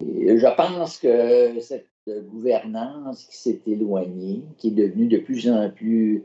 Et 0.00 0.38
je 0.38 0.56
pense 0.56 0.98
que 0.98 1.60
cette 1.60 1.86
gouvernance 2.08 3.24
qui 3.24 3.36
s'est 3.36 3.60
éloignée, 3.66 4.42
qui 4.56 4.68
est 4.68 4.72
devenue 4.72 5.06
de 5.06 5.18
plus 5.18 5.50
en 5.50 5.70
plus 5.70 6.24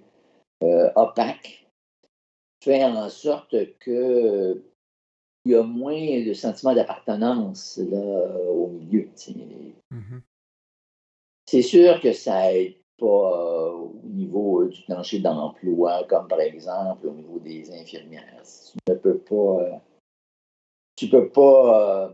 euh, 0.63 0.89
opaque, 0.95 1.67
fait 2.63 2.83
en 2.83 3.09
sorte 3.09 3.55
que 3.79 4.63
il 5.45 5.51
y 5.51 5.55
a 5.55 5.63
moins 5.63 6.23
de 6.23 6.33
sentiment 6.33 6.73
d'appartenance 6.73 7.79
au 7.79 8.67
milieu. 8.69 9.07
Mm-hmm. 9.15 10.21
C'est 11.45 11.61
sûr 11.61 12.01
que 12.01 12.11
ça 12.13 12.51
aide 12.51 12.75
pas 12.97 13.05
euh, 13.05 13.71
au 13.71 14.01
niveau 14.03 14.63
euh, 14.63 14.69
du 14.69 14.81
plancher 14.83 15.19
d'emploi, 15.19 16.03
comme 16.05 16.27
par 16.27 16.39
exemple 16.39 17.07
au 17.07 17.13
niveau 17.13 17.39
des 17.39 17.71
infirmières. 17.71 18.41
Tu 18.43 18.91
ne 18.91 18.95
peux 18.95 19.19
pas. 19.19 19.63
Euh, 19.63 19.71
tu 20.95 21.09
peux 21.09 21.29
pas. 21.29 22.13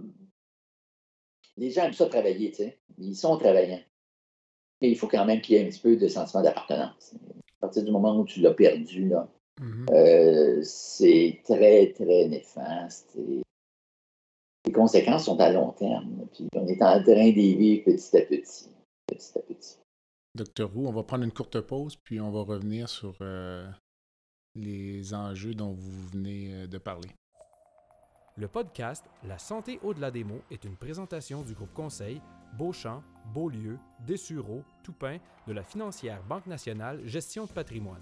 les 1.55 1.69
gens 1.69 1.83
aiment 1.83 1.93
ça 1.93 2.07
travailler, 2.07 2.49
tu 2.49 2.57
sais. 2.57 2.79
Ils 2.97 3.15
sont 3.15 3.37
travaillants. 3.37 3.81
Mais 4.81 4.89
il 4.89 4.97
faut 4.97 5.07
quand 5.07 5.25
même 5.25 5.41
qu'il 5.41 5.55
y 5.55 5.59
ait 5.59 5.65
un 5.65 5.69
petit 5.69 5.79
peu 5.79 5.95
de 5.95 6.07
sentiment 6.07 6.41
d'appartenance. 6.41 7.13
À 7.59 7.67
partir 7.67 7.83
du 7.83 7.91
moment 7.91 8.17
où 8.17 8.25
tu 8.25 8.41
l'as 8.41 8.53
perdu, 8.53 9.07
là, 9.07 9.29
mm-hmm. 9.59 10.63
c'est 10.63 11.41
très, 11.43 11.91
très 11.93 12.27
néfaste. 12.27 13.17
les 14.65 14.71
conséquences 14.71 15.25
sont 15.25 15.39
à 15.39 15.51
long 15.51 15.71
terme. 15.71 16.27
Puis 16.33 16.47
on 16.55 16.67
est 16.67 16.81
en 16.81 17.03
train 17.03 17.31
d'y 17.31 17.55
vivre 17.55 17.85
petit 17.85 18.17
à 18.17 18.21
petit. 18.21 18.69
Petit 19.07 19.37
à 19.37 19.41
petit. 19.41 19.77
Docteur 20.33 20.71
Roux, 20.71 20.87
on 20.87 20.93
va 20.93 21.03
prendre 21.03 21.25
une 21.25 21.33
courte 21.33 21.59
pause, 21.59 21.97
puis 21.97 22.21
on 22.21 22.31
va 22.31 22.41
revenir 22.41 22.87
sur 22.87 23.15
euh, 23.19 23.69
les 24.55 25.13
enjeux 25.13 25.53
dont 25.53 25.73
vous 25.73 26.07
venez 26.07 26.53
euh, 26.53 26.67
de 26.67 26.77
parler. 26.77 27.09
Le 28.37 28.47
podcast 28.47 29.03
La 29.27 29.37
santé 29.37 29.79
au-delà 29.83 30.09
des 30.09 30.23
mots 30.23 30.41
est 30.49 30.63
une 30.63 30.77
présentation 30.77 31.41
du 31.41 31.53
groupe 31.53 31.73
conseil 31.73 32.21
Beauchamp, 32.57 33.03
Beaulieu, 33.33 33.77
Dessureau, 34.07 34.63
Toupin 34.83 35.17
de 35.47 35.53
la 35.53 35.63
financière 35.63 36.23
Banque 36.23 36.47
nationale 36.47 37.05
Gestion 37.05 37.45
de 37.45 37.51
patrimoine. 37.51 38.01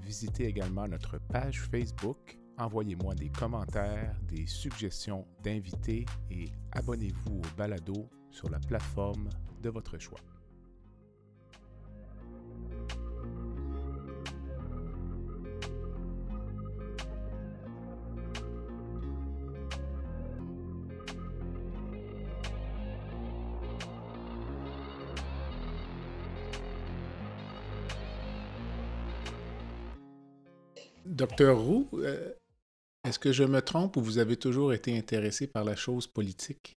Visitez 0.00 0.46
également 0.46 0.88
notre 0.88 1.18
page 1.28 1.60
Facebook, 1.60 2.38
envoyez-moi 2.58 3.14
des 3.14 3.28
commentaires, 3.28 4.14
des 4.28 4.46
suggestions 4.46 5.26
d'invités 5.42 6.04
et 6.30 6.48
abonnez-vous 6.72 7.38
au 7.38 7.56
balado 7.56 8.08
sur 8.30 8.50
la 8.50 8.58
plateforme 8.58 9.28
de 9.62 9.70
votre 9.70 9.98
choix. 9.98 10.20
Docteur 31.18 31.58
Roux, 31.58 31.88
euh, 31.94 32.32
est-ce 33.08 33.18
que 33.18 33.32
je 33.32 33.44
me 33.44 33.62
trompe 33.62 33.96
ou 33.96 34.00
vous 34.00 34.18
avez 34.18 34.36
toujours 34.36 34.72
été 34.72 34.96
intéressé 34.96 35.46
par 35.46 35.64
la 35.64 35.76
chose 35.76 36.06
politique? 36.06 36.74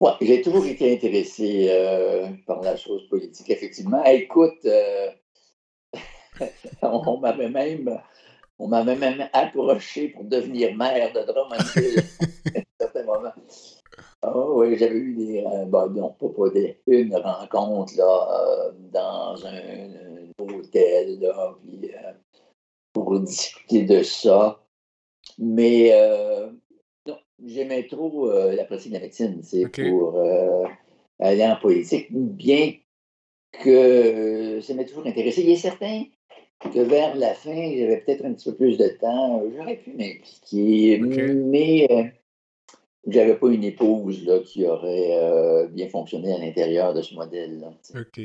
Oui, 0.00 0.10
j'ai 0.20 0.42
toujours 0.42 0.66
été 0.66 0.92
intéressé 0.94 1.68
euh, 1.70 2.28
par 2.46 2.60
la 2.62 2.76
chose 2.76 3.08
politique, 3.08 3.50
effectivement. 3.50 4.04
Écoute, 4.04 4.64
euh, 4.64 5.10
on 6.82 7.18
m'avait 7.18 7.48
même, 7.48 8.00
on 8.58 8.68
m'avait 8.68 8.96
même 8.96 9.28
approché 9.32 10.08
pour 10.08 10.24
devenir 10.24 10.76
maire 10.76 11.12
de 11.12 11.20
Drummondville 11.20 11.98
à 12.54 12.58
un 12.58 12.62
certain 12.80 13.04
moment. 13.04 13.32
Oh, 14.22 14.54
oui, 14.56 14.76
j'avais 14.76 14.96
eu 14.96 15.14
des, 15.14 15.44
bon, 15.66 15.90
non, 15.90 16.10
pas, 16.10 16.50
des, 16.50 16.80
une 16.86 17.16
rencontre 17.16 17.96
là, 17.96 18.72
dans 18.92 19.46
un, 19.46 20.08
hôtel, 20.38 21.20
là, 21.20 21.56
puis, 21.60 21.90
euh, 21.92 22.12
pour 23.04 23.20
discuter 23.20 23.84
de 23.84 24.02
ça. 24.02 24.64
Mais 25.38 25.90
euh, 25.92 26.50
non, 27.06 27.16
j'aimais 27.44 27.86
trop 27.86 28.30
euh, 28.30 28.54
la 28.54 28.64
pratique 28.64 28.90
de 28.92 28.96
la 28.96 29.02
médecine, 29.02 29.40
c'est 29.42 29.68
pour 29.68 30.20
aller 31.20 31.44
en 31.44 31.56
politique, 31.56 32.08
bien 32.10 32.72
que 33.52 34.60
ça 34.60 34.74
m'a 34.74 34.84
toujours 34.84 35.06
intéressé. 35.06 35.42
Il 35.42 35.50
est 35.50 35.56
certain 35.56 36.04
que 36.60 36.80
vers 36.80 37.14
la 37.16 37.34
fin, 37.34 37.54
j'avais 37.54 37.98
peut-être 37.98 38.24
un 38.24 38.34
petit 38.34 38.50
peu 38.50 38.56
plus 38.56 38.78
de 38.78 38.88
temps, 39.00 39.42
j'aurais 39.56 39.76
pu 39.76 39.92
m'impliquer, 39.92 40.98
mais 40.98 42.17
j'avais 43.12 43.36
pas 43.36 43.48
une 43.48 43.64
épouse 43.64 44.24
là, 44.24 44.40
qui 44.40 44.66
aurait 44.66 45.18
euh, 45.22 45.68
bien 45.68 45.88
fonctionné 45.88 46.32
à 46.34 46.38
l'intérieur 46.38 46.94
de 46.94 47.02
ce 47.02 47.14
modèle-là. 47.14 47.72
OK. 47.94 48.20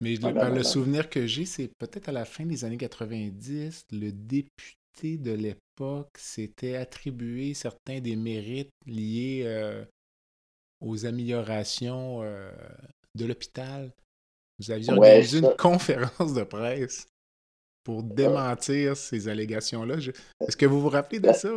Mais 0.00 0.16
le 0.16 0.62
souvenir 0.62 1.08
que 1.08 1.26
j'ai, 1.26 1.44
c'est 1.44 1.68
peut-être 1.78 2.08
à 2.08 2.12
la 2.12 2.24
fin 2.24 2.44
des 2.46 2.64
années 2.64 2.76
90, 2.76 3.86
le 3.92 4.12
député 4.12 5.18
de 5.18 5.32
l'époque 5.32 6.10
s'était 6.16 6.76
attribué 6.76 7.54
certains 7.54 8.00
des 8.00 8.16
mérites 8.16 8.72
liés 8.86 9.42
euh, 9.44 9.84
aux 10.80 11.06
améliorations 11.06 12.22
euh, 12.22 12.50
de 13.14 13.24
l'hôpital. 13.24 13.92
Vous 14.58 14.70
aviez 14.70 14.92
organisé 14.92 15.38
une 15.38 15.54
conférence 15.58 16.34
de 16.34 16.42
presse 16.42 17.06
pour 17.84 18.02
démentir 18.02 18.96
ces 18.96 19.28
allégations-là. 19.28 19.96
Est-ce 20.46 20.56
que 20.56 20.66
vous 20.66 20.80
vous 20.80 20.90
rappelez 20.90 21.20
de 21.20 21.32
ça? 21.32 21.48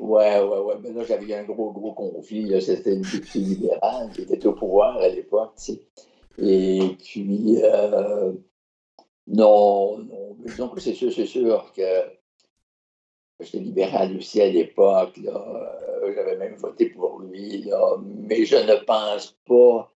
Ouais, 0.00 0.40
ouais, 0.40 0.58
ouais. 0.58 0.74
Mais 0.82 0.92
là, 0.92 1.04
j'avais 1.04 1.34
un 1.34 1.44
gros, 1.44 1.72
gros 1.72 1.92
conflit. 1.92 2.60
C'était 2.62 2.94
une 2.94 3.02
députée 3.02 3.38
libérale 3.38 4.10
qui 4.14 4.22
était 4.22 4.46
au 4.46 4.54
pouvoir 4.54 4.96
à 4.96 5.08
l'époque. 5.08 5.52
Tu 5.56 5.74
sais. 5.74 5.82
Et 6.38 6.96
puis, 6.98 7.58
euh, 7.62 8.32
non, 9.26 9.98
non. 9.98 10.36
Donc, 10.56 10.80
c'est 10.80 10.94
sûr, 10.94 11.12
c'est 11.12 11.26
sûr 11.26 11.70
que 11.76 11.82
j'étais 13.40 13.58
libéral 13.58 14.16
aussi 14.16 14.40
à 14.40 14.48
l'époque. 14.48 15.18
Euh, 15.24 16.14
j'avais 16.14 16.36
même 16.36 16.56
voté 16.56 16.86
pour 16.86 17.20
lui. 17.20 17.70
Mais 18.26 18.44
je 18.44 18.56
ne 18.56 18.84
pense 18.84 19.38
pas 19.46 19.92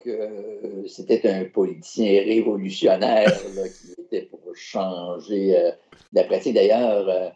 que 0.00 0.86
c'était 0.86 1.28
un 1.28 1.44
politicien 1.46 2.22
révolutionnaire 2.22 3.32
qui 3.32 4.00
était 4.00 4.26
pour 4.26 4.40
changer 4.54 5.58
euh, 5.58 5.72
la 6.12 6.24
pratique. 6.24 6.54
D'ailleurs, 6.54 7.34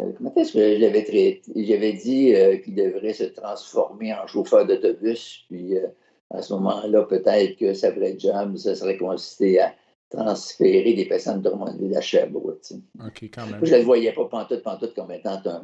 euh, 0.00 0.12
comment 0.16 0.34
est-ce 0.36 0.52
que 0.52 0.78
j'avais 0.78 1.04
traité? 1.04 1.42
J'avais 1.56 1.92
dit 1.94 2.34
euh, 2.34 2.58
qu'il 2.58 2.74
devrait 2.74 3.14
se 3.14 3.24
transformer 3.24 4.14
en 4.14 4.26
chauffeur 4.26 4.66
d'autobus, 4.66 5.44
puis 5.48 5.76
euh, 5.76 5.88
à 6.30 6.42
ce 6.42 6.52
moment-là, 6.54 7.02
peut-être 7.04 7.56
que 7.56 7.74
sa 7.74 7.90
vraie 7.90 8.18
job, 8.18 8.56
ça 8.56 8.74
serait 8.74 8.96
consisté 8.96 9.60
à 9.60 9.74
transférer 10.10 10.94
des 10.94 11.06
patients 11.06 11.36
de 11.36 11.42
Drummondville 11.42 11.96
à 11.96 12.00
Sherbrooke. 12.00 12.72
OK, 13.04 13.22
quand 13.32 13.46
même. 13.46 13.60
Je 13.64 13.72
ne 13.72 13.78
le 13.78 13.84
voyais 13.84 14.12
pas 14.12 14.24
pantoute, 14.26 14.62
pantoute 14.62 14.94
comme 14.94 15.12
étant 15.12 15.40
un, 15.44 15.62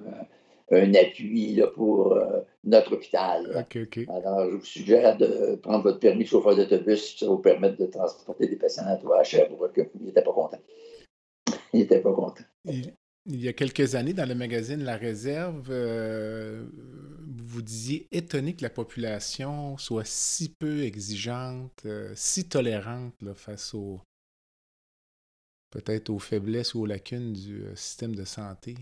un 0.71 0.95
appui 0.95 1.55
là, 1.55 1.67
pour 1.69 2.19
notre 2.65 2.95
hôpital. 2.95 3.67
Alors, 4.09 4.51
je 4.51 4.57
vous 4.57 4.65
suggère 4.65 5.17
de 5.17 5.57
prendre 5.57 5.83
votre 5.83 5.99
permis 5.99 6.25
de 6.25 6.29
chauffeur 6.29 6.57
d'autobus, 6.57 7.17
ça 7.19 7.27
vous 7.27 7.39
permettre 7.39 7.77
de 7.77 7.87
transporter 7.87 8.47
des 8.47 8.57
patients 8.57 8.87
à, 8.87 8.97
toi, 8.97 9.21
à 9.21 9.25
Sherbrooke. 9.25 9.91
Il 9.99 10.07
n'était 10.07 10.23
pas 10.23 10.33
content. 10.33 10.61
Il 11.73 11.81
n'était 11.81 12.01
pas 12.01 12.13
content. 12.13 12.45
Il 12.65 12.93
y 13.29 13.49
a 13.49 13.53
quelques 13.53 13.95
années, 13.95 14.13
dans 14.13 14.29
le 14.29 14.35
magazine 14.35 14.83
La 14.85 14.97
Réserve, 14.97 15.67
euh, 15.71 16.65
vous 17.27 17.63
disiez 17.63 18.07
étonné 18.13 18.55
que 18.55 18.63
la 18.63 18.71
population 18.71 19.77
soit 19.79 20.07
si 20.07 20.49
peu 20.49 20.83
exigeante, 20.83 21.83
euh, 21.87 22.13
si 22.15 22.49
tolérante 22.49 23.15
face 23.35 23.75
aux 23.75 24.01
peut-être 25.71 26.11
aux 26.11 26.19
faiblesses 26.19 26.75
ou 26.75 26.83
aux 26.83 26.87
lacunes 26.87 27.33
du 27.33 27.63
euh, 27.65 27.75
système 27.75 28.15
de 28.15 28.25
santé. 28.25 28.77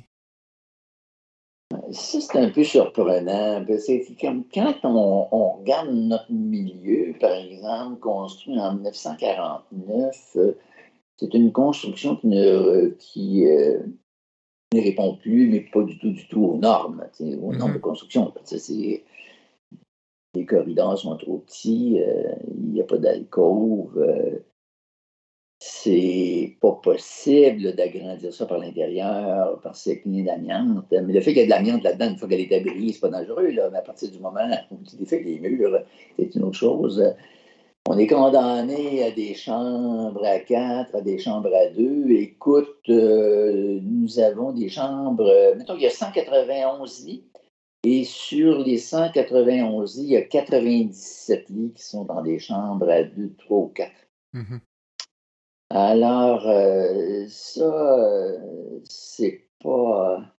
ça, 1.90 2.20
c'est 2.20 2.38
un 2.38 2.50
peu 2.50 2.64
surprenant. 2.64 3.64
C'est 3.78 4.06
comme 4.20 4.44
quand 4.52 4.74
on, 4.84 5.58
regarde 5.58 5.90
notre 5.90 6.30
milieu, 6.30 7.14
par 7.18 7.32
exemple, 7.32 8.00
construit 8.00 8.58
en 8.58 8.74
1949, 8.74 10.36
euh, 10.36 10.52
c'est 11.16 11.32
une 11.32 11.52
construction 11.52 12.20
qui 12.98 13.46
ne 14.74 14.82
répond 14.82 15.16
plus, 15.16 15.48
mais 15.48 15.60
pas 15.60 15.82
du 15.82 15.98
tout, 15.98 16.10
du 16.10 16.26
tout 16.28 16.44
aux 16.44 16.56
normes, 16.56 17.04
aux 17.20 17.54
normes 17.54 17.72
de 17.72 17.78
mm-hmm. 17.78 17.80
construction. 17.80 18.32
les 20.34 20.46
corridors 20.46 20.98
sont 20.98 21.16
trop 21.16 21.38
petits, 21.38 21.98
il 22.48 22.72
n'y 22.72 22.80
a 22.80 22.84
pas 22.84 22.98
d'alcôve 22.98 24.04
c'est 25.66 26.58
pas 26.60 26.72
possible 26.72 27.74
d'agrandir 27.74 28.34
ça 28.34 28.44
par 28.44 28.58
l'intérieur, 28.58 29.62
c'est 29.72 29.96
plein 29.96 30.22
d'amiante. 30.22 30.84
Mais 30.90 31.12
le 31.12 31.20
fait 31.22 31.32
qu'il 31.32 31.38
y 31.38 31.40
ait 31.40 31.46
de 31.46 31.50
l'amiante 31.50 31.82
là-dedans, 31.82 32.10
une 32.10 32.18
fois 32.18 32.28
qu'elle 32.28 32.40
est 32.40 32.52
abri, 32.52 32.92
c'est 32.92 33.00
pas 33.00 33.08
dangereux, 33.08 33.48
là. 33.48 33.70
Mais 33.72 33.78
à 33.78 33.82
partir 33.82 34.10
du 34.10 34.18
moment 34.18 34.46
où 34.70 34.76
tu 34.86 34.96
défais 34.96 35.20
les 35.20 35.38
murs, 35.38 35.80
c'est 36.18 36.34
une 36.34 36.42
autre 36.42 36.58
chose. 36.58 37.02
On 37.86 37.98
est 37.98 38.06
condamné 38.06 39.04
à 39.04 39.10
des 39.10 39.34
chambres 39.34 40.24
à 40.24 40.38
quatre, 40.38 40.94
à 40.94 41.02
des 41.02 41.18
chambres 41.18 41.54
à 41.54 41.68
deux. 41.68 42.10
Écoute, 42.12 42.88
euh, 42.88 43.78
nous 43.82 44.18
avons 44.18 44.52
des 44.52 44.70
chambres, 44.70 45.54
mettons 45.56 45.74
qu'il 45.74 45.82
y 45.82 45.86
a 45.86 45.90
191 45.90 47.04
lits, 47.04 47.24
et 47.82 48.04
sur 48.04 48.60
les 48.60 48.78
191 48.78 49.98
lits, 49.98 50.02
il 50.04 50.10
y 50.12 50.16
a 50.16 50.22
97 50.22 51.50
lits 51.50 51.72
qui 51.74 51.82
sont 51.82 52.04
dans 52.04 52.22
des 52.22 52.38
chambres 52.38 52.88
à 52.88 53.02
deux, 53.02 53.34
trois 53.36 53.58
ou 53.58 53.68
quatre. 53.68 54.08
Mm-hmm. 54.32 54.60
Alors, 55.68 56.48
euh, 56.48 57.26
ça, 57.28 58.32
c'est 58.84 59.44
pas, 59.62 60.33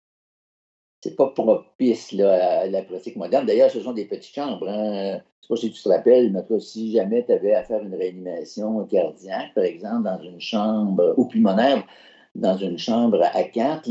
c'est 1.05 1.17
pas 1.17 1.29
propice 1.29 2.13
là, 2.13 2.61
à 2.61 2.67
la 2.67 2.83
pratique 2.83 3.17
moderne. 3.17 3.45
D'ailleurs, 3.45 3.71
ce 3.71 3.81
sont 3.81 3.93
des 3.93 4.07
petites 4.07 4.35
chambres. 4.35 4.67
Hein. 4.67 5.21
Je 5.43 5.47
sais 5.47 5.49
pas 5.49 5.57
si 5.57 5.71
tu 5.71 5.83
te 5.83 5.89
rappelles, 5.91 6.33
mais 6.33 6.43
toi, 6.47 6.59
si 6.59 6.93
jamais 6.93 7.27
tu 7.27 7.33
avais 7.33 7.55
à 7.55 7.63
faire 7.63 7.83
une 7.83 7.95
réanimation 7.95 8.87
cardiaque, 8.87 9.53
par 9.55 9.65
exemple, 9.65 10.05
dans 10.05 10.19
une 10.23 10.41
chambre, 10.41 11.13
ou 11.19 11.27
pulmonaire, 11.27 11.85
dans 12.35 12.57
une 12.57 12.79
chambre 12.79 13.21
à 13.23 13.45
quatre, 13.45 13.87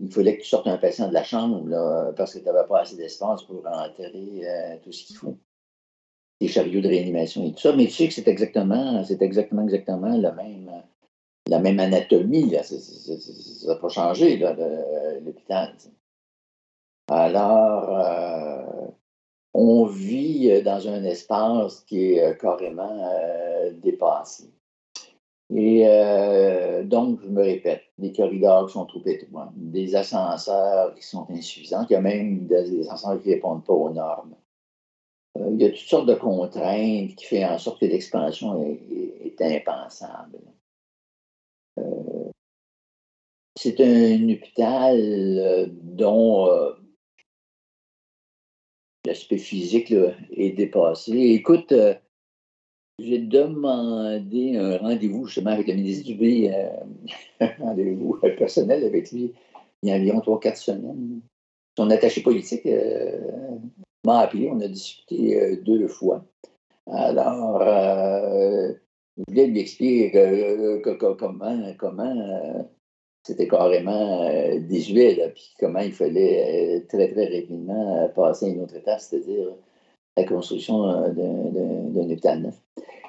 il 0.00 0.10
fallait 0.10 0.38
que 0.38 0.42
tu 0.42 0.48
sortes 0.48 0.66
un 0.66 0.78
patient 0.78 1.08
de 1.08 1.14
la 1.14 1.24
chambre 1.24 1.68
là, 1.68 2.12
parce 2.16 2.32
que 2.32 2.38
tu 2.38 2.46
n'avais 2.46 2.66
pas 2.66 2.80
assez 2.80 2.96
d'espace 2.96 3.42
pour 3.42 3.62
enterrer 3.66 4.42
euh, 4.44 4.76
tout 4.82 4.92
ce 4.92 5.04
qu'il 5.04 5.16
faut 5.16 5.36
des 6.40 6.48
chariots 6.48 6.80
de 6.80 6.88
réanimation 6.88 7.44
et 7.44 7.52
tout 7.52 7.60
ça, 7.60 7.76
mais 7.76 7.84
tu 7.84 7.92
sais 7.92 8.08
que 8.08 8.14
c'est 8.14 8.28
exactement, 8.28 9.04
c'est 9.04 9.20
exactement, 9.20 9.62
exactement 9.62 10.16
la 10.16 10.32
même, 10.32 10.70
la 11.48 11.58
même 11.58 11.78
anatomie. 11.78 12.50
Là. 12.50 12.62
ça 12.62 12.74
n'a 13.68 13.76
pas 13.76 13.88
changé, 13.90 14.38
l'hôpital. 14.38 15.74
Alors, 17.08 17.98
euh, 17.98 18.88
on 19.52 19.84
vit 19.86 20.62
dans 20.62 20.88
un 20.88 21.04
espace 21.04 21.80
qui 21.82 22.12
est 22.12 22.22
euh, 22.22 22.34
carrément 22.34 23.10
euh, 23.12 23.72
dépassé. 23.74 24.50
Et 25.54 25.84
donc, 26.84 27.20
je 27.22 27.28
me 27.28 27.42
répète, 27.42 27.82
des 27.98 28.12
corridors 28.12 28.66
qui 28.66 28.72
sont 28.72 28.86
trop 28.86 29.02
étroits, 29.04 29.52
des 29.54 29.94
ascenseurs 29.94 30.94
qui 30.94 31.02
sont 31.02 31.26
insuffisants, 31.30 31.86
il 31.88 31.92
y 31.92 31.96
a 31.96 32.00
même 32.00 32.46
des 32.46 32.88
ascenseurs 32.88 33.22
qui 33.22 33.28
ne 33.28 33.34
répondent 33.34 33.64
pas 33.64 33.74
aux 33.74 33.90
normes. 33.90 34.34
Euh, 35.38 35.50
il 35.52 35.60
y 35.60 35.64
a 35.64 35.70
toutes 35.70 35.78
sortes 35.78 36.06
de 36.06 36.14
contraintes 36.14 37.14
qui 37.16 37.26
font 37.26 37.44
en 37.44 37.58
sorte 37.58 37.80
que 37.80 37.86
l'expansion 37.86 38.62
est, 38.62 39.40
impensable. 39.40 40.38
Euh, 41.78 42.30
c'est 43.56 43.80
un 43.80 44.28
hôpital 44.28 44.96
euh, 44.96 45.66
dont 45.70 46.48
l'aspect 49.06 49.38
physique 49.38 49.94
est 50.32 50.50
dépassé. 50.50 51.12
Écoute, 51.12 51.72
j'ai 52.98 53.18
demandé 53.18 54.56
un 54.56 54.78
rendez-vous 54.78 55.26
justement 55.26 55.50
avec 55.50 55.66
le 55.66 55.74
ministre 55.74 56.06
Dubé, 56.06 56.50
un 57.40 57.52
rendez-vous 57.58 58.18
personnel 58.38 58.84
avec 58.84 59.10
lui 59.12 59.32
il 59.82 59.90
y 59.90 59.92
a 59.92 59.96
environ 59.96 60.20
3-4 60.20 60.56
semaines. 60.56 61.20
Son 61.76 61.90
attaché 61.90 62.22
politique 62.22 62.66
m'a 64.04 64.20
appelé, 64.20 64.50
on 64.50 64.60
a 64.60 64.68
discuté 64.68 65.40
euh, 65.40 65.56
deux 65.62 65.88
fois. 65.88 66.24
Alors, 66.86 67.62
euh, 67.62 68.72
je 69.16 69.22
voulais 69.28 69.46
lui 69.46 69.60
expliquer 69.60 70.16
euh, 70.16 70.80
comment 71.18 71.74
c'était 73.24 73.48
carrément 73.48 74.28
désuet, 74.60 75.32
puis 75.34 75.54
comment 75.58 75.80
il 75.80 75.92
fallait 75.92 76.84
très, 76.88 77.10
très 77.10 77.24
rapidement 77.24 78.08
passer 78.14 78.46
à 78.46 78.48
une 78.50 78.60
autre 78.60 78.76
étape, 78.76 79.00
c'est-à-dire 79.00 79.48
la 80.16 80.24
construction 80.24 81.08
d'un 81.08 82.10
hôpital 82.10 82.42
neuf. 82.42 82.60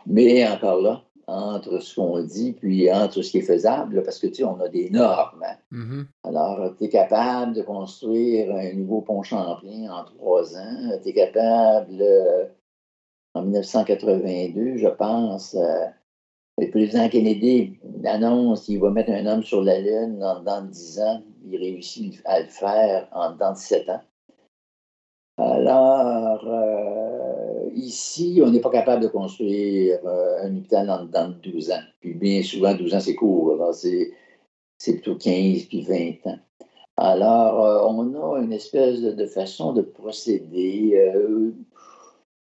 Mais 0.08 0.48
encore 0.48 0.82
là, 0.82 1.04
entre 1.28 1.80
ce 1.80 1.96
qu'on 1.96 2.22
dit 2.22 2.54
puis 2.54 2.92
entre 2.92 3.22
ce 3.22 3.32
qui 3.32 3.40
est 3.40 3.42
faisable, 3.42 4.04
parce 4.04 4.20
que 4.20 4.28
tu 4.28 4.36
sais, 4.36 4.44
on 4.44 4.60
a 4.60 4.70
des 4.70 4.90
normes. 4.90 5.44
Hein. 5.44 5.56
Mm-hmm. 5.72 6.06
Alors, 6.24 6.76
tu 6.78 6.86
es 6.86 6.90
capable 6.90 7.54
de 7.54 7.62
construire 7.62 8.56
un 8.56 8.74
nouveau 8.74 9.02
pont 9.02 9.24
Champlain 9.24 9.90
en 9.92 10.04
trois 10.04 10.56
ans. 10.56 11.00
Tu 11.02 11.10
es 11.10 11.14
capable, 11.14 12.02
euh, 12.02 12.46
en 13.34 13.42
1982, 13.42 14.78
je 14.78 14.88
pense, 14.88 15.56
euh, 15.56 15.86
le 16.58 16.70
président 16.70 17.10
Kennedy 17.10 17.78
annonce 18.06 18.66
qu'il 18.66 18.80
va 18.80 18.90
mettre 18.90 19.12
un 19.12 19.26
homme 19.26 19.44
sur 19.44 19.62
la 19.62 19.80
Lune 19.80 20.20
dans, 20.20 20.42
dans 20.42 20.62
10 20.64 21.00
ans. 21.02 21.22
Il 21.46 21.58
réussit 21.58 22.22
à 22.26 22.42
le 22.42 22.48
faire 22.48 23.08
en 23.12 23.32
dans 23.36 23.54
17 23.54 23.90
ans. 23.90 24.02
Alors, 25.38 26.48
euh, 26.48 27.70
ici, 27.74 28.42
on 28.42 28.52
n'est 28.52 28.62
pas 28.62 28.70
capable 28.70 29.04
de 29.04 29.10
construire 29.10 30.00
euh, 30.06 30.44
un 30.44 30.56
hôpital 30.56 31.10
dans, 31.12 31.30
12 31.44 31.72
ans. 31.72 31.84
Puis 32.00 32.14
bien 32.14 32.42
souvent, 32.42 32.74
12 32.74 32.96
ans, 32.96 33.00
c'est 33.02 33.16
court. 33.16 33.74
C'est, 33.74 34.14
plutôt 34.94 35.16
15 35.16 35.64
puis 35.64 35.82
20 35.82 36.32
ans. 36.32 36.40
Alors, 36.96 37.66
euh, 37.66 37.86
on 37.90 38.16
a 38.16 38.40
une 38.40 38.54
espèce 38.54 39.02
de, 39.02 39.26
façon 39.26 39.74
de 39.74 39.82
procéder. 39.82 41.12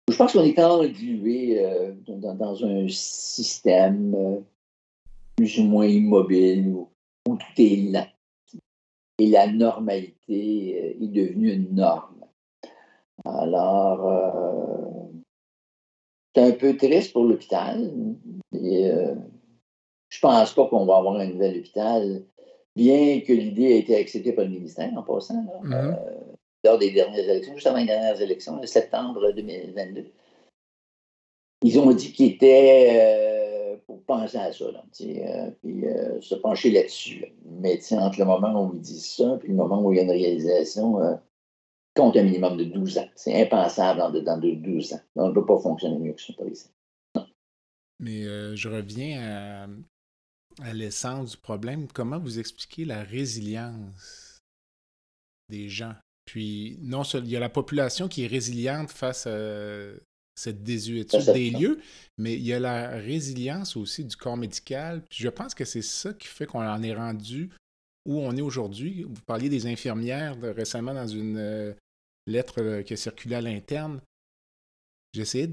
Je 0.09 0.15
pense 0.15 0.33
qu'on 0.33 0.43
est 0.43 0.59
englué 0.59 1.93
dans, 2.07 2.35
dans, 2.35 2.65
un 2.65 2.87
système 2.87 4.43
plus 5.35 5.59
ou 5.59 5.63
moins 5.63 5.87
immobile 5.87 6.67
où, 6.67 6.89
où 7.27 7.35
tout 7.37 7.61
est 7.61 7.91
lent. 7.91 8.07
Et 9.17 9.27
la 9.27 9.47
normalité 9.47 11.01
est 11.01 11.07
devenue 11.07 11.53
une 11.53 11.75
norme. 11.75 12.25
Alors, 13.23 14.07
euh, 14.07 15.21
c'est 16.33 16.43
un 16.43 16.51
peu 16.51 16.75
triste 16.75 17.13
pour 17.13 17.23
l'hôpital. 17.23 17.91
Et, 18.53 18.89
euh, 18.89 19.15
je 20.09 20.19
pense 20.19 20.53
pas 20.53 20.67
qu'on 20.67 20.85
va 20.85 20.97
avoir 20.97 21.15
un 21.15 21.27
nouvel 21.27 21.59
hôpital, 21.59 22.23
bien 22.75 23.21
que 23.21 23.33
l'idée 23.33 23.63
ait 23.63 23.79
été 23.79 23.95
acceptée 23.95 24.33
par 24.33 24.45
le 24.45 24.51
ministère 24.51 24.91
en 24.95 25.03
passant, 25.03 25.43
mm-hmm. 25.63 25.73
euh, 25.73 26.34
lors 26.65 26.77
des 26.77 26.91
dernières 26.91 27.27
élections, 27.29 27.53
juste 27.53 27.67
avant 27.67 27.77
les 27.77 27.85
dernières 27.85 28.21
élections, 28.21 28.59
en 28.61 28.67
septembre 28.67 29.31
2022. 29.33 30.11
Ils 31.63 31.79
ont 31.79 31.91
dit 31.91 32.11
qu'ils 32.11 32.33
étaient 32.33 33.79
pour 33.87 34.03
penser 34.03 34.37
à 34.37 34.51
ça, 34.51 34.65
puis 34.91 35.85
se 36.21 36.35
pencher 36.35 36.71
là-dessus. 36.71 37.25
Mais 37.45 37.79
entre 37.93 38.19
le 38.19 38.25
moment 38.25 38.65
où 38.65 38.75
ils 38.75 38.81
disent 38.81 39.15
ça 39.15 39.39
et 39.43 39.47
le 39.47 39.53
moment 39.53 39.81
où 39.81 39.91
il 39.91 39.97
y 39.97 39.99
a 39.99 40.03
une 40.03 40.11
réalisation, 40.11 40.99
compte 41.95 42.17
un 42.17 42.23
minimum 42.23 42.57
de 42.57 42.65
12 42.65 42.97
ans. 42.97 43.09
C'est 43.15 43.41
impensable 43.41 43.99
dans, 43.99 44.11
dans 44.11 44.37
12 44.37 44.93
ans. 44.93 45.01
On 45.15 45.29
ne 45.29 45.33
peut 45.33 45.45
pas 45.45 45.57
fonctionner 45.59 45.97
mieux 45.97 46.13
que 46.13 46.21
ça 46.21 46.33
par 46.33 46.47
ici. 46.47 46.69
Mais 47.99 48.25
euh, 48.25 48.55
je 48.55 48.69
reviens 48.69 49.67
à, 50.61 50.73
l'essence 50.73 51.31
du 51.31 51.37
problème. 51.37 51.87
Comment 51.87 52.19
vous 52.19 52.39
expliquez 52.39 52.85
la 52.85 53.03
résilience 53.03 54.41
des 55.49 55.69
gens? 55.69 55.95
Puis, 56.25 56.77
non 56.81 57.03
il 57.03 57.29
y 57.29 57.35
a 57.35 57.39
la 57.39 57.49
population 57.49 58.07
qui 58.07 58.23
est 58.23 58.27
résiliente 58.27 58.91
face 58.91 59.27
à 59.27 59.93
cette 60.35 60.63
désuétude 60.63 61.31
des 61.33 61.49
lieux, 61.49 61.79
mais 62.17 62.33
il 62.33 62.41
y 62.41 62.53
a 62.53 62.59
la 62.59 62.89
résilience 62.89 63.77
aussi 63.77 64.03
du 64.03 64.15
corps 64.17 64.35
médical. 64.35 65.01
Puis 65.09 65.23
je 65.23 65.29
pense 65.29 65.55
que 65.55 65.63
c'est 65.63 65.81
ça 65.81 66.13
qui 66.13 66.27
fait 66.27 66.45
qu'on 66.45 66.67
en 66.67 66.83
est 66.83 66.93
rendu 66.93 67.51
où 68.05 68.19
on 68.19 68.35
est 68.35 68.41
aujourd'hui. 68.41 69.03
Vous 69.03 69.21
parliez 69.25 69.49
des 69.49 69.65
infirmières 69.65 70.35
récemment 70.41 70.93
dans 70.93 71.07
une 71.07 71.37
euh, 71.37 71.73
lettre 72.27 72.61
euh, 72.61 72.83
qui 72.83 72.93
a 72.93 72.97
circulé 72.97 73.35
à 73.35 73.41
l'interne, 73.41 74.01
j'essayais 75.13 75.49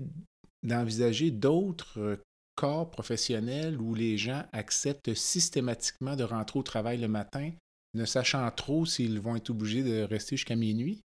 d'envisager 0.63 1.31
d'autres 1.31 2.01
euh, 2.01 2.17
corps 2.55 2.91
professionnels 2.91 3.81
où 3.81 3.95
les 3.95 4.19
gens 4.19 4.45
acceptent 4.53 5.15
systématiquement 5.15 6.17
de 6.17 6.25
rentrer 6.25 6.59
au 6.59 6.63
travail 6.63 6.99
le 6.99 7.09
matin, 7.09 7.51
ne 7.95 8.05
sachant 8.05 8.51
trop 8.51 8.87
s'ils 8.87 9.21
vont 9.21 9.37
être 9.37 9.51
obligés 9.51 9.83
de 9.83 10.03
rester 10.03 10.37
jusqu'à 10.37 10.57
minuit. 10.57 11.03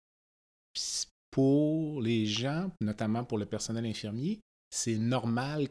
pour 1.30 2.00
les 2.00 2.24
gens, 2.24 2.70
notamment 2.80 3.24
pour 3.24 3.36
le 3.36 3.44
personnel 3.44 3.84
infirmier, 3.84 4.40
c'est 4.70 4.96
normal. 4.96 5.68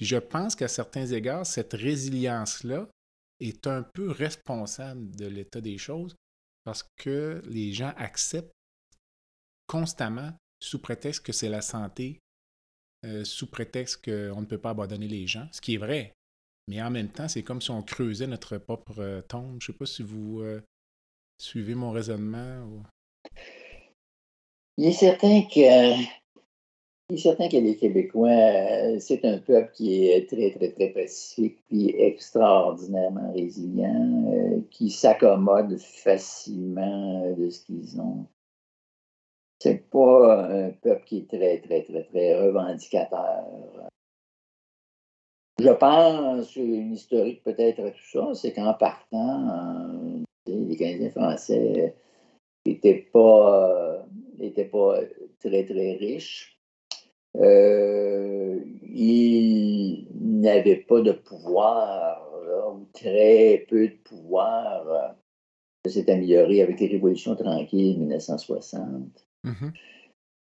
Je 0.00 0.16
pense 0.16 0.56
qu'à 0.56 0.68
certains 0.68 1.06
égards, 1.06 1.46
cette 1.46 1.72
résilience-là 1.72 2.88
est 3.40 3.66
un 3.66 3.82
peu 3.82 4.10
responsable 4.10 5.14
de 5.14 5.26
l'état 5.26 5.60
des 5.60 5.78
choses 5.78 6.16
parce 6.64 6.84
que 6.96 7.42
les 7.46 7.72
gens 7.72 7.92
acceptent 7.96 8.52
constamment, 9.68 10.32
sous 10.60 10.80
prétexte 10.80 11.24
que 11.24 11.32
c'est 11.32 11.48
la 11.48 11.62
santé, 11.62 12.18
euh, 13.04 13.24
sous 13.24 13.46
prétexte 13.46 14.04
qu'on 14.04 14.40
ne 14.40 14.46
peut 14.46 14.58
pas 14.58 14.70
abandonner 14.70 15.06
les 15.06 15.26
gens, 15.26 15.48
ce 15.52 15.60
qui 15.60 15.74
est 15.74 15.78
vrai. 15.78 16.12
Mais 16.68 16.82
en 16.82 16.90
même 16.90 17.08
temps, 17.08 17.28
c'est 17.28 17.42
comme 17.42 17.62
si 17.62 17.70
on 17.70 17.82
creusait 17.82 18.26
notre 18.26 18.58
propre 18.58 18.98
euh, 18.98 19.22
tombe. 19.22 19.56
Je 19.58 19.70
ne 19.70 19.72
sais 19.72 19.78
pas 19.78 19.86
si 19.86 20.02
vous 20.02 20.42
euh, 20.42 20.60
suivez 21.38 21.74
mon 21.74 21.90
raisonnement. 21.90 22.62
Il 24.76 24.86
est 24.86 24.92
certain 24.92 25.42
que 25.42 25.96
il 27.10 27.14
est 27.14 27.22
certain 27.22 27.48
que 27.48 27.56
les 27.56 27.74
Québécois, 27.74 29.00
c'est 29.00 29.24
un 29.24 29.38
peuple 29.38 29.72
qui 29.72 30.08
est 30.08 30.28
très, 30.28 30.50
très, 30.50 30.70
très 30.72 30.90
pacifique, 30.90 31.58
puis 31.66 31.88
extraordinairement 31.96 33.32
résilient, 33.32 34.62
qui 34.70 34.90
s'accommode 34.90 35.78
facilement 35.78 37.34
de 37.34 37.48
ce 37.48 37.64
qu'ils 37.64 37.98
ont. 37.98 38.26
C'est 39.58 39.88
pas 39.88 40.50
un 40.50 40.70
peuple 40.70 41.04
qui 41.06 41.18
est 41.20 41.28
très, 41.28 41.60
très, 41.60 41.82
très, 41.82 42.04
très 42.04 42.38
revendicateur. 42.38 43.88
Je 45.60 45.70
pense, 45.70 46.54
une 46.54 46.92
historique 46.92 47.42
peut-être 47.42 47.80
à 47.80 47.90
tout 47.90 48.10
ça, 48.12 48.34
c'est 48.34 48.52
qu'en 48.52 48.74
partant, 48.74 50.22
les 50.46 50.76
Canadiens 50.76 51.10
français 51.10 51.96
n'étaient 52.64 53.08
pas, 53.12 54.06
pas 54.70 55.00
très, 55.40 55.64
très 55.64 55.92
riches. 55.94 56.58
Euh, 57.36 58.60
ils 58.82 60.06
n'avaient 60.14 60.76
pas 60.76 61.00
de 61.00 61.12
pouvoir, 61.12 62.22
ou 62.72 62.86
très 62.92 63.66
peu 63.68 63.88
de 63.88 63.96
pouvoir. 64.04 65.16
Ça 65.84 65.92
s'est 65.92 66.10
amélioré 66.10 66.62
avec 66.62 66.78
les 66.78 66.86
révolutions 66.86 67.34
tranquilles 67.34 67.94
de 67.94 68.00
1960. 68.00 69.26
Mm-hmm. 69.44 69.72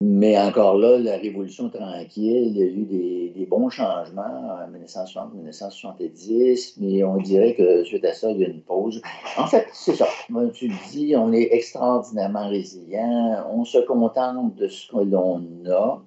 Mais 0.07 0.39
encore 0.39 0.77
là, 0.77 0.99
la 0.99 1.17
Révolution 1.17 1.71
tranquille, 1.71 2.49
il 2.49 2.59
y 2.59 2.63
a 2.63 2.67
eu 2.67 2.85
des, 2.85 3.47
bons 3.47 3.71
changements 3.71 4.23
en 4.23 4.69
1960-1970, 4.71 6.75
mais 6.79 7.03
on 7.05 7.17
dirait 7.17 7.55
que 7.55 7.85
suite 7.85 8.05
à 8.05 8.13
ça, 8.13 8.31
il 8.31 8.39
y 8.39 8.45
a 8.45 8.49
une 8.49 8.61
pause. 8.61 9.01
En 9.39 9.47
fait, 9.47 9.67
c'est 9.73 9.95
ça. 9.95 10.07
Tu 10.53 10.69
le 10.69 10.91
dis, 10.91 11.17
on 11.17 11.33
est 11.33 11.49
extraordinairement 11.53 12.51
résilient, 12.51 13.47
on 13.51 13.65
se 13.65 13.79
contente 13.79 14.55
de 14.57 14.69
ce 14.69 14.93
que 14.93 14.99
l'on 14.99 15.43
a. 15.71 16.03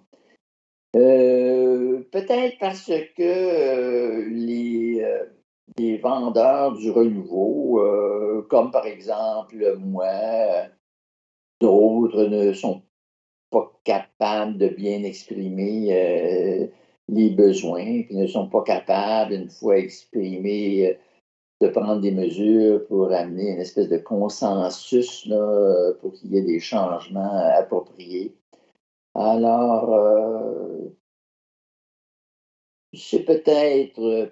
Euh, 0.96 2.08
peut-être 2.12 2.60
parce 2.60 2.86
que 2.86 3.24
euh, 3.24 4.30
les, 4.30 5.02
euh, 5.02 5.26
les, 5.80 5.98
vendeurs 5.98 6.74
du 6.74 6.92
renouveau, 6.92 7.82
comme 8.48 8.70
par 8.70 8.86
exemple 8.86 9.76
moi, 9.80 10.68
d'autres 11.60 12.26
ne 12.26 12.54
sont 12.54 12.84
capables 13.88 14.58
de 14.58 14.68
bien 14.68 15.04
exprimer 15.04 15.88
euh, 15.92 16.68
les 17.08 17.30
besoins, 17.30 18.04
puis 18.04 18.16
ne 18.16 18.28
sont 18.28 18.50
pas 18.50 18.64
capables, 18.64 19.34
une 19.34 19.50
fois 19.50 19.78
exprimés, 19.78 20.90
euh, 20.90 20.94
de 21.62 21.70
prendre 21.70 22.02
des 22.02 22.12
mesures 22.12 22.86
pour 22.88 23.12
amener 23.12 23.52
une 23.54 23.62
espèce 23.62 23.90
de 23.90 23.98
consensus 23.98 25.28
pour 26.02 26.14
qu'il 26.14 26.34
y 26.34 26.38
ait 26.38 26.44
des 26.44 26.60
changements 26.60 27.34
appropriés. 27.58 28.36
Alors, 29.16 29.92
euh, 29.94 30.94
c'est 32.94 33.24
peut-être 33.24 34.32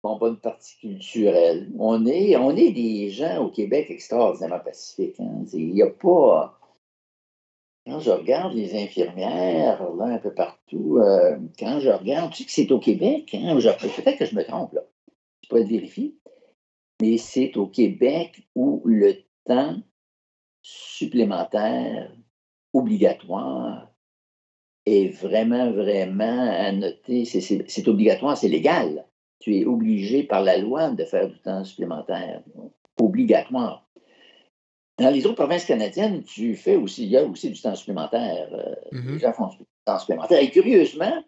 pas 0.00 0.28
une 0.28 0.38
partie 0.38 0.78
culturelle. 0.78 1.70
On 1.78 2.06
est, 2.06 2.36
on 2.36 2.56
est 2.56 2.70
des 2.70 3.10
gens 3.10 3.44
au 3.44 3.50
Québec 3.50 3.88
extraordinairement 3.90 4.60
pacifiques. 4.60 5.20
Hein. 5.20 5.44
Il 5.52 5.74
n'y 5.74 5.82
a 5.82 5.90
pas. 5.90 6.55
Quand 7.86 8.00
je 8.00 8.10
regarde 8.10 8.54
les 8.54 8.74
infirmières, 8.74 9.82
là, 9.94 10.04
un 10.06 10.18
peu 10.18 10.34
partout, 10.34 10.98
euh, 10.98 11.38
quand 11.58 11.80
je 11.80 11.88
regarde, 11.88 12.32
tu 12.32 12.38
sais 12.38 12.44
que 12.44 12.52
c'est 12.52 12.72
au 12.72 12.80
Québec, 12.80 13.34
hein, 13.34 13.56
peut-être 13.56 14.18
que 14.18 14.24
je 14.24 14.34
me 14.34 14.44
trompe, 14.44 14.72
là. 14.72 14.82
Je 15.42 15.48
peux 15.48 15.62
vérifier, 15.62 16.16
mais 17.00 17.16
c'est 17.18 17.56
au 17.56 17.68
Québec 17.68 18.42
où 18.56 18.82
le 18.84 19.14
temps 19.44 19.76
supplémentaire 20.62 22.10
obligatoire 22.72 23.88
est 24.84 25.08
vraiment, 25.08 25.70
vraiment 25.70 26.50
à 26.50 26.72
noter. 26.72 27.24
C'est 27.24 27.88
obligatoire, 27.88 28.36
c'est 28.36 28.48
légal 28.48 29.06
tu 29.38 29.56
es 29.56 29.64
obligé 29.64 30.22
par 30.22 30.42
la 30.42 30.58
loi 30.58 30.90
de 30.90 31.04
faire 31.04 31.28
du 31.28 31.38
temps 31.38 31.64
supplémentaire. 31.64 32.42
Obligatoire. 33.00 33.85
Dans 34.98 35.10
les 35.10 35.26
autres 35.26 35.36
provinces 35.36 35.64
canadiennes, 35.64 36.22
tu 36.22 36.54
fais 36.54 36.76
aussi, 36.76 37.04
il 37.04 37.10
y 37.10 37.16
a 37.16 37.24
aussi 37.24 37.50
du 37.50 37.60
temps 37.60 37.74
supplémentaire. 37.74 38.48
Euh, 38.52 38.96
mm-hmm. 38.96 39.12
Les 39.12 39.18
gens 39.18 39.32
font 39.32 39.46
du 39.48 39.58
temps 39.84 39.98
supplémentaire. 39.98 40.40
Et 40.40 40.50
curieusement, 40.50 41.22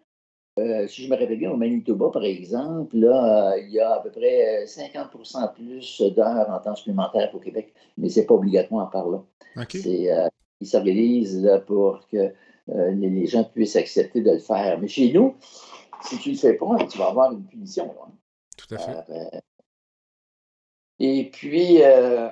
euh, 0.57 0.87
si 0.87 1.03
je 1.03 1.09
me 1.09 1.15
rappelle 1.15 1.37
bien, 1.37 1.51
au 1.51 1.57
Manitoba, 1.57 2.09
par 2.09 2.23
exemple, 2.23 2.97
là, 2.97 3.55
il 3.57 3.69
y 3.69 3.79
a 3.79 3.95
à 3.95 3.99
peu 3.99 4.09
près 4.09 4.65
50% 4.65 5.53
plus 5.53 6.01
d'heures 6.15 6.49
en 6.49 6.59
temps 6.59 6.75
supplémentaire 6.75 7.29
au 7.33 7.39
Québec, 7.39 7.73
mais 7.97 8.09
ce 8.09 8.19
n'est 8.19 8.25
pas 8.25 8.33
obligatoire 8.33 8.89
par 8.89 9.07
là. 9.07 9.23
Euh, 9.57 10.29
ils 10.61 10.67
s'organisent 10.67 11.49
pour 11.67 12.07
que 12.07 12.33
les 12.67 13.25
gens 13.27 13.43
puissent 13.43 13.75
accepter 13.75 14.21
de 14.21 14.31
le 14.31 14.39
faire. 14.39 14.79
Mais 14.79 14.87
chez 14.87 15.11
nous, 15.13 15.35
si 16.01 16.17
tu 16.17 16.29
ne 16.29 16.33
le 16.33 16.39
fais 16.39 16.53
pas, 16.53 16.85
tu 16.89 16.97
vas 16.97 17.09
avoir 17.09 17.31
une 17.31 17.45
punition. 17.45 17.93
Tout 18.57 18.75
à 18.75 18.77
fait. 18.77 19.11
Euh, 19.11 19.39
et 20.99 21.29
puis, 21.31 21.81
euh, 21.81 22.29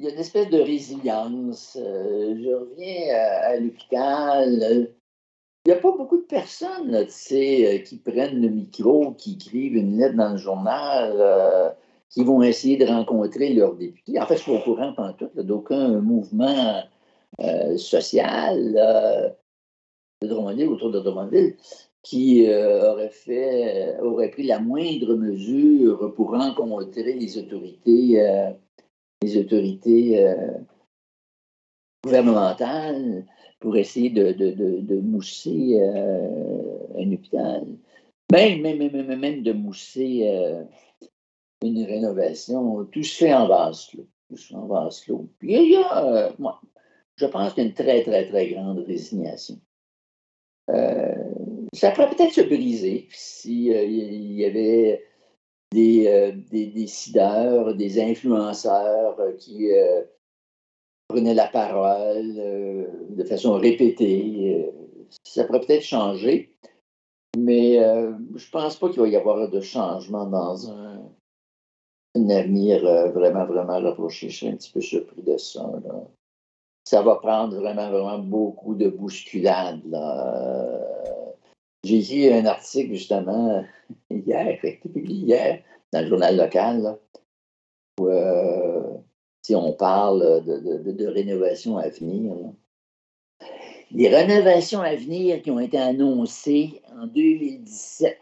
il 0.00 0.06
y 0.06 0.08
a 0.08 0.12
une 0.12 0.18
espèce 0.18 0.48
de 0.48 0.58
résilience. 0.58 1.76
Euh, 1.78 2.34
je 2.42 2.50
reviens 2.50 3.14
à, 3.14 3.56
l'hôpital. 3.58 4.88
Il 5.66 5.68
n'y 5.68 5.72
a 5.72 5.80
pas 5.80 5.92
beaucoup 5.92 6.16
de 6.16 6.22
personnes 6.22 7.06
qui 7.06 7.96
prennent 8.02 8.40
le 8.40 8.48
micro, 8.48 9.12
qui 9.12 9.34
écrivent 9.34 9.76
une 9.76 9.98
lettre 9.98 10.16
dans 10.16 10.30
le 10.30 10.38
journal, 10.38 11.76
qui 12.08 12.24
vont 12.24 12.42
essayer 12.42 12.78
de 12.78 12.86
rencontrer 12.86 13.52
leurs 13.52 13.74
députés. 13.74 14.18
En 14.18 14.26
fait, 14.26 14.36
je 14.36 14.42
suis 14.42 14.52
au 14.52 14.60
courant 14.60 14.94
tout 15.18 15.28
d'aucun 15.34 16.00
mouvement 16.00 16.82
social 17.76 19.34
de 20.22 20.28
Drummondville, 20.28 20.68
autour 20.68 20.92
de 20.92 21.00
Drummondville 21.00 21.56
qui 22.02 22.46
euh, 22.46 22.92
aurait 22.92 23.10
fait, 23.10 23.98
euh, 23.98 24.02
aurait 24.02 24.30
pris 24.30 24.44
la 24.44 24.58
moindre 24.58 25.14
mesure 25.14 26.14
pour 26.14 26.30
rencontrer 26.30 27.12
les 27.12 27.38
autorités, 27.38 28.20
euh, 28.20 28.50
les 29.22 29.36
autorités 29.36 30.26
gouvernementales 32.04 33.26
pour 33.58 33.76
essayer 33.76 34.10
de, 34.10 34.32
de, 34.32 34.80
de, 34.80 35.00
mousser 35.00 35.78
un 35.80 37.12
hôpital, 37.12 37.66
même, 38.32 38.62
même, 38.62 38.78
même, 38.78 39.18
même 39.18 39.42
de 39.42 39.52
mousser 39.52 40.26
une 41.62 41.84
rénovation. 41.84 42.84
Tout 42.86 43.02
se 43.02 43.16
fait 43.24 43.34
en 43.34 43.46
vase 43.46 43.86
clos. 43.86 44.08
Tout 44.28 44.36
se 44.36 44.48
fait 44.48 44.54
en. 44.54 45.28
Puis 45.38 45.54
il 45.54 45.72
y 45.72 45.76
a, 45.76 46.32
moi, 46.38 46.60
je 47.20 47.26
pense 47.26 47.52
qu'il 47.52 47.64
y 47.64 47.66
a 47.66 47.68
une 47.68 47.74
très, 47.74 48.02
très, 48.02 48.26
très 48.26 48.48
grande 48.48 48.78
résignation. 48.78 49.60
Euh, 50.70 51.14
ça 51.74 51.90
pourrait 51.90 52.10
peut-être 52.10 52.32
se 52.32 52.40
briser 52.40 53.08
s'il 53.10 53.72
euh, 53.72 53.84
y 53.84 54.44
avait 54.44 55.04
des, 55.72 56.06
euh, 56.08 56.32
des, 56.50 56.66
décideurs, 56.66 57.74
des 57.74 58.00
influenceurs 58.00 59.18
euh, 59.20 59.32
qui 59.32 59.68
prenaient 61.08 61.34
la 61.34 61.48
parole 61.48 62.34
de 62.34 63.24
façon 63.24 63.54
répétée. 63.54 64.72
ça 65.24 65.44
pourrait 65.44 65.60
peut-être 65.60 65.82
changer, 65.82 66.54
mais 67.36 67.78
je 68.36 68.50
pense 68.50 68.76
pas 68.76 68.88
qu'il 68.90 69.00
va 69.00 69.08
y 69.08 69.16
avoir 69.16 69.48
de 69.48 69.60
changement 69.60 70.26
dans 70.26 70.70
un, 70.70 71.00
avenir 72.30 72.82
vraiment, 73.10 73.44
vraiment 73.44 73.80
rapproché. 73.80 74.28
Je 74.28 74.36
suis 74.36 74.48
un 74.48 74.54
petit 74.54 74.70
peu 74.70 74.80
surpris 74.80 75.22
de 75.22 75.36
ça. 75.36 75.68
Ça 76.84 77.02
va 77.02 77.16
prendre 77.16 77.56
vraiment, 77.56 77.90
vraiment 77.90 78.18
beaucoup 78.20 78.76
de 78.76 78.88
bousculades. 78.88 79.82
Là 79.86 81.19
j'ai 81.82 82.00
lu 82.00 82.32
un 82.32 82.46
article 82.46 82.94
justement 82.94 83.64
hier, 84.10 84.58
publié 84.82 85.16
hier, 85.16 85.62
dans 85.92 86.02
le 86.02 86.08
journal 86.08 86.36
local, 86.36 86.98
où 87.98 88.08
euh, 88.08 88.98
si 89.42 89.54
on 89.54 89.72
parle 89.72 90.44
de, 90.44 91.06
rénovation 91.06 91.78
à 91.78 91.88
venir. 91.88 92.34
Les 93.92 94.08
rénovations 94.08 94.80
à 94.80 94.94
venir 94.94 95.42
qui 95.42 95.50
ont 95.50 95.58
été 95.58 95.78
annoncées 95.78 96.80
en 96.96 97.06
2017, 97.06 98.16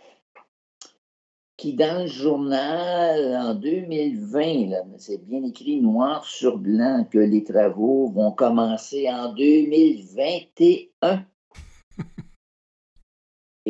qui 1.58 1.74
dans 1.74 2.02
le 2.02 2.06
journal 2.06 3.36
en 3.36 3.54
2020, 3.54 4.96
c'est 4.96 5.22
bien 5.26 5.42
écrit 5.42 5.80
noir 5.82 6.24
sur 6.24 6.56
blanc 6.56 7.04
que 7.10 7.18
les 7.18 7.44
travaux 7.44 8.08
vont 8.08 8.30
commencer 8.30 9.10
en 9.10 9.34
2021. 9.34 11.26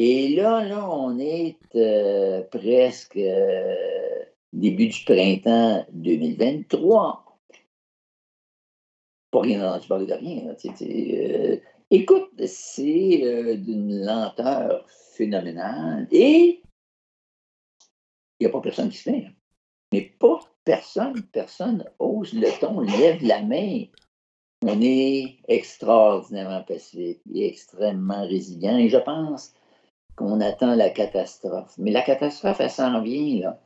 Et 0.00 0.28
là, 0.36 0.62
là, 0.62 0.88
on 0.88 1.18
est 1.18 1.58
euh, 1.74 2.44
presque 2.52 3.16
euh, 3.16 3.74
début 4.52 4.86
du 4.86 5.04
printemps 5.04 5.84
2023. 5.90 7.36
pas 9.32 9.40
rien 9.40 9.68
entendu 9.68 9.88
parler 9.88 10.06
de 10.06 10.14
rien. 10.14 10.54
Euh, 10.82 11.56
écoute, 11.90 12.30
c'est 12.46 13.56
d'une 13.56 14.04
lenteur 14.04 14.88
phénoménale 14.88 16.06
et 16.12 16.62
il 18.38 18.44
n'y 18.44 18.46
a 18.46 18.50
pas 18.50 18.60
personne 18.60 18.90
qui 18.90 18.98
se 18.98 19.10
fait. 19.10 19.26
Mais 19.92 20.02
pas 20.02 20.38
personne, 20.62 21.20
personne 21.32 21.84
ose 21.98 22.34
le 22.34 22.56
ton, 22.60 22.82
lève 22.82 23.24
la 23.24 23.42
main. 23.42 23.82
On 24.62 24.80
est 24.80 25.38
extraordinairement 25.48 26.62
pacifique 26.62 27.20
et 27.34 27.48
extrêmement 27.48 28.24
résilient. 28.28 28.78
Et 28.78 28.88
je 28.88 28.98
pense 28.98 29.54
qu'on 30.18 30.40
attend 30.40 30.74
la 30.74 30.90
catastrophe. 30.90 31.72
Mais 31.78 31.92
la 31.92 32.02
catastrophe, 32.02 32.60
elle 32.60 32.70
s'en 32.70 33.00
vient, 33.02 33.40
là. 33.40 33.60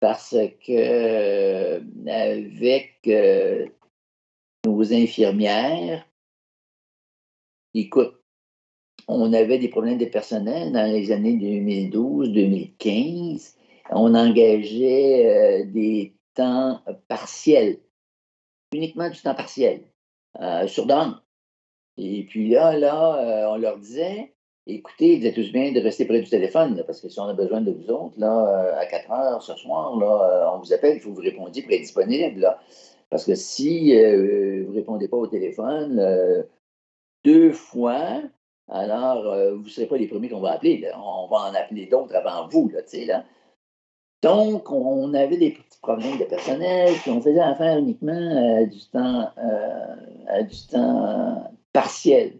Parce 0.00 0.36
que 0.64 1.82
avec 2.08 3.00
euh, 3.08 3.66
nos 4.64 4.92
infirmières, 4.92 6.06
écoute, 7.74 8.14
on 9.08 9.32
avait 9.32 9.58
des 9.58 9.68
problèmes 9.68 9.98
de 9.98 10.04
personnel 10.04 10.70
dans 10.72 10.84
les 10.84 11.10
années 11.10 11.34
2012-2015. 11.34 13.56
On 13.90 14.14
engageait 14.14 15.26
euh, 15.26 15.64
des 15.64 16.14
temps 16.34 16.80
partiels, 17.08 17.80
uniquement 18.72 19.10
du 19.10 19.20
temps 19.20 19.34
partiel, 19.34 19.82
euh, 20.40 20.68
sur. 20.68 20.86
Et 21.96 22.22
puis 22.24 22.50
là, 22.50 22.78
là, 22.78 23.50
on 23.50 23.56
leur 23.56 23.78
disait, 23.78 24.32
écoutez, 24.68 25.18
vous 25.18 25.26
êtes 25.26 25.34
tous 25.34 25.50
bien 25.50 25.72
de 25.72 25.80
rester 25.80 26.04
près 26.04 26.20
du 26.20 26.28
téléphone, 26.28 26.82
parce 26.86 27.00
que 27.00 27.08
si 27.08 27.18
on 27.18 27.24
a 27.24 27.34
besoin 27.34 27.60
de 27.60 27.72
vous 27.72 27.90
autres, 27.90 28.14
là, 28.18 28.76
à 28.78 28.86
4 28.86 29.10
heures 29.10 29.42
ce 29.42 29.54
soir, 29.54 29.98
là, 29.98 30.52
on 30.54 30.58
vous 30.60 30.72
appelle, 30.72 30.96
il 30.96 31.00
faut 31.00 31.10
que 31.10 31.16
vous 31.16 31.22
répondiez 31.22 31.62
pour 31.62 31.72
être 31.72 31.80
disponible. 31.80 32.56
Parce 33.10 33.24
que 33.24 33.34
si 33.34 33.96
euh, 33.96 34.64
vous 34.66 34.72
ne 34.72 34.76
répondez 34.76 35.08
pas 35.08 35.16
au 35.16 35.26
téléphone 35.26 35.98
euh, 35.98 36.42
deux 37.24 37.52
fois, 37.52 38.22
alors 38.68 39.26
euh, 39.26 39.54
vous 39.54 39.64
ne 39.64 39.68
serez 39.68 39.86
pas 39.86 39.96
les 39.96 40.08
premiers 40.08 40.28
qu'on 40.28 40.40
va 40.40 40.52
appeler. 40.52 40.90
On 40.94 41.26
va 41.28 41.38
en 41.38 41.54
appeler 41.54 41.86
d'autres 41.86 42.14
avant 42.14 42.48
vous. 42.48 42.68
Là, 42.68 42.80
là. 43.06 43.24
Donc, 44.22 44.70
on 44.70 45.14
avait 45.14 45.36
des 45.36 45.52
petits 45.52 45.78
problèmes 45.80 46.18
de 46.18 46.24
personnel, 46.24 46.92
puis 47.00 47.10
on 47.10 47.20
faisait 47.20 47.40
affaire 47.40 47.78
uniquement 47.78 48.62
du 48.66 48.80
temps, 48.90 49.30
à 50.26 50.42
du 50.42 50.66
temps 50.66 51.52
partiel. 51.72 52.32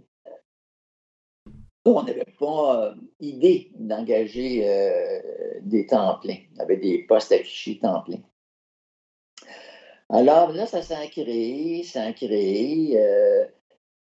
On 1.96 2.02
n'avait 2.02 2.24
pas 2.38 2.94
idée 3.20 3.68
d'engager 3.78 4.64
des 5.62 5.86
temps 5.86 6.16
pleins. 6.20 6.38
On 6.56 6.62
avait 6.62 6.76
des 6.76 6.98
postes 6.98 7.32
affichés 7.32 7.78
temps 7.78 8.00
plein. 8.00 8.18
Alors 10.10 10.52
là, 10.52 10.66
ça 10.66 10.80
s'est 10.80 11.08
créé, 11.08 11.82
ça 11.82 12.12
créé 12.12 12.98
euh, 12.98 13.44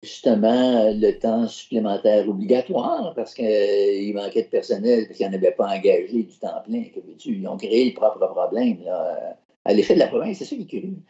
justement 0.03 0.91
le 0.93 1.12
temps 1.12 1.47
supplémentaire 1.47 2.28
obligatoire 2.28 3.14
parce 3.14 3.32
qu'il 3.32 3.47
euh, 3.47 4.12
manquait 4.12 4.43
de 4.43 4.49
personnel, 4.49 5.07
parce 5.07 5.16
qu'ils 5.16 5.26
n'en 5.26 5.32
avaient 5.32 5.51
pas 5.53 5.68
engagé 5.74 6.24
du 6.24 6.39
temps 6.39 6.61
plein. 6.62 6.85
Ils 7.24 7.49
ont 7.49 7.57
créé 7.57 7.87
le 7.87 7.95
propre 7.95 8.26
problème 8.26 8.82
là, 8.85 9.37
à 9.64 9.72
l'effet 9.72 9.95
de 9.95 10.01
la 10.01 10.09
province, 10.09 10.39
c'est 10.39 10.45
ça 10.45 10.57
qui 10.57 10.62
est 10.62 10.66
curieux. 10.66 11.03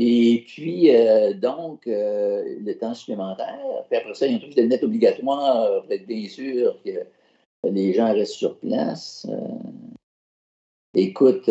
Et 0.00 0.44
puis, 0.46 0.94
euh, 0.94 1.34
donc, 1.34 1.82
le 1.86 2.72
temps 2.74 2.94
supplémentaire, 2.94 3.84
puis 3.90 3.98
après 3.98 4.14
ça, 4.14 4.26
ils 4.26 4.36
ont 4.36 4.38
trouvé 4.38 4.54
que 4.54 4.54
c'était 4.54 4.68
net 4.68 4.84
obligatoire, 4.84 5.82
pour 5.82 5.92
être 5.92 6.06
bien 6.06 6.28
sûr 6.28 6.80
que 6.84 6.90
les 7.68 7.92
gens 7.92 8.14
restent 8.14 8.34
sur 8.34 8.58
place. 8.58 9.26
écoute, 10.94 11.50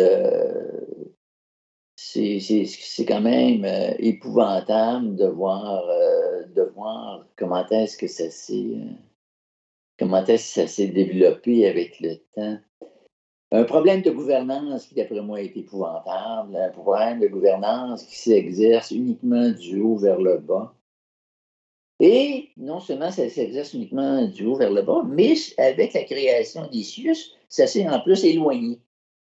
c'est 1.98 3.06
quand 3.08 3.22
même 3.22 3.66
euh, 3.66 3.94
épouvantable 4.00 5.16
de 5.16 5.26
voir, 5.26 5.84
euh, 5.90 6.44
de 6.56 6.62
voir 6.62 7.26
comment 7.36 7.68
est-ce 7.70 7.98
que 7.98 8.08
ça 8.08 8.30
s'est 8.30 8.54
euh, 8.76 8.94
comment 10.00 10.24
est-ce 10.26 10.56
que 10.56 10.62
ça 10.62 10.68
s'est 10.68 10.88
développé 10.88 11.68
avec 11.68 12.00
le 12.00 12.16
temps. 12.36 12.60
Un 13.52 13.64
problème 13.64 14.02
de 14.02 14.12
gouvernance 14.12 14.88
qui, 14.88 14.96
d'après 14.96 15.22
moi, 15.22 15.42
est 15.42 15.56
épouvantable. 15.56 16.56
Un 16.56 16.70
problème 16.70 17.20
de 17.20 17.28
gouvernance 17.28 18.04
qui 18.04 18.18
s'exerce 18.18 18.92
uniquement 18.92 19.50
du 19.50 19.80
haut 19.80 19.96
vers 19.96 20.20
le 20.20 20.38
bas. 20.38 20.74
Et 22.00 22.50
non 22.58 22.80
seulement 22.80 23.10
ça 23.10 23.28
s'exerce 23.28 23.74
uniquement 23.74 24.26
du 24.26 24.46
haut 24.46 24.56
vers 24.56 24.72
le 24.72 24.84
bas, 24.84 25.02
mais 25.08 25.34
avec 25.58 25.94
la 25.94 26.04
création 26.04 26.68
des 26.68 26.84
CIUS, 26.84 27.36
ça 27.50 27.66
s'est 27.66 27.88
en 27.88 28.00
plus 28.02 28.24
éloigné. 28.24 28.80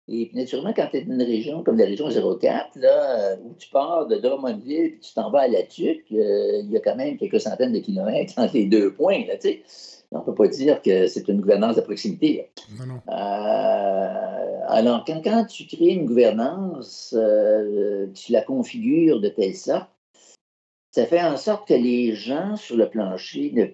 Et 0.08 0.30
naturellement, 0.34 0.74
quand 0.74 0.88
tu 0.92 0.98
es 0.98 1.02
dans 1.02 1.14
une 1.14 1.24
région 1.24 1.64
comme 1.64 1.78
la 1.78 1.86
région 1.86 2.10
04, 2.10 2.76
là, 2.76 3.20
euh, 3.20 3.36
où 3.44 3.56
tu 3.58 3.70
pars 3.70 4.06
de 4.08 4.18
Drummondville 4.18 4.72
et 4.72 5.00
tu 5.00 5.14
t'en 5.14 5.32
vas 5.32 5.42
à 5.42 5.48
La 5.48 5.64
Tuque, 5.64 6.06
euh, 6.12 6.62
il 6.64 6.72
y 6.72 6.78
a 6.78 6.80
quand 6.80 6.96
même 6.96 7.18
quelques 7.18 7.42
centaines 7.42 7.74
de 7.74 7.80
kilomètres 7.80 8.34
entre 8.38 8.54
les 8.54 8.66
deux 8.66 8.94
points. 8.94 9.26
Là, 9.26 9.36
on 10.12 10.20
ne 10.20 10.24
peut 10.24 10.36
pas 10.36 10.48
dire 10.48 10.82
que 10.82 11.08
c'est 11.08 11.28
une 11.28 11.42
gouvernance 11.42 11.76
de 11.76 11.82
proximité. 11.82 12.50
Non, 12.80 12.86
non. 12.86 13.02
Euh, 13.10 13.95
alors, 14.68 15.04
quand, 15.06 15.46
tu 15.46 15.66
crées 15.68 15.94
une 15.94 16.06
gouvernance, 16.06 17.16
tu 18.14 18.32
la 18.32 18.42
configures 18.42 19.20
de 19.22 19.30
telle 19.30 19.56
sorte, 19.56 19.90
ça 20.92 21.06
fait 21.06 21.22
en 21.22 21.38
sorte 21.38 21.68
que 21.68 21.74
les 21.74 22.16
gens 22.16 22.56
sur 22.56 22.78
le 22.78 22.90
plancher 22.90 23.52
ne 23.54 23.66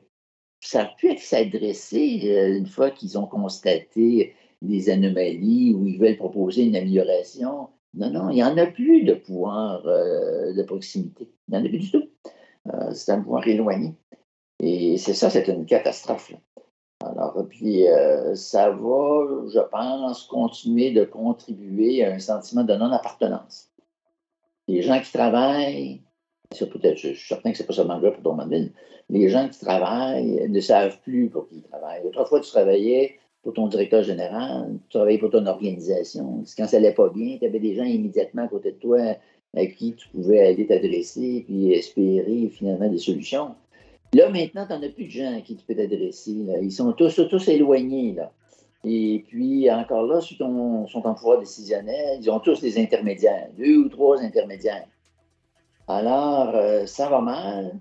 savent 0.60 0.96
plus 0.98 1.18
s'adresser 1.18 2.58
une 2.58 2.68
fois 2.68 2.92
qu'ils 2.92 3.18
ont 3.18 3.28
constaté 3.28 4.34
des 4.62 4.90
anomalies 4.90 5.74
ou 5.74 5.88
ils 5.88 6.00
veulent 6.00 6.18
proposer 6.18 6.64
une 6.64 6.76
amélioration. 6.76 7.70
Non, 7.94 8.10
non, 8.10 8.30
il 8.30 8.36
n'y 8.36 8.44
en 8.44 8.58
a 8.58 8.68
plus 8.68 9.04
de 9.04 9.14
pouvoir 9.14 9.86
euh, 9.86 10.54
de 10.54 10.64
proximité. 10.64 11.30
Il 11.48 11.52
n'y 11.52 11.58
en 11.58 11.66
a 11.66 11.70
plus 11.70 11.80
du 11.80 11.92
tout. 11.92 12.10
Euh, 12.74 12.94
c'est 12.94 13.12
un 13.12 13.22
pouvoir 13.22 13.48
éloigné. 13.48 13.94
Et 14.60 14.98
c'est 14.98 15.14
ça, 15.14 15.30
c'est 15.30 15.48
une 15.48 15.66
catastrophe. 15.66 16.34
Puis, 17.50 17.88
euh, 17.88 18.36
ça 18.36 18.70
va, 18.70 19.26
je 19.48 19.60
pense, 19.60 20.24
continuer 20.26 20.92
de 20.92 21.04
contribuer 21.04 22.04
à 22.04 22.14
un 22.14 22.20
sentiment 22.20 22.64
de 22.64 22.74
non-appartenance. 22.76 23.70
Les 24.68 24.82
gens 24.82 25.00
qui 25.00 25.12
travaillent, 25.12 26.02
je, 26.54 26.66
suis 26.96 27.16
certain 27.16 27.52
que 27.52 27.58
ce 27.58 27.64
n'est 27.64 27.68
pas 27.68 27.74
seulement 27.74 28.00
vrai 28.00 28.12
pour 28.14 28.22
Drummondville, 28.22 28.72
les 29.10 29.30
gens 29.30 29.48
qui 29.50 29.60
travaillent 29.60 30.48
ne 30.50 30.60
savent 30.60 31.00
plus 31.02 31.30
pour 31.30 31.48
qui 31.48 31.58
ils 31.58 31.64
travaillent. 31.64 32.04
Autrefois, 32.06 32.40
tu 32.40 32.50
travaillais 32.50 33.20
pour 33.44 33.54
ton 33.54 33.68
directeur 33.68 34.04
général, 34.04 34.78
tu 34.88 34.98
travaillais 34.98 35.18
pour 35.18 35.32
ton 35.32 35.46
organisation. 35.46 36.44
Quand 36.58 36.68
ça 36.68 36.80
n'allait 36.80 36.94
pas 36.94 37.10
bien, 37.10 37.38
tu 37.40 37.46
avais 37.46 37.60
des 37.60 37.76
gens 37.76 37.84
immédiatement 37.84 38.44
à 38.44 38.48
côté 38.48 38.72
de 38.72 38.78
toi 38.78 39.00
à 39.56 39.66
qui 39.66 39.94
tu 39.94 40.08
pouvais 40.10 40.40
aller 40.40 40.66
t'adresser 40.66 41.44
puis 41.46 41.74
espérer 41.74 42.50
finalement 42.50 42.90
des 42.90 42.98
solutions. 42.98 43.56
Là, 44.14 44.30
maintenant, 44.30 44.66
tu 44.66 44.74
n'en 44.74 44.84
as 44.84 44.90
plus 44.90 45.06
de 45.06 45.12
gens 45.12 45.38
à 45.38 45.42
qui 45.42 45.56
tu 45.56 45.66
peux 45.66 45.76
t'adresser. 45.76 46.32
Ils 46.62 46.72
sont 46.72 46.92
tous, 46.92 47.22
tous 47.30 47.48
éloignés. 47.48 48.14
Là. 48.14 48.32
Et 48.84 49.24
puis, 49.28 49.72
encore 49.72 50.04
là, 50.04 50.20
ceux 50.22 50.36
qui 50.36 50.38
sont 50.38 50.88
en 50.94 51.14
pouvoir 51.14 51.40
décisionnel, 51.40 52.20
ils 52.22 52.30
ont 52.30 52.40
tous 52.40 52.60
des 52.62 52.78
intermédiaires, 52.80 53.48
deux 53.58 53.78
ou 53.78 53.90
trois 53.90 54.22
intermédiaires. 54.22 54.88
Alors, 55.88 56.56
euh, 56.56 56.86
ça 56.86 57.10
va 57.10 57.22
mal. 57.22 57.80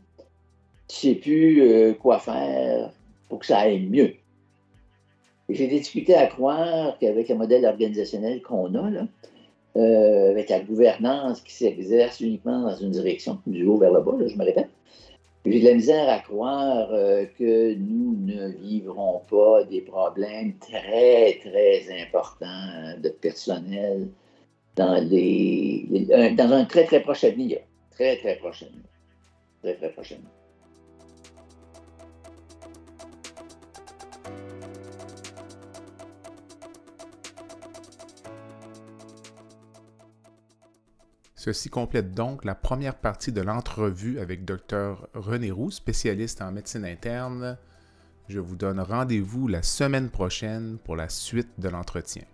Tu 0.88 1.08
ne 1.08 1.14
sais 1.14 1.20
plus 1.20 1.62
euh, 1.62 1.94
quoi 1.94 2.18
faire 2.18 2.90
pour 3.28 3.38
que 3.38 3.46
ça 3.46 3.58
aille 3.58 3.86
mieux. 3.86 4.14
J'ai 5.48 5.66
difficultés 5.66 6.14
à 6.14 6.26
croire 6.26 6.96
qu'avec 6.98 7.28
le 7.28 7.34
modèle 7.34 7.64
organisationnel 7.64 8.42
qu'on 8.42 8.74
a, 8.74 8.90
là, 8.90 9.06
euh, 9.76 10.30
avec 10.30 10.48
la 10.48 10.60
gouvernance 10.60 11.40
qui 11.40 11.52
s'exerce 11.52 12.20
uniquement 12.20 12.62
dans 12.62 12.76
une 12.76 12.90
direction, 12.90 13.38
du 13.46 13.64
haut 13.66 13.78
vers 13.78 13.92
le 13.92 14.00
bas, 14.00 14.12
je 14.26 14.36
me 14.36 14.44
répète, 14.44 14.68
j'ai 15.46 15.60
de 15.60 15.68
la 15.68 15.74
misère 15.74 16.08
à 16.08 16.18
croire 16.18 16.88
euh, 16.92 17.24
que 17.38 17.74
nous 17.74 18.16
ne 18.20 18.48
vivrons 18.48 19.22
pas 19.30 19.64
des 19.64 19.80
problèmes 19.80 20.58
très, 20.58 21.38
très 21.40 22.02
importants 22.02 22.98
de 23.02 23.08
personnel 23.08 24.08
dans, 24.76 26.52
un 26.52 26.64
très, 26.66 26.84
très 26.84 27.00
proche 27.00 27.24
avenir. 27.24 27.58
Très, 27.90 28.16
très 28.18 28.36
proche 28.36 28.62
avenir. 28.62 28.84
Très, 29.62 29.74
très 29.74 29.90
proche 29.90 30.14
Ceci 41.42 41.70
complète 41.70 42.12
donc 42.12 42.44
la 42.44 42.54
première 42.54 42.96
partie 42.96 43.32
de 43.32 43.40
l'entrevue 43.40 44.18
avec 44.18 44.44
Dr 44.44 45.08
René 45.14 45.50
Roux, 45.50 45.70
spécialiste 45.70 46.42
en 46.42 46.52
médecine 46.52 46.84
interne. 46.84 47.56
Je 48.28 48.40
vous 48.40 48.56
donne 48.56 48.78
rendez-vous 48.78 49.48
la 49.48 49.62
semaine 49.62 50.10
prochaine 50.10 50.76
pour 50.84 50.96
la 50.96 51.08
suite 51.08 51.48
de 51.56 51.70
l'entretien. 51.70 52.24